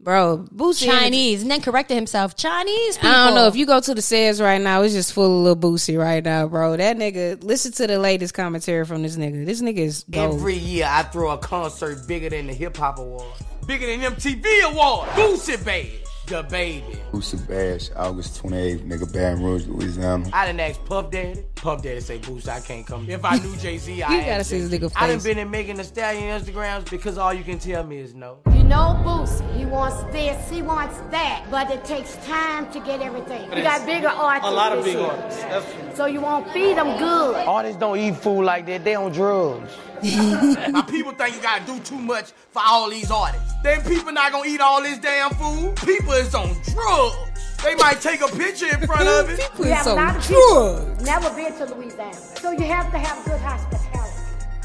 bro. 0.00 0.46
Boosie 0.54 0.86
Chinese, 0.86 1.42
and 1.42 1.50
then 1.50 1.60
corrected 1.60 1.96
himself. 1.96 2.34
Chinese. 2.36 2.96
People. 2.96 3.10
I 3.10 3.26
don't 3.26 3.34
know 3.34 3.46
if 3.46 3.56
you 3.56 3.66
go 3.66 3.80
to 3.80 3.94
the 3.94 4.02
says 4.02 4.40
right 4.40 4.60
now, 4.60 4.82
it's 4.82 4.94
just 4.94 5.12
full 5.12 5.38
of 5.38 5.44
little 5.44 5.72
Boosie 5.72 5.98
right 5.98 6.24
now, 6.24 6.46
bro. 6.46 6.76
That 6.78 6.96
nigga, 6.96 7.42
listen 7.44 7.72
to 7.72 7.86
the 7.86 7.98
latest 7.98 8.32
commentary 8.32 8.86
from 8.86 9.02
this 9.02 9.16
nigga. 9.16 9.44
This 9.44 9.60
nigga 9.60 9.78
is 9.78 10.04
gold. 10.10 10.36
Every 10.36 10.54
year 10.56 10.86
I 10.88 11.02
throw 11.02 11.30
a 11.30 11.38
concert 11.38 12.06
bigger 12.08 12.30
than 12.30 12.46
the 12.46 12.54
hip 12.54 12.76
hop 12.76 12.98
awards, 12.98 13.42
bigger 13.66 13.86
than 13.86 14.00
MTV 14.00 14.72
awards. 14.72 15.10
Boosie 15.12 15.62
Bash, 15.64 15.90
the 16.26 16.42
baby. 16.44 16.98
Boosie 17.12 17.46
Bash, 17.46 17.90
August 17.96 18.42
28th, 18.42 18.86
nigga, 18.86 19.12
Baton 19.12 19.42
Rouge, 19.42 19.66
Louisiana. 19.66 20.28
I 20.32 20.46
done 20.46 20.60
asked 20.60 20.84
Puff 20.84 21.10
Daddy. 21.10 21.44
Puff 21.54 21.82
Daddy 21.82 22.00
say, 22.00 22.18
Boosie, 22.18 22.48
I 22.48 22.60
can't 22.60 22.86
come. 22.86 23.08
If 23.08 23.24
I 23.24 23.36
knew 23.38 23.56
Jay 23.56 23.78
Z, 23.78 24.02
I 24.02 24.14
You 24.18 24.24
gotta 24.24 24.44
see 24.44 24.60
this 24.60 24.70
Jay-Z. 24.70 24.86
nigga 24.86 24.92
I 24.96 25.06
done 25.08 25.16
face. 25.16 25.24
been 25.24 25.38
in 25.38 25.50
making 25.50 25.76
the 25.76 25.84
Stallion 25.84 26.40
Instagrams 26.40 26.88
because 26.90 27.18
all 27.18 27.32
you 27.34 27.44
can 27.44 27.58
tell 27.58 27.84
me 27.84 27.98
is 27.98 28.14
no. 28.14 28.38
You 28.54 28.64
know 28.64 29.00
Boosie, 29.04 29.56
he 29.56 29.66
wants 29.66 30.02
this, 30.12 30.50
he 30.50 30.62
wants 30.62 30.98
that, 31.10 31.44
but 31.50 31.70
it 31.70 31.84
takes 31.84 32.16
time 32.26 32.70
to 32.72 32.80
get 32.80 33.00
everything. 33.02 33.42
You 33.54 33.62
got 33.62 33.84
bigger 33.86 34.08
artists. 34.08 34.48
A 34.48 34.54
lot 34.54 34.72
of 34.76 34.84
this 34.84 34.94
big 34.94 35.02
year. 35.02 35.10
artists. 35.10 35.96
So 35.96 36.06
you 36.06 36.20
won't 36.20 36.50
feed 36.52 36.76
them 36.78 36.98
good. 36.98 37.36
Artists 37.46 37.78
don't 37.78 37.98
eat 37.98 38.16
food 38.16 38.44
like 38.44 38.66
that. 38.66 38.84
They 38.84 38.94
on 38.94 39.12
drugs. 39.12 39.72
My 40.70 40.82
people 40.82 41.12
think 41.12 41.34
you 41.34 41.40
gotta 41.40 41.64
do 41.64 41.78
too 41.80 41.98
much 41.98 42.32
for 42.50 42.60
all 42.62 42.90
these 42.90 43.10
artists. 43.10 43.54
Then 43.62 43.80
people 43.82 44.12
not 44.12 44.32
gonna 44.32 44.46
eat 44.46 44.60
all 44.60 44.82
this 44.82 44.98
damn 44.98 45.30
food. 45.30 45.76
People 45.76 46.12
is 46.12 46.34
on 46.34 46.48
drugs. 46.64 47.56
They 47.62 47.74
might 47.76 48.02
take 48.02 48.20
a 48.20 48.28
picture 48.28 48.66
in 48.66 48.86
front 48.86 49.08
of 49.08 49.30
it. 49.30 49.40
We 49.58 49.68
have 49.70 49.86
a 49.86 49.94
lot 49.94 50.16
of 50.16 50.22
people 50.22 50.96
never 51.00 51.30
been 51.34 51.54
to 51.54 51.74
Louisiana. 51.74 52.12
So 52.12 52.50
you 52.50 52.64
have 52.64 52.92
to 52.92 52.98
have 52.98 53.24
good 53.24 53.40
hospitality. 53.40 54.12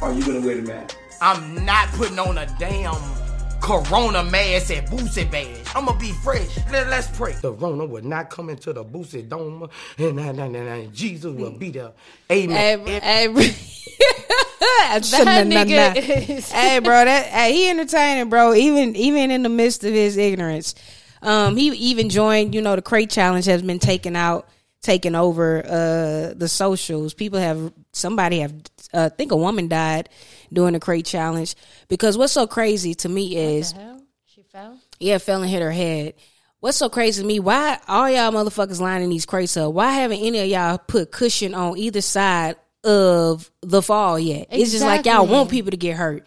Are 0.02 0.12
you 0.12 0.26
gonna 0.26 0.46
wear 0.46 0.58
the 0.58 0.68
mask? 0.68 0.98
I'm 1.22 1.64
not 1.64 1.88
putting 1.94 2.20
on 2.20 2.38
a 2.38 2.46
damn 2.60 2.96
Corona 3.62 4.24
mask 4.24 4.72
at 4.72 4.88
Boosie 4.88 5.30
Bash. 5.30 5.76
I'ma 5.76 5.94
be 5.98 6.12
fresh. 6.12 6.58
Let, 6.72 6.88
us 6.88 7.16
pray. 7.16 7.34
The 7.34 7.52
Rona 7.52 7.86
will 7.86 8.04
not 8.04 8.30
come 8.30 8.50
into 8.50 8.74
the 8.74 8.84
Boosie 8.84 9.28
Dome, 9.28 9.70
and, 9.98 10.20
and, 10.20 10.40
and, 10.40 10.56
and 10.56 10.94
Jesus 10.94 11.34
will 11.34 11.52
be 11.52 11.70
there. 11.72 11.92
Amen. 12.32 12.86
Hey, 12.86 13.00
hey, 13.00 13.28
That 14.90 15.48
nigga 15.48 15.96
is- 16.30 16.52
hey, 16.52 16.80
bro, 16.80 17.06
that 17.06 17.26
hey, 17.28 17.54
he 17.54 17.70
entertaining, 17.70 18.30
bro. 18.30 18.54
Even 18.54 18.96
even 18.96 19.30
in 19.32 19.44
the 19.44 19.50
midst 19.50 19.84
of 19.84 19.94
his 19.94 20.18
ignorance, 20.18 20.74
um, 21.22 21.56
he 21.56 21.68
even 21.70 22.10
joined. 22.10 22.56
You 22.56 22.62
know, 22.62 22.76
the 22.76 22.82
crate 22.82 23.10
challenge 23.10 23.46
has 23.46 23.62
been 23.62 23.80
taken 23.80 24.16
out, 24.16 24.48
taken 24.82 25.16
over 25.16 25.64
uh 25.66 26.34
the 26.36 26.48
socials. 26.48 27.14
People 27.14 27.40
have 27.40 27.72
somebody 27.92 28.40
have, 28.40 28.54
uh, 28.94 29.10
I 29.12 29.16
think 29.16 29.32
a 29.32 29.38
woman 29.38 29.68
died 29.68 30.10
doing 30.52 30.74
the 30.74 30.80
crate 30.80 31.06
challenge 31.06 31.56
because 31.88 32.18
what's 32.18 32.34
so 32.34 32.48
crazy 32.48 32.94
to 32.96 33.10
me 33.10 33.36
is? 33.38 33.74
She 34.26 34.44
fell. 34.44 34.78
yeah, 35.00 35.18
fell 35.18 35.42
and 35.42 35.50
hit 35.50 35.62
her 35.62 35.72
head. 35.72 36.14
What's 36.60 36.78
so 36.78 36.90
crazy 36.90 37.22
to 37.22 37.28
me? 37.28 37.40
Why 37.40 37.80
all 37.88 38.10
y'all 38.10 38.32
motherfuckers 38.32 38.82
lining 38.82 39.10
these 39.10 39.26
crates 39.26 39.56
up? 39.56 39.74
Why 39.74 39.92
haven't 39.94 40.20
any 40.20 40.40
of 40.40 40.48
y'all 40.48 40.78
put 40.78 41.12
cushion 41.12 41.54
on 41.54 41.78
either 41.78 42.02
side 42.02 42.58
of 42.84 43.50
the 43.62 43.82
fall 43.82 44.20
yet? 44.20 44.48
It's 44.52 44.72
just 44.72 44.84
like 44.84 45.06
y'all 45.06 45.26
want 45.26 45.50
people 45.50 45.72
to 45.72 45.78
get 45.78 45.96
hurt. 45.96 46.26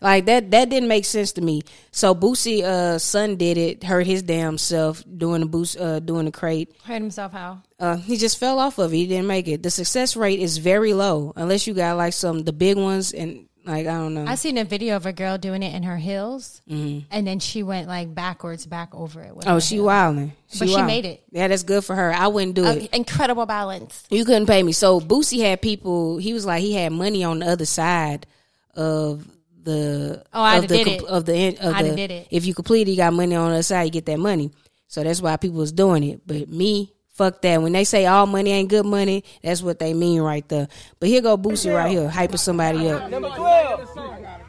Like 0.00 0.26
that 0.26 0.50
that 0.50 0.68
didn't 0.68 0.88
make 0.90 1.06
sense 1.06 1.32
to 1.32 1.40
me. 1.40 1.62
So 1.90 2.14
Boosie 2.14 2.62
uh 2.62 2.98
son 2.98 3.36
did 3.36 3.56
it, 3.56 3.82
hurt 3.82 4.06
his 4.06 4.22
damn 4.22 4.58
self 4.58 5.02
doing 5.16 5.40
the 5.40 5.46
boost 5.46 5.78
uh 5.78 6.00
doing 6.00 6.26
the 6.26 6.32
crate. 6.32 6.74
Hurt 6.84 7.00
himself 7.00 7.32
how? 7.32 7.62
Uh 7.78 7.96
he 7.96 8.18
just 8.18 8.38
fell 8.38 8.58
off 8.58 8.78
of 8.78 8.92
it. 8.92 8.96
He 8.96 9.06
didn't 9.06 9.26
make 9.26 9.48
it. 9.48 9.62
The 9.62 9.70
success 9.70 10.14
rate 10.14 10.38
is 10.38 10.58
very 10.58 10.92
low 10.92 11.32
unless 11.34 11.66
you 11.66 11.72
got 11.74 11.96
like 11.96 12.12
some 12.12 12.44
the 12.44 12.52
big 12.52 12.76
ones 12.76 13.12
and 13.14 13.48
like 13.66 13.86
I 13.86 13.92
don't 13.92 14.14
know. 14.14 14.24
I 14.26 14.36
seen 14.36 14.58
a 14.58 14.64
video 14.64 14.96
of 14.96 15.06
a 15.06 15.12
girl 15.12 15.38
doing 15.38 15.62
it 15.62 15.74
in 15.74 15.82
her 15.82 15.96
heels, 15.96 16.62
and 16.68 17.04
then 17.10 17.40
she 17.40 17.62
went 17.62 17.88
like 17.88 18.14
backwards 18.14 18.64
back 18.64 18.94
over 18.94 19.20
it. 19.22 19.34
Mm-hmm. 19.34 19.48
oh, 19.48 19.58
she 19.58 19.76
heel. 19.76 19.84
wilding. 19.84 20.32
But 20.58 20.68
she 20.68 20.82
made 20.82 21.04
it. 21.04 21.24
Yeah, 21.32 21.48
that's 21.48 21.64
good 21.64 21.84
for 21.84 21.94
her. 21.94 22.12
I 22.12 22.28
wouldn't 22.28 22.54
do 22.54 22.64
it. 22.64 22.94
Incredible 22.94 23.44
balance. 23.44 24.04
You 24.08 24.24
couldn't 24.24 24.46
pay 24.46 24.62
me. 24.62 24.72
So 24.72 25.00
Boosie 25.00 25.40
had 25.40 25.60
people. 25.60 26.18
He 26.18 26.32
was 26.32 26.46
like 26.46 26.62
he 26.62 26.74
had 26.74 26.92
money 26.92 27.24
on 27.24 27.40
the 27.40 27.46
other 27.46 27.66
side 27.66 28.26
of 28.74 29.26
the. 29.62 30.24
Oh, 30.32 30.42
I 30.42 30.56
of 30.56 30.68
the, 30.68 30.76
did 30.76 30.86
it. 30.86 31.04
Of 31.04 31.24
the 31.26 31.58
of 31.58 31.74
I 31.74 31.82
the. 31.82 31.96
did 31.96 32.10
it. 32.10 32.28
If 32.30 32.46
you 32.46 32.54
complete 32.54 32.86
it, 32.86 32.92
you 32.92 32.96
got 32.96 33.12
money 33.12 33.34
on 33.34 33.48
the 33.48 33.54
other 33.54 33.62
side. 33.62 33.82
You 33.82 33.90
get 33.90 34.06
that 34.06 34.18
money. 34.18 34.52
So 34.86 35.02
that's 35.02 35.20
why 35.20 35.36
people 35.36 35.58
was 35.58 35.72
doing 35.72 36.04
it. 36.04 36.20
But 36.24 36.48
me, 36.48 36.92
fuck 37.16 37.42
that. 37.42 37.62
When 37.62 37.72
they 37.72 37.84
say 37.84 38.06
all 38.06 38.26
money 38.26 38.52
ain't 38.52 38.68
good 38.68 38.86
money, 38.86 39.24
that's 39.42 39.62
what 39.62 39.78
they 39.78 39.94
mean 39.94 40.20
right 40.20 40.46
there. 40.48 40.68
But 41.00 41.08
here 41.08 41.22
go 41.22 41.36
Boosie 41.36 41.74
right 41.74 41.90
here, 41.90 42.08
hyping 42.08 42.38
somebody 42.38 42.88
up. 42.88 43.10
Number 43.10 43.30
12. 43.30 43.80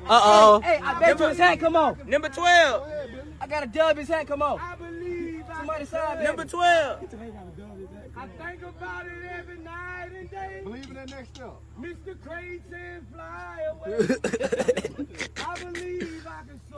Uh 0.10 0.22
oh. 0.24 0.62
Hey, 0.64 0.80
I 0.82 1.00
bet 1.00 1.20
you 1.20 1.28
his 1.28 1.38
hat 1.38 1.60
come 1.60 1.76
on. 1.76 1.98
Number 2.08 2.30
12. 2.30 2.90
I 3.40 3.48
got 3.48 3.64
a 3.64 3.68
dub 3.68 3.98
his 3.98 4.08
hat 4.08 4.28
come 4.28 4.42
on. 4.42 4.60
I 4.60 4.76
believe 4.76 5.28
Somebody 5.58 5.86
sign 5.86 6.24
Number 6.24 6.46
12. 6.46 7.04
I 8.16 8.28
think 8.28 8.62
about 8.64 9.06
it 9.06 9.12
every 9.38 9.58
night 9.60 10.10
and 10.16 10.30
day. 10.30 10.62
Believe 10.64 10.86
in 10.86 10.94
that 10.96 11.10
next 11.10 11.36
step. 11.36 11.54
Mr. 11.80 12.16
Crates 12.24 12.64
and 12.74 13.06
fly 13.14 13.60
away. 13.72 14.08
I 15.46 15.64
believe 15.64 16.17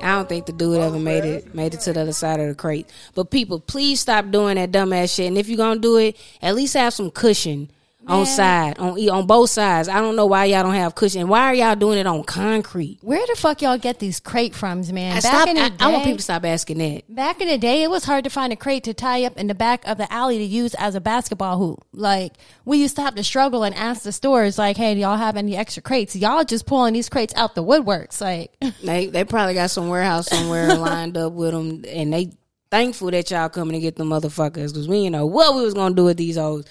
I 0.02 0.16
don't 0.16 0.30
think 0.30 0.46
the 0.46 0.54
dude 0.54 0.80
ever 0.80 1.00
made 1.00 1.26
it 1.26 1.54
made 1.54 1.74
it 1.74 1.82
to 1.82 1.94
the 1.94 2.02
other 2.02 2.14
side 2.14 2.40
of 2.40 2.48
the 2.48 2.56
crate. 2.56 2.90
But 3.16 3.32
people, 3.32 3.60
please 3.60 4.00
stop 4.00 4.32
doing 4.32 4.56
that 4.56 4.72
dumbass 4.72 5.16
shit. 5.16 5.28
And 5.28 5.38
if 5.38 5.48
you're 5.48 5.58
gonna 5.58 5.80
do 5.80 5.98
it, 5.98 6.18
at 6.42 6.56
least 6.56 6.74
have 6.76 6.94
some 6.94 7.12
cushion 7.12 7.70
on 8.10 8.26
side 8.26 8.78
on 8.80 9.10
on 9.10 9.26
both 9.28 9.50
sides. 9.50 9.88
I 9.88 10.02
don't 10.02 10.16
know 10.16 10.26
why 10.26 10.46
y'all 10.46 10.64
don't 10.64 10.74
have 10.74 10.96
cushion. 10.96 11.28
Why 11.28 11.46
are 11.46 11.54
y'all 11.54 11.76
doing 11.76 11.98
it 11.98 12.08
on 12.08 12.24
concrete? 12.24 13.00
Where 13.02 13.26
the 13.28 13.36
fuck 13.36 13.62
y'all 13.62 13.78
get 13.78 14.00
these 14.00 14.20
crate 14.20 14.56
from, 14.56 14.82
man? 14.94 15.12
I, 15.12 15.16
Back 15.16 15.24
stop, 15.24 15.48
in 15.48 15.56
the 15.56 15.62
I, 15.62 15.72
I 15.80 15.92
want 15.92 16.04
people 16.04 16.18
to 16.18 16.24
stop 16.24 16.46
asking 16.46 16.78
that. 16.80 17.14
Back 17.14 17.42
in 17.42 17.48
the 17.48 17.58
day, 17.58 17.84
it 17.84 17.90
was 17.90 18.04
hard 18.04 18.24
to 18.24 18.30
find 18.30 18.54
a 18.54 18.56
crate 18.56 18.84
to 18.86 18.94
tie 18.94 19.24
up 19.24 19.38
in 19.38 19.48
the 19.48 19.56
back 19.56 19.88
of 19.88 19.98
the 19.98 20.12
alley 20.12 20.38
to 20.38 20.44
use 20.44 20.74
as 20.76 20.96
a 20.96 21.02
basketball 21.02 21.58
hoop. 21.58 21.86
Like 21.94 22.34
we 22.66 22.78
used 22.78 22.96
to 22.98 23.02
have 23.02 23.16
to 23.16 23.24
struggle 23.24 23.64
and 23.64 23.76
ask 23.76 24.04
the 24.04 24.12
stores, 24.12 24.58
like, 24.58 24.78
"Hey, 24.78 24.94
do 24.94 25.02
y'all 25.02 25.18
have 25.18 25.38
any 25.38 25.56
extra 25.56 25.82
crates?" 25.82 26.16
Y'all 26.16 26.44
just 26.44 26.66
pulling 26.66 26.94
these 26.94 27.10
crates 27.10 27.34
out 27.36 27.56
the 27.56 27.64
woodworks, 27.64 28.22
like. 28.22 28.56
They 28.82 29.08
they 29.08 29.24
probably 29.24 29.54
got 29.54 29.72
some 29.72 29.90
warehouse 29.90 30.28
somewhere 30.28 30.74
lined 30.76 31.18
up 31.18 31.34
with 31.34 31.52
them, 31.52 31.84
and 31.88 32.14
they 32.14 32.32
thankful 32.72 33.12
that 33.12 33.30
y'all 33.32 33.50
coming 33.50 33.74
to 33.74 33.80
get 33.80 33.96
the 33.96 34.04
motherfuckers 34.04 34.68
because 34.68 34.88
we 34.88 35.04
didn't 35.04 35.14
know 35.14 35.26
what 35.26 35.56
we 35.56 35.64
was 35.64 35.74
gonna 35.74 35.96
do 35.96 36.06
with 36.06 36.18
these 36.18 36.38
hoes. 36.38 36.66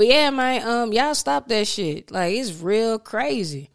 But 0.00 0.06
yeah, 0.06 0.30
man, 0.30 0.66
um, 0.66 0.92
y'all 0.94 1.14
stop 1.14 1.46
that 1.48 1.68
shit. 1.68 2.10
Like 2.10 2.34
it's 2.34 2.58
real 2.58 2.98
crazy. 2.98 3.68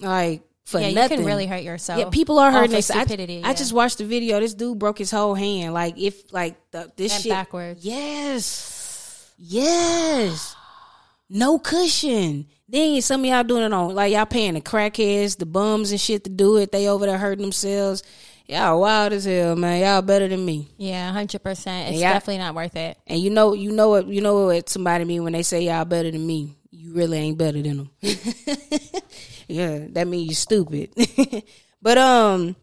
Like 0.00 0.40
for 0.64 0.80
Yeah, 0.80 1.02
you 1.02 1.08
can 1.10 1.26
really 1.26 1.44
hurt 1.44 1.62
yourself 1.62 1.98
Yeah, 2.00 2.08
people 2.08 2.38
are 2.38 2.50
hurting 2.50 2.70
themselves. 2.70 3.02
I, 3.02 3.04
stupidity, 3.04 3.42
I 3.44 3.48
yeah. 3.48 3.52
just 3.52 3.74
watched 3.74 3.98
the 3.98 4.06
video. 4.06 4.40
This 4.40 4.54
dude 4.54 4.78
broke 4.78 4.96
his 4.96 5.10
whole 5.10 5.34
hand. 5.34 5.74
Like 5.74 5.98
if 5.98 6.32
like 6.32 6.56
the, 6.70 6.90
this 6.96 7.20
shit 7.20 7.28
backwards. 7.28 7.84
Yes, 7.84 9.30
yes. 9.36 10.56
No 11.28 11.58
cushion. 11.58 12.46
Then 12.66 13.02
some 13.02 13.20
of 13.20 13.26
y'all 13.26 13.44
doing 13.44 13.64
it 13.64 13.74
on 13.74 13.94
like 13.94 14.14
y'all 14.14 14.24
paying 14.24 14.54
the 14.54 14.62
crackheads, 14.62 15.36
the 15.36 15.44
bums 15.44 15.90
and 15.90 16.00
shit 16.00 16.24
to 16.24 16.30
do 16.30 16.56
it. 16.56 16.72
They 16.72 16.88
over 16.88 17.04
there 17.04 17.18
hurting 17.18 17.42
themselves. 17.42 18.02
Y'all 18.48 18.80
wild 18.80 19.12
as 19.12 19.24
hell, 19.24 19.56
man. 19.56 19.80
Y'all 19.80 20.02
better 20.02 20.28
than 20.28 20.44
me. 20.44 20.68
Yeah, 20.76 21.10
hundred 21.10 21.42
percent. 21.42 21.90
It's 21.90 22.00
definitely 22.00 22.38
not 22.38 22.54
worth 22.54 22.76
it. 22.76 22.96
And 23.06 23.20
you 23.20 23.30
know, 23.30 23.54
you 23.54 23.72
know 23.72 23.88
what, 23.88 24.06
you 24.06 24.20
know 24.20 24.46
what 24.46 24.68
somebody 24.68 25.04
mean 25.04 25.24
when 25.24 25.32
they 25.32 25.42
say 25.42 25.62
y'all 25.62 25.84
better 25.84 26.10
than 26.10 26.24
me. 26.24 26.54
You 26.70 26.94
really 26.94 27.18
ain't 27.18 27.38
better 27.38 27.60
than 27.60 27.76
them. 27.76 27.90
yeah, 29.48 29.86
that 29.90 30.06
means 30.06 30.28
you 30.28 30.34
stupid. 30.34 30.90
but 31.82 31.98
um, 31.98 32.54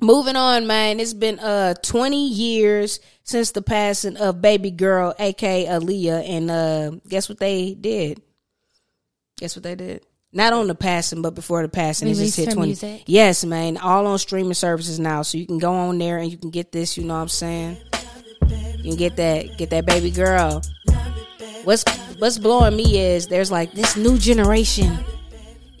moving 0.00 0.36
on, 0.36 0.66
man. 0.66 1.00
It's 1.00 1.14
been 1.14 1.38
uh 1.38 1.74
20 1.82 2.28
years 2.28 3.00
since 3.24 3.52
the 3.52 3.62
passing 3.62 4.18
of 4.18 4.42
baby 4.42 4.70
girl, 4.70 5.14
aka 5.18 5.64
Aaliyah, 5.64 6.28
and 6.28 6.50
uh, 6.50 6.90
guess 7.08 7.30
what 7.30 7.38
they 7.38 7.72
did? 7.72 8.20
Guess 9.38 9.56
what 9.56 9.62
they 9.62 9.76
did? 9.76 10.04
Not 10.34 10.54
on 10.54 10.66
the 10.66 10.74
passing, 10.74 11.20
but 11.20 11.34
before 11.34 11.60
the 11.62 11.68
passing, 11.68 12.08
it 12.08 12.14
just 12.14 12.36
hit 12.36 12.52
twenty. 12.52 12.68
music? 12.68 13.02
Yes, 13.06 13.44
man. 13.44 13.76
All 13.76 14.06
on 14.06 14.18
streaming 14.18 14.54
services 14.54 14.98
now, 14.98 15.22
so 15.22 15.36
you 15.36 15.46
can 15.46 15.58
go 15.58 15.72
on 15.74 15.98
there 15.98 16.18
and 16.18 16.30
you 16.30 16.38
can 16.38 16.50
get 16.50 16.72
this. 16.72 16.96
You 16.96 17.04
know 17.04 17.14
what 17.14 17.20
I'm 17.20 17.28
saying? 17.28 17.76
You 18.78 18.90
can 18.90 18.96
get 18.96 19.16
that, 19.16 19.58
get 19.58 19.70
that 19.70 19.84
baby 19.84 20.10
girl. 20.10 20.62
What's 21.64 21.84
What's 22.18 22.38
blowing 22.38 22.76
me 22.76 22.98
is 22.98 23.26
there's 23.26 23.50
like 23.50 23.72
this 23.72 23.96
new 23.96 24.16
generation 24.16 24.96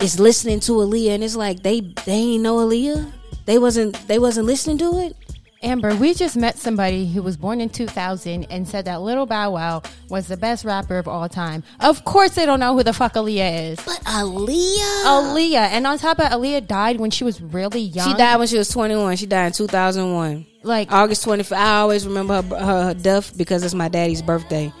is 0.00 0.18
listening 0.18 0.58
to 0.60 0.72
Aaliyah, 0.72 1.14
and 1.14 1.24
it's 1.24 1.36
like 1.36 1.62
they 1.62 1.80
they 2.04 2.12
ain't 2.12 2.42
know 2.42 2.56
Aaliyah. 2.58 3.10
They 3.46 3.58
wasn't 3.58 3.94
they 4.08 4.18
wasn't 4.18 4.46
listening 4.46 4.78
to 4.78 4.98
it. 4.98 5.16
Amber, 5.62 5.94
we 5.94 6.12
just 6.12 6.36
met 6.36 6.58
somebody 6.58 7.06
who 7.06 7.22
was 7.22 7.36
born 7.36 7.60
in 7.60 7.68
2000 7.68 8.44
and 8.50 8.66
said 8.66 8.84
that 8.86 9.00
Little 9.00 9.26
Bow 9.26 9.52
Wow 9.52 9.82
was 10.08 10.26
the 10.26 10.36
best 10.36 10.64
rapper 10.64 10.98
of 10.98 11.06
all 11.06 11.28
time. 11.28 11.62
Of 11.80 12.04
course, 12.04 12.34
they 12.34 12.46
don't 12.46 12.58
know 12.58 12.74
who 12.74 12.82
the 12.82 12.92
fuck 12.92 13.14
Aaliyah 13.14 13.72
is. 13.72 13.80
But 13.84 14.00
Aaliyah, 14.04 15.04
Aaliyah, 15.04 15.70
and 15.70 15.86
on 15.86 15.98
top 15.98 16.18
of 16.18 16.26
Aaliyah 16.26 16.66
died 16.66 16.98
when 16.98 17.10
she 17.10 17.22
was 17.22 17.40
really 17.40 17.80
young. 17.80 18.08
She 18.08 18.14
died 18.14 18.36
when 18.38 18.48
she 18.48 18.58
was 18.58 18.70
21. 18.70 19.16
She 19.16 19.26
died 19.26 19.46
in 19.46 19.52
2001. 19.52 20.46
Like 20.64 20.90
August 20.90 21.24
25th. 21.24 21.56
I 21.56 21.78
always 21.78 22.06
remember 22.06 22.42
her, 22.42 22.56
her, 22.56 22.84
her 22.84 22.94
death 22.94 23.36
because 23.36 23.62
it's 23.62 23.74
my 23.74 23.88
daddy's 23.88 24.22
birthday. 24.22 24.72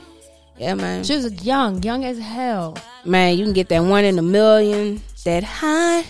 Yeah, 0.58 0.74
man. 0.74 1.04
She 1.04 1.14
was 1.14 1.44
young, 1.44 1.82
young 1.82 2.04
as 2.04 2.18
hell. 2.18 2.76
Man, 3.04 3.38
you 3.38 3.44
can 3.44 3.52
get 3.52 3.68
that 3.68 3.80
one 3.80 4.04
in 4.04 4.18
a 4.18 4.22
million, 4.22 5.00
that 5.24 5.44
high 5.44 6.04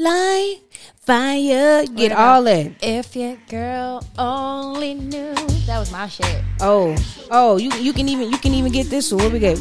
like 0.00 0.62
fire. 0.96 1.84
Get 1.86 2.12
all 2.12 2.42
that. 2.44 2.72
If 2.82 3.14
your 3.14 3.36
girl 3.48 4.04
only 4.18 4.94
knew. 4.94 5.34
That 5.66 5.78
was 5.78 5.92
my 5.92 6.08
shit. 6.08 6.42
Oh, 6.60 6.96
oh, 7.30 7.58
you 7.58 7.70
you 7.74 7.92
can 7.92 8.08
even 8.08 8.30
you 8.30 8.38
can 8.38 8.54
even 8.54 8.72
get 8.72 8.88
this 8.88 9.12
one. 9.12 9.22
What 9.22 9.32
we 9.32 9.38
get? 9.38 9.60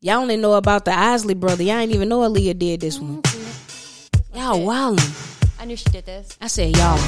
Y'all 0.00 0.20
only 0.20 0.36
know 0.36 0.54
about 0.54 0.84
the 0.84 0.92
Isley 0.92 1.34
brother. 1.34 1.62
Y'all 1.62 1.78
ain't 1.78 1.92
even 1.92 2.08
know 2.08 2.20
Aaliyah 2.20 2.58
did 2.58 2.80
this 2.80 3.00
one. 3.00 3.22
Y'all 4.34 4.60
wildin'. 4.60 5.34
I 5.60 5.64
knew 5.64 5.76
she 5.76 5.90
did 5.90 6.06
this. 6.06 6.36
I 6.40 6.46
said 6.46 6.76
y'all. 6.76 6.98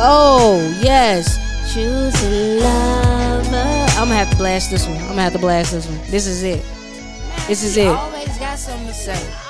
Oh 0.00 0.58
yes, 0.82 1.38
choose 1.72 2.14
a 2.22 2.60
lover. 2.60 3.56
I'm 3.96 4.08
gonna 4.08 4.16
have 4.16 4.30
to 4.30 4.36
blast 4.36 4.70
this 4.70 4.86
one. 4.86 4.98
I'm 4.98 5.08
gonna 5.08 5.22
have 5.22 5.32
to 5.32 5.38
blast 5.38 5.72
this 5.72 5.86
one. 5.88 5.98
This 6.10 6.26
is 6.26 6.42
it. 6.42 6.62
This 7.46 7.62
is 7.62 7.76
it. 7.76 7.88
Always 7.88 8.36
got 8.38 8.58
something 8.58 8.86
to 8.86 8.92
say. 8.92 9.47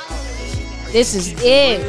This 0.93 1.15
is 1.15 1.35
it. 1.43 1.83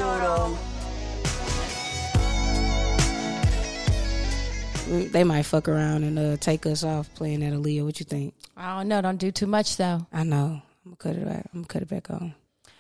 They 5.12 5.24
might 5.24 5.44
fuck 5.44 5.70
around 5.70 6.04
and 6.04 6.20
uh, 6.20 6.38
take 6.38 6.66
us 6.66 6.84
off 6.84 7.14
playing 7.14 7.42
that 7.42 7.54
Aaliyah. 7.54 7.86
What 7.86 8.00
you 8.00 8.06
think? 8.06 8.34
I 8.58 8.78
don't 8.78 8.88
know. 8.88 9.02
Don't 9.02 9.18
do 9.18 9.32
too 9.32 9.48
much 9.48 9.78
though. 9.78 10.06
I 10.12 10.24
know. 10.24 10.62
I'm 10.86 10.96
gonna 10.96 10.96
cut 10.98 11.16
it 11.16 11.26
back. 11.26 11.46
I'm 11.54 11.62
gonna 11.62 11.68
cut 11.68 11.82
it 11.84 11.88
back 11.88 12.10
on. 12.10 12.34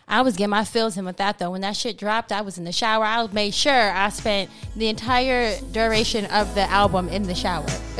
I 0.07 0.21
was 0.23 0.35
getting 0.35 0.49
my 0.49 0.65
feels 0.65 0.97
in 0.97 1.05
with 1.05 1.17
that 1.17 1.37
though. 1.37 1.51
When 1.51 1.61
that 1.61 1.77
shit 1.77 1.97
dropped, 1.97 2.31
I 2.31 2.41
was 2.41 2.57
in 2.57 2.63
the 2.63 2.71
shower. 2.71 3.05
I 3.05 3.25
made 3.27 3.53
sure 3.53 3.91
I 3.91 4.09
spent 4.09 4.49
the 4.75 4.87
entire 4.87 5.57
duration 5.71 6.25
of 6.25 6.55
the 6.55 6.63
album 6.63 7.07
in 7.09 7.23
the 7.23 7.35
shower. 7.35 7.69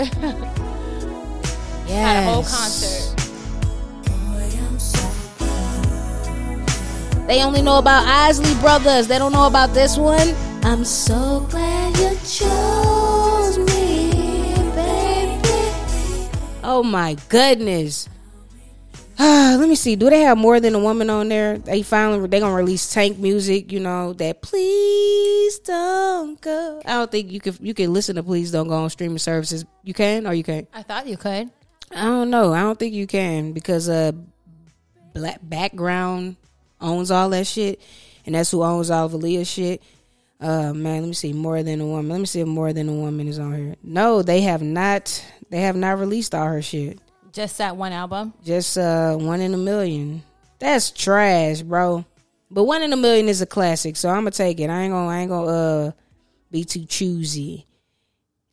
Had 1.87 2.23
a 2.23 2.23
whole 2.23 2.43
concert. 2.43 3.28
They 7.29 7.43
only 7.43 7.61
know 7.61 7.77
about 7.77 8.07
Isley 8.07 8.59
Brothers. 8.59 9.07
They 9.07 9.19
don't 9.19 9.31
know 9.31 9.45
about 9.45 9.75
this 9.75 9.99
one. 9.99 10.33
I'm 10.63 10.83
so 10.83 11.45
glad 11.51 11.95
you 11.95 12.17
chose 12.25 13.59
me, 13.59 14.55
baby. 14.73 16.31
Oh 16.63 16.81
my 16.83 17.15
goodness. 17.29 18.09
Let 19.19 19.69
me 19.69 19.75
see. 19.75 19.95
Do 19.95 20.09
they 20.09 20.21
have 20.21 20.39
more 20.39 20.59
than 20.59 20.73
a 20.73 20.79
woman 20.79 21.11
on 21.11 21.29
there? 21.29 21.59
They 21.59 21.83
finally 21.83 22.27
they 22.27 22.39
gonna 22.39 22.55
release 22.55 22.91
Tank 22.91 23.19
music. 23.19 23.71
You 23.71 23.79
know 23.79 24.13
that. 24.13 24.41
Please 24.41 25.59
don't 25.59 26.41
go. 26.41 26.81
I 26.83 26.93
don't 26.93 27.11
think 27.11 27.31
you 27.31 27.39
can 27.39 27.55
you 27.61 27.75
can 27.75 27.93
listen 27.93 28.15
to 28.15 28.23
Please 28.23 28.51
Don't 28.51 28.69
Go 28.69 28.73
on 28.73 28.89
streaming 28.89 29.19
services. 29.19 29.65
You 29.83 29.93
can 29.93 30.25
or 30.25 30.33
you 30.33 30.43
can't. 30.43 30.67
I 30.73 30.81
thought 30.81 31.05
you 31.05 31.15
could. 31.15 31.51
I 31.91 32.05
don't 32.05 32.31
know. 32.31 32.53
I 32.53 32.61
don't 32.61 32.79
think 32.79 32.95
you 32.95 33.05
can 33.05 33.53
because 33.53 33.87
uh, 33.87 34.13
black 35.13 35.37
background 35.43 36.37
owns 36.81 37.11
all 37.11 37.29
that 37.29 37.47
shit, 37.47 37.81
and 38.25 38.35
that's 38.35 38.51
who 38.51 38.63
owns 38.63 38.89
all 38.89 39.05
of 39.05 39.11
Aaliyah's 39.13 39.47
shit. 39.49 39.81
Uh, 40.39 40.73
man, 40.73 41.01
let 41.01 41.07
me 41.07 41.13
see. 41.13 41.33
More 41.33 41.61
than 41.63 41.81
a 41.81 41.85
woman. 41.85 42.09
Let 42.09 42.19
me 42.19 42.25
see 42.25 42.39
if 42.39 42.47
more 42.47 42.71
than 42.71 42.87
a 42.87 42.93
woman 42.93 43.27
is 43.27 43.39
on 43.39 43.53
here. 43.53 43.75
No, 43.83 44.21
they 44.21 44.41
have 44.41 44.61
not. 44.61 45.23
They 45.49 45.61
have 45.61 45.75
not 45.75 45.99
released 45.99 46.33
all 46.33 46.45
her 46.47 46.61
shit. 46.61 46.99
Just 47.33 47.57
that 47.57 47.75
one 47.75 47.91
album. 47.91 48.33
Just 48.43 48.77
uh, 48.77 49.15
one 49.17 49.41
in 49.41 49.53
a 49.53 49.57
million. 49.57 50.23
That's 50.59 50.91
trash, 50.91 51.61
bro. 51.61 52.05
But 52.51 52.63
one 52.63 52.81
in 52.81 52.91
a 52.93 52.97
million 52.97 53.27
is 53.29 53.41
a 53.41 53.45
classic, 53.45 53.95
so 53.95 54.09
I'm 54.09 54.21
gonna 54.21 54.31
take 54.31 54.59
it. 54.59 54.69
I 54.69 54.81
ain't 54.83 54.93
gonna. 54.93 55.07
I 55.09 55.19
ain't 55.19 55.29
gonna 55.29 55.47
uh, 55.87 55.91
be 56.51 56.63
too 56.63 56.85
choosy. 56.85 57.65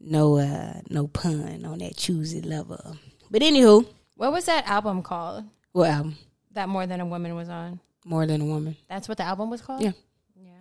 No, 0.01 0.37
uh, 0.39 0.81
no 0.91 1.07
pun 1.07 1.65
on 1.65 1.79
that 1.79 1.97
choosy 1.97 2.43
lover. 2.43 2.97
But 3.31 3.43
anywho, 3.43 3.87
What 4.17 4.33
was 4.33 4.45
that 4.45 4.67
album 4.69 5.03
called? 5.03 5.45
what 5.73 5.89
album? 5.91 6.17
That 6.53 6.69
More 6.69 6.87
Than 6.87 7.01
a 7.01 7.07
Woman 7.07 7.35
was 7.35 7.49
on. 7.49 7.81
More 8.07 8.25
than 8.25 8.41
a 8.41 8.45
woman. 8.45 8.77
That's 8.89 9.09
what 9.09 9.19
the 9.19 9.25
album 9.25 9.51
was 9.51 9.61
called? 9.61 9.83
Yeah. 9.83 9.91
Yeah. 10.37 10.53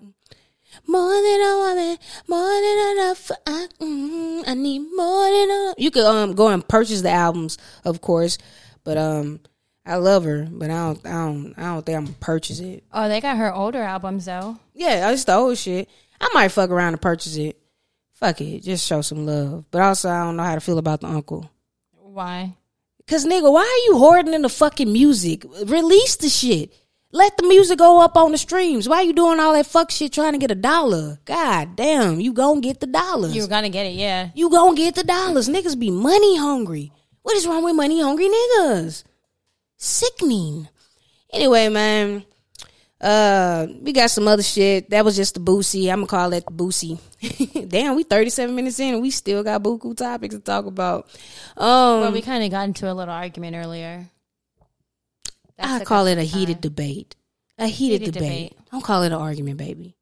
More 0.87 1.13
than 1.13 1.41
a 1.41 1.57
woman, 1.57 1.97
more 2.27 2.61
than 2.61 2.97
enough. 2.97 3.31
I, 3.45 3.67
mm, 3.79 4.43
I 4.47 4.53
need 4.55 4.79
more 4.79 5.29
than 5.29 5.49
enough. 5.51 5.75
You 5.77 5.91
could 5.91 6.05
um 6.05 6.33
go 6.33 6.47
and 6.47 6.67
purchase 6.67 7.03
the 7.03 7.11
albums, 7.11 7.59
of 7.83 8.01
course, 8.01 8.39
but 8.83 8.97
um 8.97 9.41
I 9.85 9.97
love 9.97 10.23
her, 10.23 10.47
but 10.49 10.71
I 10.71 10.73
don't 10.73 11.05
I 11.05 11.11
don't 11.11 11.53
I 11.55 11.61
don't 11.65 11.85
think 11.85 11.97
I'm 11.99 12.05
gonna 12.05 12.17
purchase 12.19 12.59
it. 12.59 12.83
Oh, 12.91 13.07
they 13.07 13.21
got 13.21 13.37
her 13.37 13.53
older 13.53 13.83
albums 13.83 14.25
though. 14.25 14.57
Yeah, 14.73 15.11
it's 15.11 15.25
the 15.25 15.35
old 15.35 15.59
shit. 15.59 15.87
I 16.19 16.27
might 16.33 16.49
fuck 16.49 16.71
around 16.71 16.93
and 16.93 17.01
purchase 17.01 17.35
it. 17.37 17.59
Fuck 18.13 18.41
it, 18.41 18.61
just 18.63 18.87
show 18.87 19.01
some 19.01 19.27
love. 19.27 19.65
But 19.69 19.83
also, 19.83 20.09
I 20.09 20.23
don't 20.23 20.37
know 20.37 20.43
how 20.43 20.55
to 20.55 20.61
feel 20.61 20.79
about 20.79 21.01
the 21.01 21.07
uncle. 21.07 21.47
Why? 21.91 22.55
Cause 23.07 23.23
nigga, 23.23 23.51
why 23.53 23.61
are 23.61 23.85
you 23.91 23.99
hoarding 23.99 24.33
in 24.33 24.41
the 24.41 24.49
fucking 24.49 24.91
music? 24.91 25.45
Release 25.65 26.15
the 26.15 26.29
shit. 26.29 26.73
Let 27.15 27.37
the 27.37 27.47
music 27.47 27.77
go 27.79 28.01
up 28.01 28.17
on 28.17 28.33
the 28.33 28.37
streams. 28.37 28.89
Why 28.89 28.99
you 28.99 29.13
doing 29.13 29.39
all 29.39 29.53
that 29.53 29.67
fuck 29.67 29.89
shit 29.89 30.11
trying 30.11 30.33
to 30.33 30.37
get 30.37 30.51
a 30.51 30.55
dollar? 30.55 31.17
God 31.23 31.77
damn, 31.77 32.19
you 32.19 32.33
gonna 32.33 32.59
get 32.59 32.81
the 32.81 32.87
dollars. 32.87 33.33
You 33.33 33.43
were 33.43 33.47
gonna 33.47 33.69
get 33.69 33.85
it, 33.85 33.93
yeah. 33.93 34.31
You 34.35 34.49
gonna 34.49 34.75
get 34.75 34.95
the 34.95 35.03
dollars. 35.05 35.47
Niggas 35.47 35.79
be 35.79 35.91
money 35.91 36.35
hungry. 36.37 36.91
What 37.21 37.37
is 37.37 37.47
wrong 37.47 37.63
with 37.63 37.73
money 37.73 38.01
hungry 38.01 38.27
niggas? 38.27 39.05
Sickening. 39.77 40.67
Anyway, 41.31 41.69
man. 41.69 42.25
Uh, 42.99 43.67
we 43.81 43.93
got 43.93 44.09
some 44.11 44.27
other 44.27 44.43
shit. 44.43 44.89
That 44.89 45.05
was 45.05 45.15
just 45.15 45.35
the 45.35 45.39
boosie. 45.39 45.89
I'm 45.89 45.99
gonna 45.99 46.07
call 46.07 46.33
it 46.33 46.43
the 46.45 46.51
boosie. 46.51 46.99
Damn, 47.69 47.95
we 47.95 48.03
37 48.03 48.53
minutes 48.53 48.77
in 48.81 48.95
and 48.95 49.01
we 49.01 49.09
still 49.09 49.41
got 49.41 49.63
buku 49.63 49.95
topics 49.95 50.35
to 50.35 50.41
talk 50.41 50.65
about. 50.65 51.07
Um, 51.55 52.01
Well, 52.01 52.11
we 52.11 52.21
kind 52.21 52.43
of 52.43 52.51
got 52.51 52.67
into 52.67 52.91
a 52.91 52.93
little 52.93 53.13
argument 53.13 53.55
earlier. 53.55 54.09
I 55.59 55.83
call 55.83 56.07
it 56.07 56.17
a 56.17 56.23
heated 56.23 56.55
time. 56.55 56.61
debate. 56.61 57.15
A 57.57 57.67
heated, 57.67 58.01
Heated 58.01 58.13
debate. 58.15 58.49
debate. 58.51 58.69
Don't 58.71 58.83
call 58.83 59.03
it 59.03 59.07
an 59.07 59.13
argument, 59.13 59.57
baby. 59.57 59.95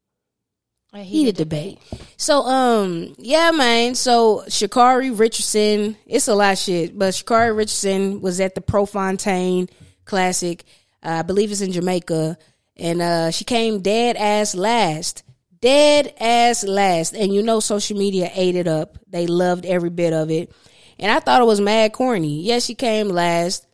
A 0.92 1.02
Heated, 1.02 1.36
debate. 1.36 1.78
So, 2.16 2.42
um, 2.42 3.14
yeah, 3.18 3.50
man. 3.50 3.96
So 3.96 4.44
Sha'Carri 4.46 5.16
Richardson, 5.18 5.96
it's 6.06 6.28
a 6.28 6.34
lot 6.36 6.52
of 6.52 6.58
shit, 6.58 6.96
but 6.96 7.14
Sha'Carri 7.14 7.56
Richardson 7.56 8.20
was 8.20 8.40
at 8.40 8.54
the 8.54 8.60
Prefontaine 8.60 9.68
Classic. 10.04 10.64
Uh, 11.04 11.08
I 11.08 11.22
believe 11.22 11.50
it's 11.50 11.60
in 11.62 11.72
Jamaica, 11.72 12.38
and 12.76 13.02
uh, 13.02 13.30
she 13.32 13.44
came 13.44 13.80
dead 13.82 14.16
ass 14.16 14.54
last. 14.54 15.24
Dead 15.60 16.14
ass 16.20 16.62
last. 16.62 17.12
And 17.14 17.34
you 17.34 17.42
know, 17.42 17.58
social 17.58 17.96
media 17.98 18.30
ate 18.32 18.54
it 18.54 18.68
up. 18.68 18.96
They 19.08 19.26
loved 19.26 19.66
every 19.66 19.90
bit 19.90 20.12
of 20.12 20.30
it. 20.30 20.52
And 20.98 21.10
I 21.10 21.18
thought 21.18 21.40
it 21.42 21.46
was 21.46 21.60
mad 21.60 21.92
corny. 21.92 22.42
Yes, 22.42 22.64
she 22.66 22.74
came 22.76 23.08
last. 23.08 23.66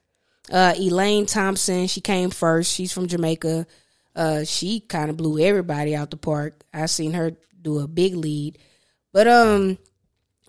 Uh, 0.51 0.75
Elaine 0.77 1.27
Thompson, 1.27 1.87
she 1.87 2.01
came 2.01 2.31
first. 2.31 2.73
She's 2.73 2.93
from 2.93 3.09
Jamaica. 3.09 3.67
Uh, 4.15 4.45
she 4.45 4.81
kind 4.81 5.11
of 5.11 5.17
blew 5.17 5.39
everybody 5.45 5.95
out 5.95 6.11
the 6.11 6.17
park. 6.17 6.65
I 6.73 6.87
seen 6.87 7.13
her 7.13 7.33
do 7.61 7.79
a 7.79 7.87
big 7.87 8.15
lead, 8.15 8.59
but 9.13 9.29
um, 9.29 9.79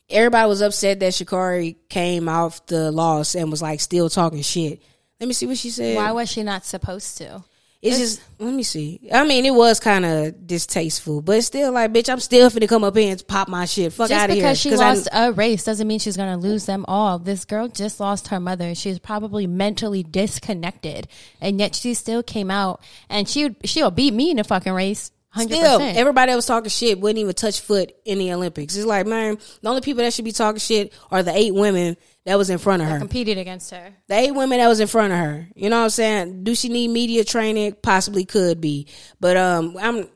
everybody 0.09 0.47
was 0.47 0.61
upset 0.61 0.99
that 0.99 1.13
Shikari 1.13 1.77
came 1.89 2.27
off 2.27 2.65
the 2.65 2.91
loss 2.91 3.35
and 3.35 3.51
was 3.51 3.61
like 3.61 3.79
still 3.79 4.09
talking 4.09 4.41
shit. 4.41 4.81
Let 5.19 5.27
me 5.27 5.33
see 5.33 5.45
what 5.45 5.57
she 5.57 5.69
said. 5.69 5.95
Why 5.95 6.11
was 6.11 6.29
she 6.31 6.41
not 6.41 6.65
supposed 6.65 7.17
to? 7.19 7.43
It's 7.81 7.97
just 7.97 8.21
let 8.37 8.53
me 8.53 8.61
see. 8.61 9.09
I 9.11 9.25
mean, 9.25 9.43
it 9.43 9.55
was 9.55 9.79
kind 9.79 10.05
of 10.05 10.45
distasteful, 10.45 11.21
but 11.23 11.43
still 11.43 11.71
like, 11.71 11.91
bitch, 11.91 12.09
I'm 12.09 12.19
still 12.19 12.49
finna 12.51 12.69
come 12.69 12.83
up 12.83 12.95
here 12.95 13.11
and 13.11 13.27
pop 13.27 13.47
my 13.47 13.65
shit. 13.65 13.91
Fuck 13.93 14.11
out 14.11 14.29
of 14.29 14.35
here. 14.35 14.43
because 14.43 14.59
she 14.59 14.69
'Cause 14.69 14.79
I- 14.79 14.89
lost 14.93 15.07
a 15.11 15.31
race 15.31 15.63
doesn't 15.63 15.87
mean 15.87 15.97
she's 15.97 16.15
going 16.15 16.31
to 16.39 16.47
lose 16.47 16.65
them 16.67 16.85
all. 16.87 17.17
This 17.17 17.43
girl 17.43 17.67
just 17.67 17.99
lost 17.99 18.27
her 18.27 18.39
mother. 18.39 18.75
She's 18.75 18.99
probably 18.99 19.47
mentally 19.47 20.03
disconnected, 20.03 21.07
and 21.41 21.59
yet 21.59 21.73
she 21.75 21.93
still 21.95 22.21
came 22.23 22.51
out 22.51 22.81
and 23.09 23.27
she 23.27 23.55
she'll 23.63 23.91
beat 23.91 24.13
me 24.13 24.31
in 24.31 24.39
a 24.39 24.43
fucking 24.43 24.73
race. 24.73 25.11
Hundred 25.33 25.55
Still, 25.59 25.79
everybody 25.81 26.33
that 26.33 26.35
was 26.35 26.45
talking 26.45 26.69
shit 26.69 26.99
wouldn't 26.99 27.17
even 27.17 27.33
touch 27.33 27.61
foot 27.61 27.93
in 28.03 28.19
the 28.19 28.33
Olympics. 28.33 28.75
It's 28.75 28.85
like, 28.85 29.07
man, 29.07 29.37
the 29.61 29.69
only 29.69 29.79
people 29.81 30.03
that 30.03 30.13
should 30.13 30.25
be 30.25 30.33
talking 30.33 30.59
shit 30.59 30.91
are 31.09 31.23
the 31.23 31.33
eight 31.33 31.55
women 31.55 31.95
that 32.25 32.37
was 32.37 32.49
in 32.49 32.59
front 32.59 32.81
of 32.81 32.87
her. 32.87 32.99
competed 32.99 33.37
against 33.37 33.71
her. 33.71 33.93
The 34.07 34.15
eight 34.15 34.31
women 34.31 34.59
that 34.59 34.67
was 34.67 34.79
in 34.79 34.87
front 34.87 35.11
of 35.13 35.19
her. 35.19 35.47
You 35.55 35.69
know 35.69 35.77
what 35.79 35.85
I'm 35.85 35.89
saying? 35.89 36.43
Do 36.43 36.53
she 36.53 36.69
need 36.69 36.89
media 36.89 37.23
training? 37.23 37.75
Possibly 37.81 38.25
could 38.25 38.61
be. 38.61 38.87
But 39.19 39.37
um 39.37 39.75
I'm 39.79 40.07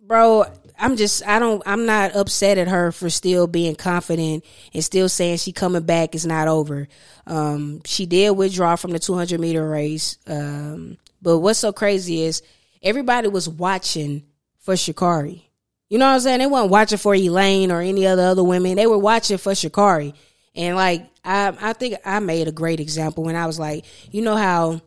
bro, 0.00 0.44
I'm 0.78 0.96
just 0.96 1.26
I 1.26 1.38
don't 1.38 1.62
I'm 1.64 1.86
not 1.86 2.16
upset 2.16 2.58
at 2.58 2.68
her 2.68 2.90
for 2.90 3.10
still 3.10 3.46
being 3.46 3.76
confident 3.76 4.44
and 4.74 4.84
still 4.84 5.08
saying 5.08 5.38
she 5.38 5.52
coming 5.52 5.84
back 5.84 6.14
is 6.14 6.26
not 6.26 6.48
over. 6.48 6.88
Um 7.26 7.82
she 7.84 8.06
did 8.06 8.30
withdraw 8.30 8.76
from 8.76 8.90
the 8.90 8.98
200 8.98 9.40
meter 9.40 9.68
race. 9.68 10.18
Um 10.26 10.98
but 11.20 11.38
what's 11.38 11.60
so 11.60 11.72
crazy 11.72 12.22
is 12.22 12.42
everybody 12.82 13.28
was 13.28 13.48
watching 13.48 14.24
for 14.58 14.76
Shikari. 14.76 15.48
You 15.88 15.98
know 15.98 16.06
what 16.06 16.14
I'm 16.14 16.20
saying? 16.20 16.38
They 16.40 16.46
weren't 16.46 16.70
watching 16.70 16.98
for 16.98 17.14
Elaine 17.14 17.70
or 17.70 17.80
any 17.80 18.06
other 18.06 18.22
other 18.22 18.42
women. 18.42 18.74
They 18.74 18.86
were 18.86 18.98
watching 18.98 19.38
for 19.38 19.54
Shikari. 19.54 20.14
And 20.54 20.74
like 20.74 21.06
I 21.24 21.54
I 21.60 21.72
think 21.72 21.96
I 22.04 22.18
made 22.20 22.48
a 22.48 22.52
great 22.52 22.80
example 22.80 23.24
when 23.24 23.36
I 23.36 23.46
was 23.46 23.58
like, 23.58 23.84
you 24.10 24.22
know 24.22 24.36
how 24.36 24.80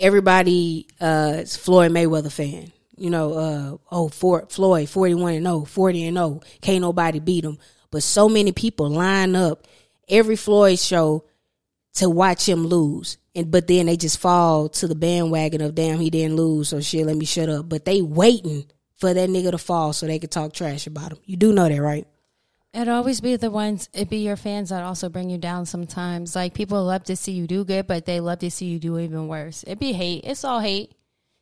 everybody 0.00 0.86
uh 1.00 1.36
is 1.38 1.56
Floyd 1.56 1.92
Mayweather 1.92 2.32
fan. 2.32 2.72
You 2.96 3.10
know, 3.10 3.32
uh 3.34 3.76
oh 3.90 4.08
Floyd 4.08 4.88
41 4.88 5.34
and 5.34 5.46
0, 5.46 5.64
40 5.64 6.06
and 6.06 6.16
0. 6.16 6.40
Can't 6.60 6.82
nobody 6.82 7.20
beat 7.20 7.44
him. 7.44 7.58
But 7.90 8.02
so 8.02 8.28
many 8.28 8.52
people 8.52 8.90
line 8.90 9.34
up 9.34 9.66
every 10.08 10.36
Floyd 10.36 10.78
show 10.78 11.24
to 11.94 12.08
watch 12.08 12.48
him 12.48 12.66
lose. 12.66 13.18
And 13.34 13.50
but 13.50 13.66
then 13.66 13.86
they 13.86 13.96
just 13.96 14.18
fall 14.18 14.68
to 14.70 14.88
the 14.88 14.94
bandwagon 14.94 15.60
of 15.60 15.74
damn 15.74 15.98
he 15.98 16.10
didn't 16.10 16.36
lose, 16.36 16.68
so 16.68 16.80
shit, 16.80 17.06
let 17.06 17.16
me 17.16 17.24
shut 17.24 17.48
up. 17.48 17.68
But 17.68 17.84
they 17.84 18.02
waiting 18.02 18.66
for 18.96 19.14
that 19.14 19.30
nigga 19.30 19.52
to 19.52 19.58
fall 19.58 19.92
so 19.92 20.06
they 20.06 20.18
could 20.18 20.30
talk 20.30 20.52
trash 20.52 20.86
about 20.86 21.12
him. 21.12 21.18
You 21.24 21.36
do 21.36 21.52
know 21.52 21.68
that, 21.68 21.80
right? 21.80 22.06
It'd 22.74 22.88
always 22.88 23.20
be 23.20 23.36
the 23.36 23.50
ones, 23.50 23.88
it'd 23.94 24.10
be 24.10 24.18
your 24.18 24.36
fans 24.36 24.68
that 24.68 24.82
also 24.82 25.08
bring 25.08 25.30
you 25.30 25.38
down 25.38 25.64
sometimes. 25.66 26.36
Like 26.36 26.54
people 26.54 26.84
love 26.84 27.04
to 27.04 27.16
see 27.16 27.32
you 27.32 27.46
do 27.46 27.64
good, 27.64 27.86
but 27.86 28.04
they 28.04 28.20
love 28.20 28.40
to 28.40 28.50
see 28.50 28.66
you 28.66 28.78
do 28.78 28.98
even 28.98 29.26
worse. 29.26 29.64
It'd 29.66 29.78
be 29.78 29.92
hate. 29.92 30.24
It's 30.24 30.44
all 30.44 30.60
hate. 30.60 30.92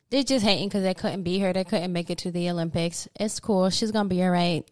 They're 0.09 0.23
just 0.23 0.45
hating 0.45 0.69
because 0.69 0.83
they 0.83 0.93
couldn't 0.93 1.23
be 1.23 1.37
here. 1.37 1.51
They 1.51 1.65
couldn't 1.65 1.91
make 1.91 2.09
it 2.09 2.19
to 2.19 2.31
the 2.31 2.49
Olympics. 2.49 3.09
It's 3.19 3.41
cool. 3.41 3.69
She's 3.69 3.91
going 3.91 4.05
to 4.05 4.15
be 4.15 4.23
all 4.23 4.31
right. 4.31 4.65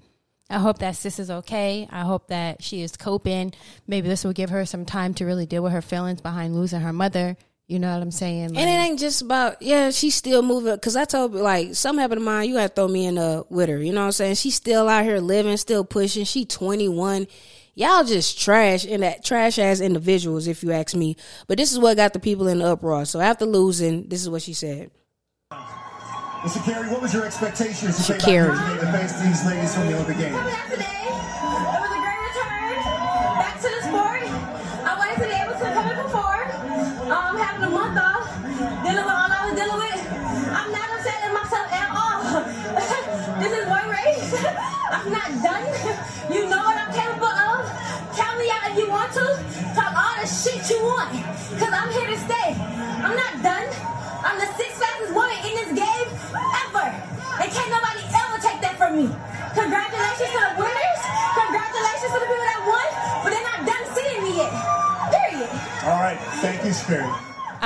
I 0.49 0.59
hope 0.59 0.77
that 0.79 0.95
sis 0.95 1.19
is 1.19 1.29
okay. 1.29 1.89
I 1.91 2.01
hope 2.01 2.27
that 2.27 2.63
she 2.63 2.81
is 2.81 2.95
coping. 2.95 3.53
Maybe 3.85 4.07
this 4.07 4.23
will 4.23 4.33
give 4.33 4.51
her 4.51 4.65
some 4.65 4.85
time 4.85 5.13
to 5.15 5.25
really 5.25 5.45
deal 5.45 5.63
with 5.63 5.73
her 5.73 5.81
feelings 5.81 6.21
behind 6.21 6.55
losing 6.55 6.81
her 6.81 6.93
mother. 6.93 7.35
You 7.67 7.79
know 7.79 7.91
what 7.93 8.03
I'm 8.03 8.11
saying? 8.11 8.45
and 8.45 8.57
it 8.57 8.59
ain't 8.59 8.99
just 8.99 9.23
about 9.23 9.59
yeah. 9.61 9.89
She's 9.89 10.13
still 10.13 10.43
moving 10.43 10.75
because 10.75 10.95
I 10.95 11.05
told 11.05 11.33
her 11.33 11.39
like 11.39 11.73
something 11.73 11.99
happened 11.99 12.21
to 12.21 12.25
mine. 12.25 12.47
You 12.47 12.55
got 12.55 12.67
to 12.67 12.73
throw 12.73 12.87
me 12.87 13.07
in 13.07 13.17
uh, 13.17 13.41
with 13.49 13.69
her. 13.69 13.81
You 13.81 13.91
know 13.91 14.01
what 14.01 14.07
I'm 14.07 14.11
saying? 14.11 14.35
She's 14.35 14.53
still 14.53 14.87
out 14.87 15.03
here 15.03 15.19
living, 15.19 15.57
still 15.57 15.83
pushing. 15.83 16.25
She 16.25 16.45
21. 16.45 17.25
Y'all 17.73 18.03
just 18.03 18.39
trash 18.39 18.85
and 18.85 19.01
that 19.01 19.25
trash 19.25 19.57
ass 19.57 19.81
individuals, 19.81 20.47
if 20.47 20.63
you 20.63 20.71
ask 20.71 20.95
me. 20.95 21.17
But 21.47 21.57
this 21.57 21.73
is 21.73 21.79
what 21.79 21.97
got 21.97 22.13
the 22.13 22.19
people 22.19 22.47
in 22.47 22.59
the 22.59 22.67
uproar. 22.67 23.03
So 23.05 23.19
after 23.19 23.45
losing, 23.45 24.07
this 24.09 24.21
is 24.21 24.29
what 24.29 24.43
she 24.43 24.53
said. 24.53 24.91
Mr. 25.51 26.63
Carey, 26.63 26.87
what 26.89 27.01
was 27.01 27.13
your 27.13 27.25
expectations 27.25 28.05
to 28.05 28.13
Sha'Carri. 28.13 28.17
take 28.17 28.21
back 28.21 28.27
here 28.27 28.75
today 28.75 28.79
to 28.79 28.97
face 28.97 29.21
these 29.23 29.45
ladies 29.47 29.73
from 29.73 29.87
the 29.87 29.95
Olympic 29.95 30.17
Games? 30.19 31.04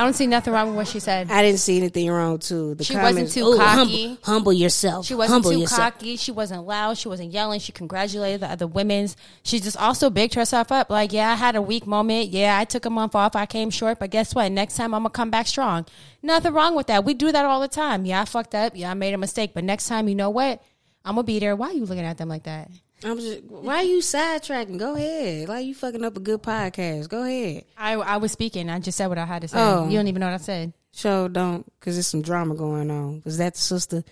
Don't 0.09 0.15
see 0.15 0.27
nothing 0.27 0.53
wrong 0.53 0.67
with 0.67 0.75
what 0.75 0.87
she 0.87 0.99
said. 0.99 1.29
I 1.29 1.43
didn't 1.43 1.59
see 1.59 1.77
anything 1.77 2.09
wrong 2.09 2.39
too. 2.39 2.73
The 2.75 2.83
She 2.83 2.95
wasn't 2.95 3.31
too 3.31 3.45
"Ooh, 3.45 3.57
cocky. 3.57 4.07
Humble, 4.07 4.17
humble 4.23 4.53
yourself. 4.53 5.05
She 5.05 5.13
wasn't 5.13 5.33
humble 5.33 5.51
too 5.51 5.59
yourself. 5.59 5.93
cocky. 5.93 6.15
She 6.17 6.31
wasn't 6.31 6.65
loud. 6.65 6.97
She 6.97 7.07
wasn't 7.07 7.31
yelling. 7.31 7.59
She 7.59 7.71
congratulated 7.71 8.41
the 8.41 8.47
other 8.47 8.65
women's. 8.65 9.15
She 9.43 9.59
just 9.59 9.77
also 9.77 10.09
bigged 10.09 10.33
herself 10.33 10.71
up. 10.71 10.89
Like, 10.89 11.13
yeah, 11.13 11.31
I 11.31 11.35
had 11.35 11.55
a 11.55 11.61
weak 11.61 11.85
moment. 11.85 12.29
Yeah, 12.29 12.57
I 12.57 12.65
took 12.65 12.85
a 12.85 12.89
month 12.89 13.13
off. 13.13 13.35
I 13.35 13.45
came 13.45 13.69
short, 13.69 13.99
but 13.99 14.09
guess 14.09 14.33
what? 14.33 14.51
Next 14.51 14.75
time 14.75 14.93
I'm 14.95 15.01
gonna 15.01 15.11
come 15.11 15.29
back 15.29 15.45
strong. 15.47 15.85
Nothing 16.23 16.53
wrong 16.53 16.75
with 16.75 16.87
that. 16.87 17.05
We 17.05 17.13
do 17.13 17.31
that 17.31 17.45
all 17.45 17.59
the 17.61 17.67
time. 17.67 18.05
Yeah, 18.05 18.21
I 18.21 18.25
fucked 18.25 18.55
up. 18.55 18.73
Yeah, 18.75 18.91
I 18.91 18.95
made 18.95 19.13
a 19.13 19.17
mistake. 19.17 19.51
But 19.53 19.63
next 19.63 19.87
time, 19.87 20.07
you 20.09 20.15
know 20.15 20.31
what? 20.31 20.61
I'm 21.05 21.15
gonna 21.15 21.23
be 21.23 21.39
there. 21.39 21.55
Why 21.55 21.67
are 21.67 21.73
you 21.73 21.85
looking 21.85 22.03
at 22.03 22.17
them 22.17 22.29
like 22.29 22.43
that? 22.43 22.69
I'm 23.03 23.17
just, 23.19 23.43
why 23.43 23.77
are 23.77 23.83
you 23.83 23.99
sidetracking? 23.99 24.77
Go 24.77 24.95
ahead. 24.95 25.47
Like 25.47 25.65
you 25.65 25.73
fucking 25.73 26.03
up 26.03 26.17
a 26.17 26.19
good 26.19 26.43
podcast. 26.43 27.09
Go 27.09 27.23
ahead. 27.23 27.65
I 27.77 27.93
I 27.93 28.17
was 28.17 28.31
speaking. 28.31 28.69
I 28.69 28.79
just 28.79 28.97
said 28.97 29.07
what 29.07 29.17
I 29.17 29.25
had 29.25 29.41
to 29.43 29.47
say. 29.47 29.57
Oh. 29.57 29.87
You 29.87 29.97
don't 29.97 30.07
even 30.07 30.19
know 30.19 30.27
what 30.27 30.33
I 30.33 30.37
said. 30.37 30.73
Show 30.91 31.27
don't, 31.27 31.65
cause 31.79 31.95
there's 31.95 32.07
some 32.07 32.21
drama 32.21 32.55
going 32.55 32.89
on. 32.89 33.21
Was 33.23 33.37
that 33.37 33.53
the 33.53 33.59
sister? 33.61 34.03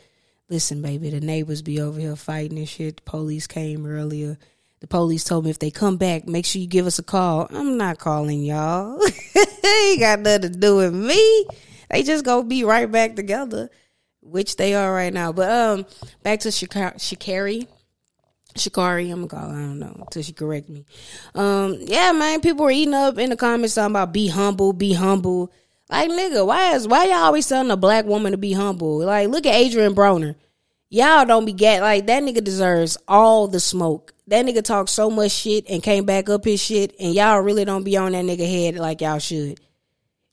Listen, 0.49 0.81
baby, 0.81 1.09
the 1.09 1.19
neighbors 1.19 1.61
be 1.61 1.81
over 1.81 1.99
here 1.99 2.15
fighting 2.15 2.57
and 2.57 2.69
shit. 2.69 2.97
The 2.97 3.01
police 3.01 3.47
came 3.47 3.85
earlier. 3.85 4.37
The 4.79 4.87
police 4.87 5.23
told 5.23 5.45
me 5.45 5.49
if 5.49 5.59
they 5.59 5.71
come 5.71 5.97
back, 5.97 6.27
make 6.27 6.45
sure 6.45 6.61
you 6.61 6.67
give 6.67 6.85
us 6.85 6.99
a 6.99 7.03
call. 7.03 7.47
I'm 7.49 7.77
not 7.77 7.97
calling 7.97 8.43
y'all. 8.43 9.01
Ain't 9.65 9.99
got 9.99 10.19
nothing 10.19 10.53
to 10.53 10.57
do 10.57 10.77
with 10.77 10.93
me. 10.93 11.47
They 11.89 12.03
just 12.03 12.23
gonna 12.23 12.43
be 12.43 12.63
right 12.63 12.89
back 12.89 13.15
together, 13.15 13.69
which 14.21 14.55
they 14.55 14.75
are 14.75 14.93
right 14.93 15.13
now. 15.13 15.31
But 15.33 15.49
um, 15.51 15.85
back 16.21 16.41
to 16.41 16.49
Sha'Carri. 16.49 17.67
Shikari, 18.57 19.09
I'm 19.09 19.27
gonna 19.27 19.41
call 19.41 19.55
I 19.55 19.59
don't 19.59 19.79
know, 19.79 19.95
until 19.99 20.21
she 20.23 20.33
correct 20.33 20.69
me. 20.69 20.85
Um, 21.35 21.77
yeah, 21.79 22.11
man, 22.11 22.41
people 22.41 22.65
were 22.65 22.71
eating 22.71 22.93
up 22.93 23.17
in 23.17 23.29
the 23.29 23.35
comments 23.35 23.75
talking 23.75 23.91
about 23.91 24.13
be 24.13 24.27
humble, 24.27 24.73
be 24.73 24.93
humble. 24.93 25.51
Like, 25.89 26.09
nigga, 26.09 26.45
why 26.45 26.75
is 26.75 26.87
why 26.87 27.05
y'all 27.05 27.15
always 27.15 27.47
telling 27.47 27.71
a 27.71 27.77
black 27.77 28.05
woman 28.05 28.31
to 28.33 28.37
be 28.37 28.53
humble? 28.53 28.99
Like, 28.99 29.29
look 29.29 29.45
at 29.45 29.55
Adrien 29.55 29.95
Broner. 29.95 30.35
Y'all 30.89 31.25
don't 31.25 31.45
be 31.45 31.53
get 31.53 31.81
like 31.81 32.07
that 32.07 32.23
nigga 32.23 32.43
deserves 32.43 32.97
all 33.07 33.47
the 33.47 33.59
smoke. 33.59 34.13
That 34.27 34.45
nigga 34.45 34.63
talked 34.63 34.89
so 34.89 35.09
much 35.09 35.31
shit 35.31 35.69
and 35.69 35.81
came 35.81 36.05
back 36.05 36.29
up 36.29 36.45
his 36.45 36.61
shit, 36.61 36.95
and 36.99 37.13
y'all 37.13 37.39
really 37.39 37.65
don't 37.65 37.83
be 37.83 37.97
on 37.97 38.11
that 38.11 38.25
nigga 38.25 38.49
head 38.49 38.75
like 38.75 39.01
y'all 39.01 39.19
should. 39.19 39.59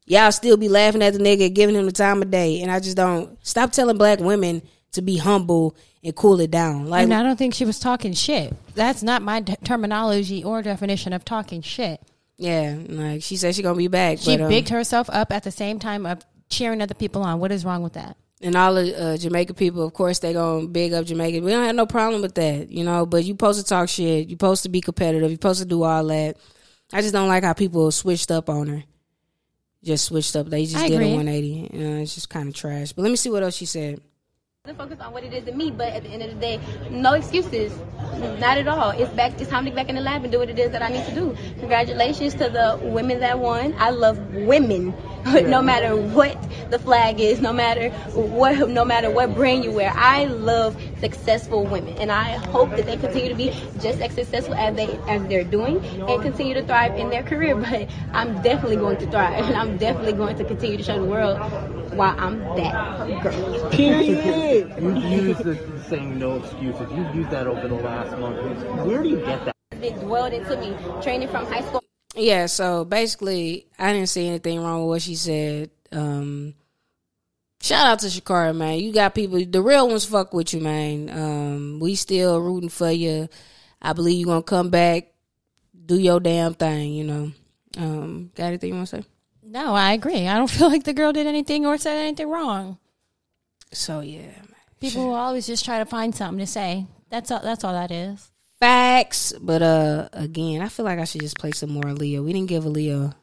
Y'all 0.06 0.32
still 0.32 0.56
be 0.56 0.68
laughing 0.68 1.02
at 1.02 1.12
the 1.14 1.18
nigga, 1.18 1.52
giving 1.52 1.74
him 1.74 1.86
the 1.86 1.92
time 1.92 2.20
of 2.20 2.30
day, 2.30 2.60
and 2.60 2.70
I 2.70 2.78
just 2.78 2.96
don't 2.96 3.38
stop 3.46 3.72
telling 3.72 3.96
black 3.96 4.20
women 4.20 4.62
to 4.94 5.02
be 5.02 5.16
humble 5.16 5.76
and 6.02 6.14
cool 6.14 6.40
it 6.40 6.50
down. 6.50 6.86
Like, 6.86 7.04
and 7.04 7.14
I 7.14 7.22
don't 7.22 7.36
think 7.36 7.54
she 7.54 7.64
was 7.64 7.78
talking 7.78 8.12
shit. 8.12 8.54
That's 8.74 9.02
not 9.02 9.22
my 9.22 9.40
d- 9.40 9.56
terminology 9.64 10.42
or 10.42 10.62
definition 10.62 11.12
of 11.12 11.24
talking 11.24 11.62
shit. 11.62 12.00
yeah, 12.36 12.76
like 12.88 13.22
she 13.22 13.36
said 13.36 13.54
she 13.54 13.62
gonna 13.62 13.76
be 13.76 13.88
back. 13.88 14.18
She 14.18 14.36
but, 14.36 14.44
um, 14.44 14.48
bigged 14.48 14.70
herself 14.70 15.08
up 15.10 15.32
at 15.32 15.44
the 15.44 15.50
same 15.50 15.78
time 15.78 16.06
of 16.06 16.24
cheering 16.48 16.82
other 16.82 16.94
people 16.94 17.22
on. 17.22 17.40
What 17.40 17.52
is 17.52 17.64
wrong 17.64 17.82
with 17.82 17.94
that? 17.94 18.16
and 18.44 18.56
all 18.56 18.74
the 18.74 19.00
uh, 19.00 19.16
Jamaica 19.16 19.54
people, 19.54 19.82
of 19.84 19.94
course, 19.94 20.18
they 20.18 20.34
gonna 20.34 20.66
big 20.66 20.92
up 20.92 21.06
Jamaica. 21.06 21.40
We 21.40 21.50
don't 21.50 21.64
have 21.64 21.74
no 21.74 21.86
problem 21.86 22.20
with 22.20 22.34
that, 22.34 22.70
you 22.70 22.84
know. 22.84 23.06
But 23.06 23.24
you 23.24 23.32
supposed 23.32 23.58
to 23.60 23.66
talk 23.66 23.88
shit. 23.88 24.28
You 24.28 24.34
supposed 24.34 24.64
to 24.64 24.68
be 24.68 24.82
competitive. 24.82 25.30
You 25.30 25.36
supposed 25.36 25.62
to 25.62 25.66
do 25.66 25.82
all 25.82 26.04
that. 26.08 26.36
I 26.92 27.00
just 27.00 27.14
don't 27.14 27.28
like 27.28 27.42
how 27.42 27.54
people 27.54 27.90
switched 27.90 28.30
up 28.30 28.50
on 28.50 28.66
her. 28.68 28.84
Just 29.82 30.06
switched 30.06 30.36
up. 30.36 30.46
They 30.48 30.64
just 30.64 30.76
I 30.76 30.88
did 30.88 30.94
agree. 30.96 31.12
a 31.12 31.16
180. 31.16 31.70
You 31.72 31.88
know, 31.88 31.96
it's 32.02 32.14
just 32.14 32.28
kind 32.28 32.48
of 32.48 32.54
trash. 32.54 32.92
But 32.92 33.02
let 33.02 33.10
me 33.10 33.16
see 33.16 33.30
what 33.30 33.42
else 33.42 33.56
she 33.56 33.66
said. 33.66 34.00
Focus 34.72 34.98
on 34.98 35.12
what 35.12 35.22
it 35.22 35.34
is 35.34 35.44
to 35.44 35.52
me, 35.52 35.70
but 35.70 35.88
at 35.92 36.04
the 36.04 36.08
end 36.08 36.22
of 36.22 36.30
the 36.30 36.40
day, 36.40 36.58
no 36.90 37.12
excuses. 37.12 37.72
Not 38.40 38.56
at 38.56 38.66
all. 38.66 38.90
It's 38.90 39.12
back 39.12 39.38
it's 39.38 39.50
time 39.50 39.64
to 39.64 39.70
get 39.70 39.76
back 39.76 39.88
in 39.90 39.94
the 39.94 40.00
lab 40.00 40.22
and 40.22 40.32
do 40.32 40.38
what 40.38 40.48
it 40.48 40.58
is 40.58 40.70
that 40.70 40.82
I 40.82 40.88
need 40.88 41.04
to 41.04 41.14
do. 41.14 41.36
Congratulations 41.58 42.32
to 42.34 42.48
the 42.48 42.78
women 42.82 43.20
that 43.20 43.38
won. 43.38 43.74
I 43.78 43.90
love 43.90 44.18
women. 44.34 44.94
no 45.46 45.62
matter 45.62 45.96
what 45.96 46.36
the 46.70 46.78
flag 46.78 47.18
is, 47.18 47.40
no 47.40 47.50
matter 47.50 47.88
what 48.12 48.68
no 48.68 48.84
matter 48.84 49.10
what 49.10 49.34
brand 49.34 49.64
you 49.64 49.72
wear. 49.72 49.90
I 49.94 50.26
love 50.26 50.76
successful 51.00 51.64
women 51.64 51.96
and 51.96 52.12
I 52.12 52.36
hope 52.36 52.70
that 52.70 52.84
they 52.84 52.98
continue 52.98 53.30
to 53.30 53.34
be 53.34 53.48
just 53.80 54.00
as 54.00 54.12
successful 54.12 54.54
as 54.54 54.76
they 54.76 54.98
as 55.08 55.26
they're 55.28 55.44
doing 55.44 55.82
and 55.84 56.22
continue 56.22 56.52
to 56.54 56.62
thrive 56.62 56.96
in 56.96 57.08
their 57.08 57.22
career. 57.22 57.54
But 57.64 57.88
I'm 58.12 58.42
definitely 58.42 58.76
going 58.76 58.98
to 58.98 59.10
thrive 59.10 59.46
and 59.46 59.56
I'm 59.56 59.78
definitely 59.78 60.12
going 60.12 60.36
to 60.36 60.44
continue 60.44 60.76
to 60.76 60.82
show 60.82 60.98
the 60.98 61.08
world 61.08 61.38
why 61.94 62.14
I'm 62.18 62.40
that 62.56 63.22
girl. 63.22 63.70
Period. 63.70 64.53
You 64.54 64.98
use 64.98 65.38
the 65.38 65.58
saying 65.88 66.18
no 66.18 66.36
excuses. 66.36 66.90
You 66.92 67.06
used 67.14 67.30
that 67.30 67.46
over 67.46 67.68
the 67.68 67.74
last 67.74 68.16
month. 68.18 68.86
Where 68.86 69.02
do 69.02 69.08
you 69.08 69.18
get 69.18 69.44
that? 69.44 69.56
It 69.72 70.00
dwelled 70.00 70.32
into 70.32 70.56
me 70.56 70.76
training 71.02 71.28
from 71.28 71.46
high 71.46 71.62
school. 71.62 71.82
Yeah, 72.14 72.46
so 72.46 72.84
basically, 72.84 73.66
I 73.78 73.92
didn't 73.92 74.08
see 74.08 74.28
anything 74.28 74.60
wrong 74.60 74.82
with 74.82 74.88
what 74.88 75.02
she 75.02 75.16
said. 75.16 75.70
Um, 75.90 76.54
shout 77.60 77.86
out 77.86 77.98
to 78.00 78.06
Shakara, 78.06 78.54
man. 78.54 78.78
You 78.78 78.92
got 78.92 79.14
people, 79.14 79.44
the 79.44 79.62
real 79.62 79.88
ones 79.88 80.04
fuck 80.04 80.32
with 80.32 80.54
you, 80.54 80.60
man. 80.60 81.10
Um, 81.10 81.80
we 81.80 81.96
still 81.96 82.40
rooting 82.40 82.68
for 82.68 82.90
you. 82.90 83.28
I 83.82 83.92
believe 83.92 84.20
you're 84.20 84.26
gonna 84.26 84.42
come 84.42 84.70
back, 84.70 85.08
do 85.84 85.98
your 85.98 86.20
damn 86.20 86.54
thing, 86.54 86.92
you 86.94 87.04
know. 87.04 87.32
Um, 87.76 88.30
got 88.34 88.46
anything 88.46 88.70
you 88.70 88.76
want 88.76 88.88
to 88.88 89.02
say? 89.02 89.04
No, 89.42 89.74
I 89.74 89.92
agree. 89.92 90.26
I 90.26 90.36
don't 90.36 90.50
feel 90.50 90.68
like 90.68 90.84
the 90.84 90.92
girl 90.92 91.12
did 91.12 91.26
anything 91.26 91.66
or 91.66 91.76
said 91.78 91.98
anything 91.98 92.28
wrong. 92.28 92.78
So 93.74 94.00
yeah, 94.00 94.32
People 94.80 95.06
will 95.08 95.14
always 95.14 95.46
just 95.46 95.64
try 95.64 95.78
to 95.78 95.84
find 95.86 96.14
something 96.14 96.38
to 96.38 96.46
say. 96.46 96.86
That's 97.10 97.30
all. 97.30 97.40
That's 97.40 97.64
all 97.64 97.72
that 97.72 97.90
is. 97.90 98.30
facts. 98.60 99.32
But 99.40 99.62
uh, 99.62 100.08
again, 100.12 100.62
I 100.62 100.68
feel 100.68 100.84
like 100.84 100.98
I 100.98 101.04
should 101.04 101.20
just 101.20 101.38
play 101.38 101.52
some 101.52 101.70
more 101.70 101.82
Aaliyah. 101.84 102.24
We 102.24 102.32
didn't 102.32 102.48
give 102.48 102.64
Aaliyah. 102.64 103.14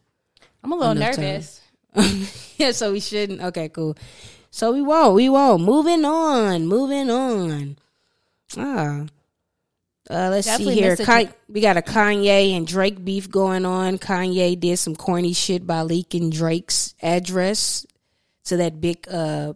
I'm 0.63 0.71
a 0.71 0.75
little 0.75 0.95
nervous. 0.95 1.61
yeah, 2.57 2.71
so 2.71 2.91
we 2.91 2.99
shouldn't. 2.99 3.41
Okay, 3.41 3.69
cool. 3.69 3.97
So 4.51 4.71
we 4.73 4.81
won't. 4.81 5.15
We 5.15 5.29
won't. 5.29 5.63
Moving 5.63 6.05
on. 6.05 6.67
Moving 6.67 7.09
on. 7.09 7.77
Ah. 8.57 9.05
Uh, 10.09 10.29
let's 10.29 10.47
Definitely 10.47 10.75
see 10.75 10.81
here. 10.81 10.89
missed 10.91 11.01
a 11.01 11.05
Ki- 11.05 11.25
tr- 11.25 11.31
we 11.47 11.61
got 11.61 11.77
a 11.77 11.81
Kanye 11.81 12.55
and 12.57 12.67
Drake 12.67 13.03
beef 13.03 13.29
going 13.29 13.65
on. 13.65 13.97
Kanye 13.97 14.59
did 14.59 14.77
some 14.77 14.95
corny 14.95 15.31
shit 15.33 15.65
by 15.65 15.81
leaking 15.83 16.31
Drake's 16.31 16.95
address 17.01 17.85
to 18.45 18.57
that 18.57 18.81
big, 18.81 19.07
uh, 19.09 19.53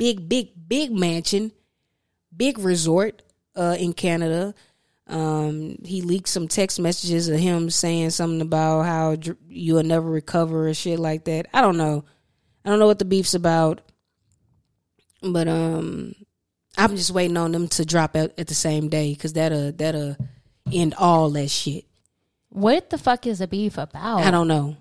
big, 0.00 0.30
big, 0.30 0.52
big 0.66 0.90
mansion, 0.90 1.52
big 2.34 2.58
resort 2.58 3.22
uh, 3.54 3.76
in 3.78 3.92
Canada. 3.92 4.54
Um, 5.06 5.76
he 5.84 6.00
leaked 6.00 6.28
some 6.28 6.48
text 6.48 6.80
messages 6.80 7.28
of 7.28 7.38
him 7.38 7.68
saying 7.68 8.10
something 8.10 8.40
about 8.40 8.84
how 8.84 9.16
dr- 9.16 9.36
you'll 9.46 9.82
never 9.82 10.08
recover 10.08 10.68
or 10.68 10.74
shit 10.74 10.98
like 10.98 11.24
that. 11.24 11.48
I 11.52 11.60
don't 11.60 11.76
know. 11.76 12.06
I 12.64 12.70
don't 12.70 12.78
know 12.78 12.86
what 12.86 12.98
the 12.98 13.04
beef's 13.04 13.34
about, 13.34 13.82
but 15.22 15.46
um, 15.46 16.14
I'm 16.78 16.96
just 16.96 17.10
waiting 17.10 17.36
on 17.36 17.52
them 17.52 17.68
to 17.68 17.84
drop 17.84 18.16
out 18.16 18.32
at 18.38 18.46
the 18.46 18.54
same 18.54 18.88
day 18.88 19.12
because 19.12 19.34
that'll 19.34 19.72
that'll 19.72 20.16
end 20.72 20.94
all 20.96 21.28
that 21.30 21.50
shit. 21.50 21.84
What 22.48 22.88
the 22.88 22.98
fuck 22.98 23.26
is 23.26 23.40
the 23.40 23.48
beef 23.48 23.76
about? 23.76 24.20
I 24.20 24.30
don't 24.30 24.48
know. 24.48 24.76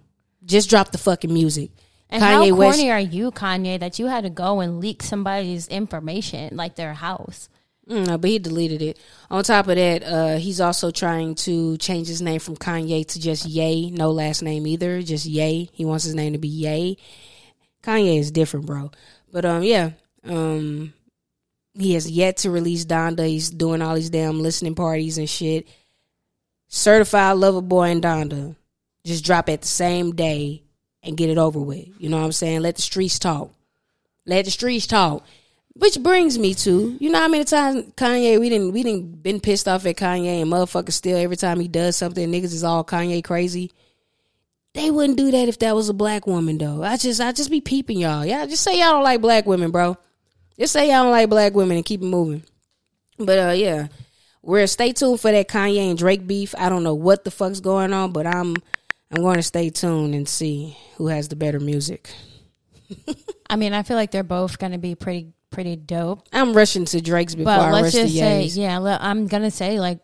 Just 0.45 0.69
drop 0.69 0.91
the 0.91 0.97
fucking 0.97 1.33
music. 1.33 1.71
And 2.09 2.23
how 2.23 2.49
corny 2.49 2.89
are 2.89 2.99
you, 2.99 3.31
Kanye, 3.31 3.79
that 3.79 3.99
you 3.99 4.07
had 4.07 4.23
to 4.23 4.29
go 4.29 4.61
and 4.61 4.79
leak 4.79 5.03
somebody's 5.03 5.67
information, 5.67 6.55
like 6.57 6.75
their 6.75 6.93
house? 6.95 7.49
Mm, 7.87 8.07
no, 8.07 8.17
but 8.17 8.29
he 8.29 8.39
deleted 8.39 8.81
it. 8.81 8.99
On 9.29 9.43
top 9.43 9.67
of 9.67 9.75
that, 9.75 10.03
uh, 10.03 10.37
he's 10.37 10.61
also 10.61 10.91
trying 10.91 11.35
to 11.35 11.77
change 11.77 12.07
his 12.07 12.21
name 12.21 12.39
from 12.39 12.55
Kanye 12.55 13.05
to 13.07 13.19
just 13.19 13.45
Ye, 13.45 13.91
no 13.91 14.11
last 14.11 14.41
name 14.41 14.65
either, 14.65 15.01
just 15.01 15.25
Ye. 15.25 15.69
He 15.71 15.85
wants 15.85 16.03
his 16.03 16.15
name 16.15 16.33
to 16.33 16.39
be 16.39 16.47
Ye. 16.47 16.97
Kanye 17.83 18.19
is 18.19 18.31
different, 18.31 18.65
bro. 18.65 18.91
But 19.31 19.45
um, 19.45 19.63
yeah, 19.63 19.91
um, 20.23 20.93
he 21.73 21.93
has 21.93 22.09
yet 22.09 22.37
to 22.37 22.51
release 22.51 22.85
Donda. 22.85 23.27
He's 23.27 23.49
doing 23.49 23.81
all 23.81 23.95
these 23.95 24.09
damn 24.09 24.41
listening 24.41 24.75
parties 24.75 25.17
and 25.17 25.29
shit. 25.29 25.67
Certified 26.67 27.37
Lover 27.37 27.61
Boy 27.61 27.89
and 27.89 28.03
Donda 28.03 28.55
just 29.03 29.25
drop 29.25 29.49
at 29.49 29.61
the 29.61 29.67
same 29.67 30.13
day 30.13 30.63
and 31.03 31.17
get 31.17 31.29
it 31.29 31.37
over 31.37 31.59
with. 31.59 31.87
You 31.97 32.09
know 32.09 32.17
what 32.17 32.25
I'm 32.25 32.31
saying? 32.31 32.61
Let 32.61 32.75
the 32.75 32.81
streets 32.81 33.19
talk. 33.19 33.51
Let 34.25 34.45
the 34.45 34.51
streets 34.51 34.87
talk. 34.87 35.25
Which 35.73 36.01
brings 36.01 36.37
me 36.37 36.53
to, 36.55 36.97
you 36.99 37.09
know 37.09 37.19
how 37.19 37.27
many 37.27 37.45
times 37.45 37.85
Kanye 37.95 38.39
we 38.39 38.49
didn't 38.49 38.73
we 38.73 38.83
didn't 38.83 39.23
been 39.23 39.39
pissed 39.39 39.67
off 39.67 39.85
at 39.85 39.95
Kanye 39.95 40.41
and 40.41 40.51
motherfuckers 40.51 40.93
still 40.93 41.17
every 41.17 41.37
time 41.37 41.59
he 41.59 41.67
does 41.67 41.95
something, 41.95 42.29
niggas 42.29 42.45
is 42.45 42.63
all 42.63 42.83
Kanye 42.83 43.23
crazy. 43.23 43.71
They 44.73 44.91
wouldn't 44.91 45.17
do 45.17 45.31
that 45.31 45.47
if 45.47 45.59
that 45.59 45.75
was 45.75 45.87
a 45.87 45.93
black 45.93 46.27
woman 46.27 46.57
though. 46.57 46.83
I 46.83 46.97
just 46.97 47.21
I 47.21 47.31
just 47.31 47.49
be 47.49 47.61
peeping 47.61 47.99
y'all. 47.99 48.25
Yeah, 48.25 48.45
just 48.45 48.63
say 48.63 48.79
y'all 48.79 48.91
don't 48.91 49.03
like 49.03 49.21
black 49.21 49.45
women, 49.45 49.71
bro. 49.71 49.97
Just 50.59 50.73
say 50.73 50.87
y'all 50.89 51.03
don't 51.03 51.11
like 51.11 51.29
black 51.29 51.53
women 51.53 51.77
and 51.77 51.85
keep 51.85 52.01
it 52.01 52.05
moving. 52.05 52.43
But 53.17 53.39
uh 53.39 53.51
yeah. 53.51 53.87
We're 54.41 54.67
stay 54.67 54.93
tuned 54.93 55.19
for 55.19 55.31
that 55.31 55.47
Kanye 55.47 55.89
and 55.89 55.97
Drake 55.97 56.25
beef. 56.25 56.55
I 56.57 56.69
don't 56.69 56.83
know 56.83 56.95
what 56.95 57.23
the 57.23 57.31
fuck's 57.31 57.59
going 57.59 57.93
on, 57.93 58.11
but 58.11 58.25
I'm 58.25 58.55
I'm 59.11 59.21
going 59.21 59.37
to 59.37 59.43
stay 59.43 59.69
tuned 59.69 60.13
and 60.13 60.27
see 60.27 60.77
who 60.97 61.07
has 61.07 61.27
the 61.29 61.35
better 61.35 61.59
music. 61.59 62.09
I 63.49 63.55
mean, 63.55 63.73
I 63.73 63.83
feel 63.83 63.97
like 63.97 64.11
they're 64.11 64.23
both 64.23 64.57
going 64.59 64.71
to 64.73 64.77
be 64.77 64.95
pretty 64.95 65.33
pretty 65.51 65.75
dope. 65.75 66.27
I'm 66.31 66.53
rushing 66.53 66.85
to 66.85 67.01
Drake's 67.01 67.33
before 67.33 67.45
But 67.55 67.59
I 67.59 67.71
let's 67.71 67.83
rush 67.85 67.93
just 68.03 68.13
to 68.13 68.19
say, 68.19 68.41
Ye's. 68.43 68.57
yeah, 68.57 68.77
look, 68.77 68.99
I'm 69.01 69.25
gonna 69.25 69.49
say 69.49 69.79
like 69.79 69.99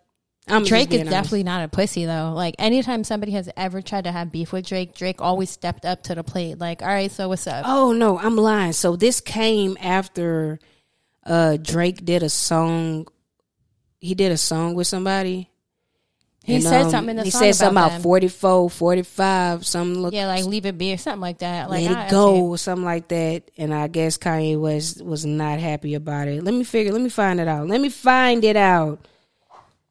I'm 0.47 0.63
Drake 0.63 0.91
is 0.91 1.01
honest. 1.01 1.11
definitely 1.11 1.43
not 1.43 1.63
a 1.63 1.67
pussy 1.67 2.05
though. 2.05 2.33
Like 2.35 2.55
anytime 2.57 3.03
somebody 3.03 3.33
has 3.33 3.47
ever 3.55 3.81
tried 3.83 4.05
to 4.05 4.11
have 4.11 4.31
beef 4.31 4.51
with 4.51 4.65
Drake, 4.65 4.95
Drake 4.95 5.21
always 5.21 5.51
stepped 5.51 5.85
up 5.85 6.01
to 6.03 6.15
the 6.15 6.23
plate. 6.23 6.57
Like, 6.57 6.81
all 6.81 6.87
right, 6.87 7.11
so 7.11 7.29
what's 7.29 7.45
up? 7.45 7.63
Oh 7.67 7.91
no, 7.91 8.17
I'm 8.17 8.35
lying. 8.35 8.73
So 8.73 8.95
this 8.95 9.21
came 9.21 9.77
after 9.79 10.57
uh 11.25 11.57
Drake 11.57 12.03
did 12.05 12.23
a 12.23 12.29
song. 12.29 13.07
He 13.99 14.15
did 14.15 14.31
a 14.31 14.37
song 14.37 14.73
with 14.73 14.87
somebody. 14.87 15.49
He 16.45 16.61
said 16.61 16.91
something 16.91 17.09
in 17.11 17.15
the 17.17 17.23
He 17.23 17.31
song 17.31 17.41
said 17.41 17.55
something 17.55 17.77
about 17.77 17.85
about 17.87 17.93
them. 17.93 18.01
44, 18.03 18.69
45, 18.69 19.65
something 19.65 19.99
look 20.01 20.13
yeah, 20.13 20.27
like 20.27 20.45
leave 20.45 20.65
it 20.67 20.77
be 20.77 20.93
or 20.93 20.97
something 20.97 21.21
like 21.21 21.39
that. 21.39 21.69
Like 21.69 21.87
let 21.87 21.97
I- 21.97 22.05
it 22.05 22.11
go 22.11 22.45
or 22.47 22.57
something 22.57 22.85
like 22.85 23.07
that. 23.07 23.49
And 23.57 23.73
I 23.73 23.87
guess 23.87 24.17
Kanye 24.17 24.59
West 24.59 25.03
was 25.03 25.25
not 25.25 25.59
happy 25.59 25.95
about 25.95 26.27
it. 26.27 26.43
Let 26.43 26.53
me 26.53 26.63
figure. 26.63 26.91
Let 26.91 27.01
me 27.01 27.09
find 27.09 27.39
it 27.39 27.47
out. 27.47 27.67
Let 27.67 27.81
me 27.81 27.89
find 27.89 28.43
it 28.43 28.55
out. 28.55 28.99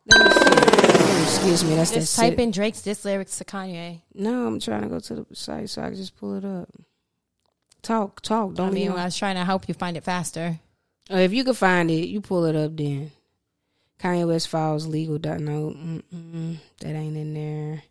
Let 0.07 0.25
me 0.25 0.31
see. 0.31 0.41
Oh, 0.41 1.23
excuse 1.25 1.65
me. 1.65 1.75
That's 1.75 1.91
Just 1.91 2.17
that 2.17 2.31
type 2.31 2.39
in 2.39 2.51
Drake's 2.53 2.83
diss 2.83 3.05
lyrics 3.05 3.39
to 3.39 3.45
Kanye. 3.45 4.03
No, 4.15 4.47
I'm 4.47 4.61
trying 4.61 4.83
to 4.83 4.89
go 4.89 5.01
to 5.01 5.15
the 5.15 5.27
site 5.33 5.71
so 5.71 5.83
I 5.83 5.87
can 5.87 5.97
just 5.97 6.17
pull 6.17 6.35
it 6.37 6.45
up. 6.45 6.69
Talk, 7.83 8.21
talk. 8.23 8.55
Don't 8.55 8.69
I 8.69 8.71
mean, 8.71 8.93
I 8.93 9.05
was 9.05 9.17
trying 9.17 9.35
to 9.37 9.45
help 9.45 9.67
you 9.69 9.75
find 9.75 9.97
it 9.97 10.05
faster. 10.05 10.61
Oh, 11.11 11.19
if 11.19 11.33
you 11.33 11.45
can 11.45 11.53
find 11.55 11.91
it, 11.91 12.09
you 12.09 12.21
pull 12.21 12.45
it 12.45 12.57
up 12.57 12.77
then. 12.77 13.11
Kanye 14.01 14.27
West 14.27 14.49
files 14.49 14.87
legal. 14.87 15.19
Dot 15.19 15.41
no, 15.41 15.71
mm-mm, 15.71 16.59
that 16.81 16.95
ain't 16.95 17.17
in 17.17 17.35
there. 17.35 17.83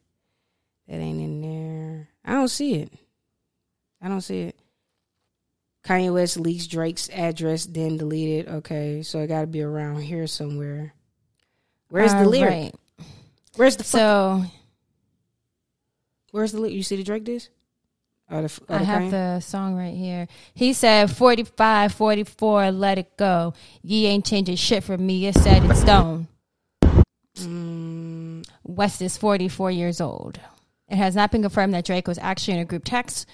That 0.87 0.97
ain't 0.99 1.19
in 1.21 1.41
there. 1.41 2.09
I 2.25 2.33
don't 2.33 2.49
see 2.49 2.75
it. 2.75 2.91
I 4.01 4.07
don't 4.09 4.21
see 4.21 4.41
it. 4.41 4.55
Kanye 5.83 6.13
West 6.13 6.39
leaks 6.39 6.67
Drake's 6.67 7.09
address, 7.09 7.65
then 7.65 7.97
deleted. 7.97 8.47
Okay, 8.47 9.01
so 9.03 9.19
it 9.19 9.27
got 9.27 9.41
to 9.41 9.47
be 9.47 9.61
around 9.61 10.01
here 10.01 10.27
somewhere. 10.27 10.93
Where's 11.89 12.13
the 12.13 12.19
All 12.19 12.25
lyric? 12.25 12.49
right. 12.51 12.75
Where's 13.55 13.77
the 13.77 13.83
So 13.83 14.43
Where's 16.31 16.51
the 16.51 16.59
lyric? 16.59 16.73
You 16.73 16.83
see 16.83 16.95
the 16.95 17.03
Drake 17.03 17.23
diss? 17.25 17.49
Or 18.29 18.41
the, 18.41 18.59
or 18.69 18.75
I 18.77 18.83
have 18.83 19.11
the 19.11 19.39
song 19.41 19.75
right 19.75 19.93
here. 19.93 20.27
He 20.53 20.73
said 20.73 21.11
45, 21.11 21.93
44, 21.93 22.71
let 22.71 22.97
it 22.97 23.17
go. 23.17 23.53
Ye 23.81 24.05
ain't 24.07 24.25
changing 24.25 24.55
shit 24.55 24.83
for 24.83 24.97
me. 24.97 25.27
It's 25.27 25.41
set 25.41 25.63
in 25.63 25.75
stone. 25.75 26.27
Mm. 27.35 28.47
West 28.63 29.01
is 29.01 29.17
44 29.17 29.71
years 29.71 29.99
old. 29.99 30.39
It 30.87 30.95
has 30.95 31.15
not 31.15 31.31
been 31.31 31.41
confirmed 31.41 31.73
that 31.73 31.85
Drake 31.85 32.07
was 32.07 32.19
actually 32.19 32.55
in 32.55 32.59
a 32.61 32.65
group 32.65 32.83
text. 32.85 33.27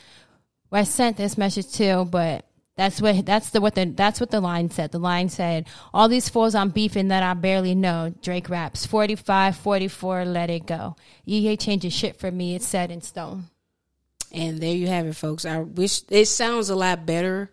West 0.71 0.93
sent 0.95 1.17
this 1.17 1.37
message 1.37 1.71
too, 1.71 2.05
but 2.05 2.45
that's 2.79 3.01
what 3.01 3.25
that's 3.25 3.49
the 3.49 3.59
what 3.59 3.75
the 3.75 3.85
that's 3.85 4.19
what 4.19 4.31
the 4.31 4.39
line 4.39 4.69
said. 4.69 4.91
The 4.91 4.99
line 4.99 5.27
said, 5.29 5.67
"All 5.93 6.07
these 6.07 6.29
fools 6.29 6.55
I'm 6.55 6.69
beefing 6.69 7.09
that 7.09 7.23
I 7.23 7.33
barely 7.33 7.75
know." 7.75 8.13
Drake 8.21 8.49
raps, 8.49 8.85
45, 8.85 9.57
44, 9.57 10.25
let 10.25 10.49
it 10.49 10.65
go. 10.65 10.95
Ye 11.25 11.47
ain't 11.47 11.59
changing 11.59 11.91
shit 11.91 12.15
for 12.15 12.31
me. 12.31 12.55
It's 12.55 12.67
set 12.67 12.91
in 12.91 13.01
stone. 13.01 13.45
And 14.31 14.59
there 14.59 14.75
you 14.75 14.87
have 14.87 15.07
it, 15.07 15.15
folks. 15.15 15.45
I 15.45 15.59
wish 15.59 16.01
it 16.09 16.25
sounds 16.25 16.69
a 16.69 16.75
lot 16.75 17.05
better 17.05 17.51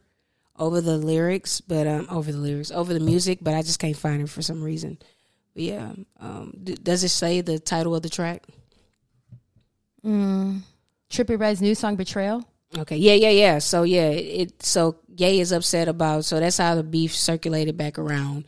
over 0.59 0.81
the 0.81 0.99
lyrics, 0.99 1.61
but 1.61 1.87
um, 1.87 2.07
over 2.11 2.33
the 2.33 2.39
lyrics, 2.39 2.71
over 2.71 2.93
the 2.93 3.01
music, 3.01 3.39
but 3.43 3.55
I 3.55 3.63
just 3.63 3.79
can't 3.79 3.97
find 3.97 4.23
it 4.23 4.29
for 4.29 4.43
some 4.43 4.63
reason. 4.63 4.99
But 5.55 5.63
yeah, 5.63 5.93
um, 6.21 6.53
d- 6.63 6.77
does 6.83 7.03
it 7.05 7.09
say 7.09 7.41
the 7.41 7.59
title 7.59 7.95
of 7.95 8.03
the 8.03 8.11
track? 8.11 8.45
Mm. 10.05 10.61
Trippie 11.11 11.39
Redd's 11.39 11.63
new 11.63 11.75
song 11.75 11.97
"Betrayal." 11.97 12.45
Okay, 12.77 12.97
yeah, 12.97 13.15
yeah, 13.15 13.31
yeah. 13.31 13.59
So 13.59 13.85
yeah, 13.85 14.09
it, 14.09 14.41
it 14.41 14.63
so 14.63 14.97
Ye 15.17 15.41
is 15.41 15.53
upset 15.53 15.89
about. 15.89 16.25
So 16.25 16.41
that's 16.41 16.59
how 16.59 16.75
the 16.75 16.83
beef 16.83 17.15
circulated 17.15 17.77
back 17.77 17.99
around 17.99 18.45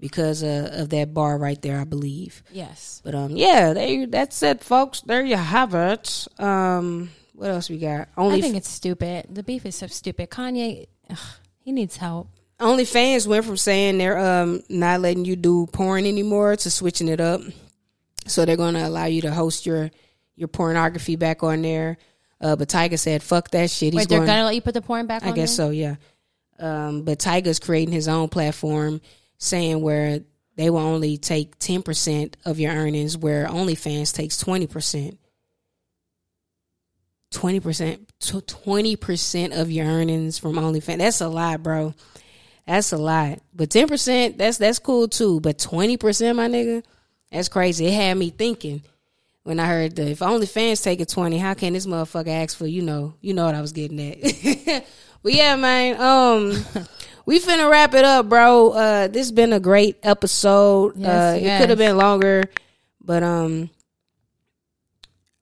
because 0.00 0.42
uh, 0.42 0.70
of 0.72 0.90
that 0.90 1.14
bar 1.14 1.38
right 1.38 1.60
there, 1.60 1.80
I 1.80 1.84
believe. 1.84 2.42
Yes. 2.52 3.00
But 3.04 3.14
um, 3.14 3.36
yeah, 3.36 3.72
there. 3.72 4.06
That's 4.06 4.42
it, 4.42 4.62
folks. 4.62 5.00
There 5.02 5.24
you 5.24 5.36
have 5.36 5.74
it. 5.74 6.26
Um, 6.38 7.10
what 7.38 7.50
else 7.50 7.70
we 7.70 7.78
got? 7.78 8.08
Only 8.16 8.38
I 8.38 8.40
think 8.40 8.56
it's 8.56 8.68
stupid. 8.68 9.26
The 9.30 9.44
beef 9.44 9.64
is 9.64 9.76
so 9.76 9.86
stupid. 9.86 10.28
Kanye, 10.28 10.88
ugh, 11.08 11.18
he 11.60 11.70
needs 11.70 11.96
help. 11.96 12.28
OnlyFans 12.58 13.28
went 13.28 13.44
from 13.44 13.56
saying 13.56 13.98
they're 13.98 14.18
um 14.18 14.62
not 14.68 15.00
letting 15.00 15.24
you 15.24 15.36
do 15.36 15.66
porn 15.66 16.04
anymore 16.04 16.56
to 16.56 16.70
switching 16.70 17.06
it 17.08 17.20
up. 17.20 17.40
So 18.26 18.44
they're 18.44 18.56
going 18.56 18.74
to 18.74 18.86
allow 18.86 19.04
you 19.04 19.22
to 19.22 19.30
host 19.30 19.66
your 19.66 19.90
your 20.34 20.48
pornography 20.48 21.14
back 21.14 21.44
on 21.44 21.62
there. 21.62 21.98
Uh, 22.40 22.56
but 22.56 22.68
Tyga 22.68 22.98
said, 22.98 23.22
"Fuck 23.22 23.50
that 23.52 23.70
shit." 23.70 23.92
He's 23.92 24.00
Wait, 24.00 24.08
they're 24.08 24.18
going, 24.18 24.28
gonna 24.28 24.44
let 24.44 24.54
you 24.54 24.60
put 24.60 24.74
the 24.74 24.82
porn 24.82 25.06
back 25.06 25.22
on? 25.22 25.28
I 25.28 25.32
guess 25.32 25.56
there? 25.56 25.66
so, 25.66 25.70
yeah. 25.70 25.96
Um, 26.58 27.02
but 27.02 27.18
Tyga's 27.18 27.60
creating 27.60 27.94
his 27.94 28.08
own 28.08 28.28
platform, 28.28 29.00
saying 29.38 29.80
where 29.80 30.20
they 30.56 30.70
will 30.70 30.78
only 30.78 31.18
take 31.18 31.58
ten 31.60 31.82
percent 31.82 32.36
of 32.44 32.58
your 32.58 32.72
earnings, 32.72 33.16
where 33.16 33.46
OnlyFans 33.46 34.12
takes 34.12 34.36
twenty 34.38 34.66
percent. 34.66 35.18
Twenty 37.30 37.60
percent, 37.60 38.10
twenty 38.46 38.96
percent 38.96 39.52
of 39.52 39.70
your 39.70 39.86
earnings 39.86 40.38
from 40.38 40.54
OnlyFans. 40.54 40.98
That's 40.98 41.20
a 41.20 41.28
lot, 41.28 41.62
bro. 41.62 41.94
That's 42.66 42.92
a 42.92 42.96
lot. 42.96 43.40
But 43.54 43.70
ten 43.70 43.86
percent, 43.86 44.38
that's 44.38 44.56
that's 44.56 44.78
cool 44.78 45.08
too. 45.08 45.38
But 45.40 45.58
twenty 45.58 45.98
percent, 45.98 46.36
my 46.36 46.48
nigga, 46.48 46.82
that's 47.30 47.48
crazy. 47.48 47.86
It 47.86 47.94
had 47.94 48.16
me 48.16 48.30
thinking 48.30 48.82
when 49.42 49.60
I 49.60 49.66
heard 49.66 49.96
that 49.96 50.08
if 50.08 50.20
OnlyFans 50.20 50.82
take 50.82 51.00
a 51.00 51.06
twenty, 51.06 51.38
how 51.38 51.52
can 51.54 51.74
this 51.74 51.86
motherfucker 51.86 52.28
ask 52.28 52.56
for 52.56 52.66
you 52.66 52.82
know 52.82 53.14
you 53.20 53.34
know 53.34 53.44
what 53.44 53.54
I 53.54 53.60
was 53.60 53.72
getting 53.72 54.00
at. 54.00 54.84
but 55.22 55.32
yeah, 55.32 55.56
man. 55.56 56.00
Um, 56.00 56.64
we 57.26 57.40
finna 57.40 57.70
wrap 57.70 57.92
it 57.92 58.04
up, 58.06 58.28
bro. 58.28 58.70
Uh, 58.70 59.08
this 59.08 59.26
has 59.26 59.32
been 59.32 59.52
a 59.52 59.60
great 59.60 59.98
episode. 60.02 60.96
Yes, 60.96 61.08
uh, 61.08 61.38
it 61.44 61.58
could 61.60 61.68
have 61.68 61.78
been 61.78 61.96
longer, 61.98 62.44
but 63.02 63.22
um. 63.22 63.68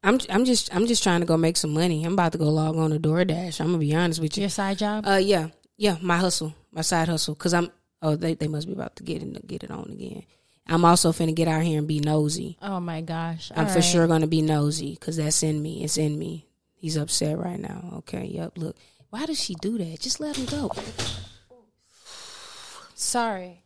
I'm 0.07 0.21
I'm 0.31 0.45
just 0.45 0.75
I'm 0.75 0.87
just 0.87 1.03
trying 1.03 1.19
to 1.21 1.27
go 1.27 1.37
make 1.37 1.57
some 1.57 1.75
money. 1.75 2.05
I'm 2.05 2.13
about 2.13 2.31
to 2.33 2.39
go 2.39 2.49
log 2.49 2.77
on 2.77 2.91
to 2.91 2.99
DoorDash. 3.01 3.61
I'm 3.61 3.67
gonna 3.67 3.79
be 3.79 3.93
honest 3.93 4.21
with 4.21 4.37
you. 4.37 4.43
Your 4.43 4.51
side 4.51 4.79
job? 4.79 5.05
Uh, 5.05 5.17
yeah, 5.17 5.49
yeah, 5.77 5.97
my 6.01 6.17
hustle, 6.17 6.55
my 6.71 6.83
side 6.83 7.09
hustle. 7.09 7.35
Cause 7.35 7.53
I'm 7.53 7.73
oh 8.03 8.15
they, 8.15 8.35
they 8.35 8.47
must 8.47 8.69
be 8.69 8.73
about 8.73 8.95
to 8.97 9.03
get 9.03 9.21
it 9.21 9.47
get 9.49 9.65
it 9.65 9.73
on 9.73 9.91
again. 9.91 10.23
I'm 10.69 10.85
also 10.85 11.11
finna 11.11 11.35
get 11.35 11.49
out 11.49 11.63
here 11.63 11.79
and 11.79 11.89
be 11.89 11.99
nosy. 11.99 12.57
Oh 12.63 12.79
my 12.79 13.01
gosh! 13.01 13.51
I'm 13.57 13.67
All 13.67 13.73
for 13.73 13.79
right. 13.81 13.85
sure 13.85 14.07
gonna 14.07 14.29
be 14.29 14.43
nosy 14.43 14.93
because 14.95 15.17
that's 15.17 15.43
in 15.43 15.61
me. 15.61 15.83
It's 15.83 15.99
in 15.99 16.17
me. 16.17 16.47
He's 16.77 16.97
upset 16.97 17.37
right 17.37 17.59
now. 17.59 17.95
Okay, 17.99 18.27
yep. 18.27 18.57
Look, 18.57 18.77
why 19.11 19.27
does 19.27 19.43
she 19.43 19.55
do 19.57 19.77
that? 19.79 19.99
Just 20.01 20.21
let 20.21 20.37
him 20.37 20.47
go. 20.47 20.71
Sorry. 22.95 23.65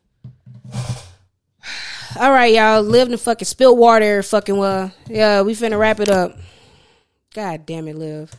All 2.19 2.33
right, 2.33 2.53
y'all. 2.53 2.83
Live 2.83 3.07
in 3.07 3.13
the 3.13 3.19
fucking 3.19 3.47
spill 3.47 3.77
water. 3.77 4.23
Fucking 4.23 4.57
well. 4.57 4.93
Yeah, 5.07 5.43
we 5.43 5.55
finna 5.55 5.79
wrap 5.79 6.01
it 6.01 6.09
up. 6.09 6.37
God 7.35 7.67
damn 7.67 7.87
it, 7.87 7.97
live. 7.97 8.35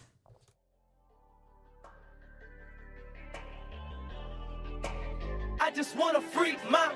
I 5.59 5.72
just 5.72 5.95
wanna 5.95 6.22
my 6.69 6.91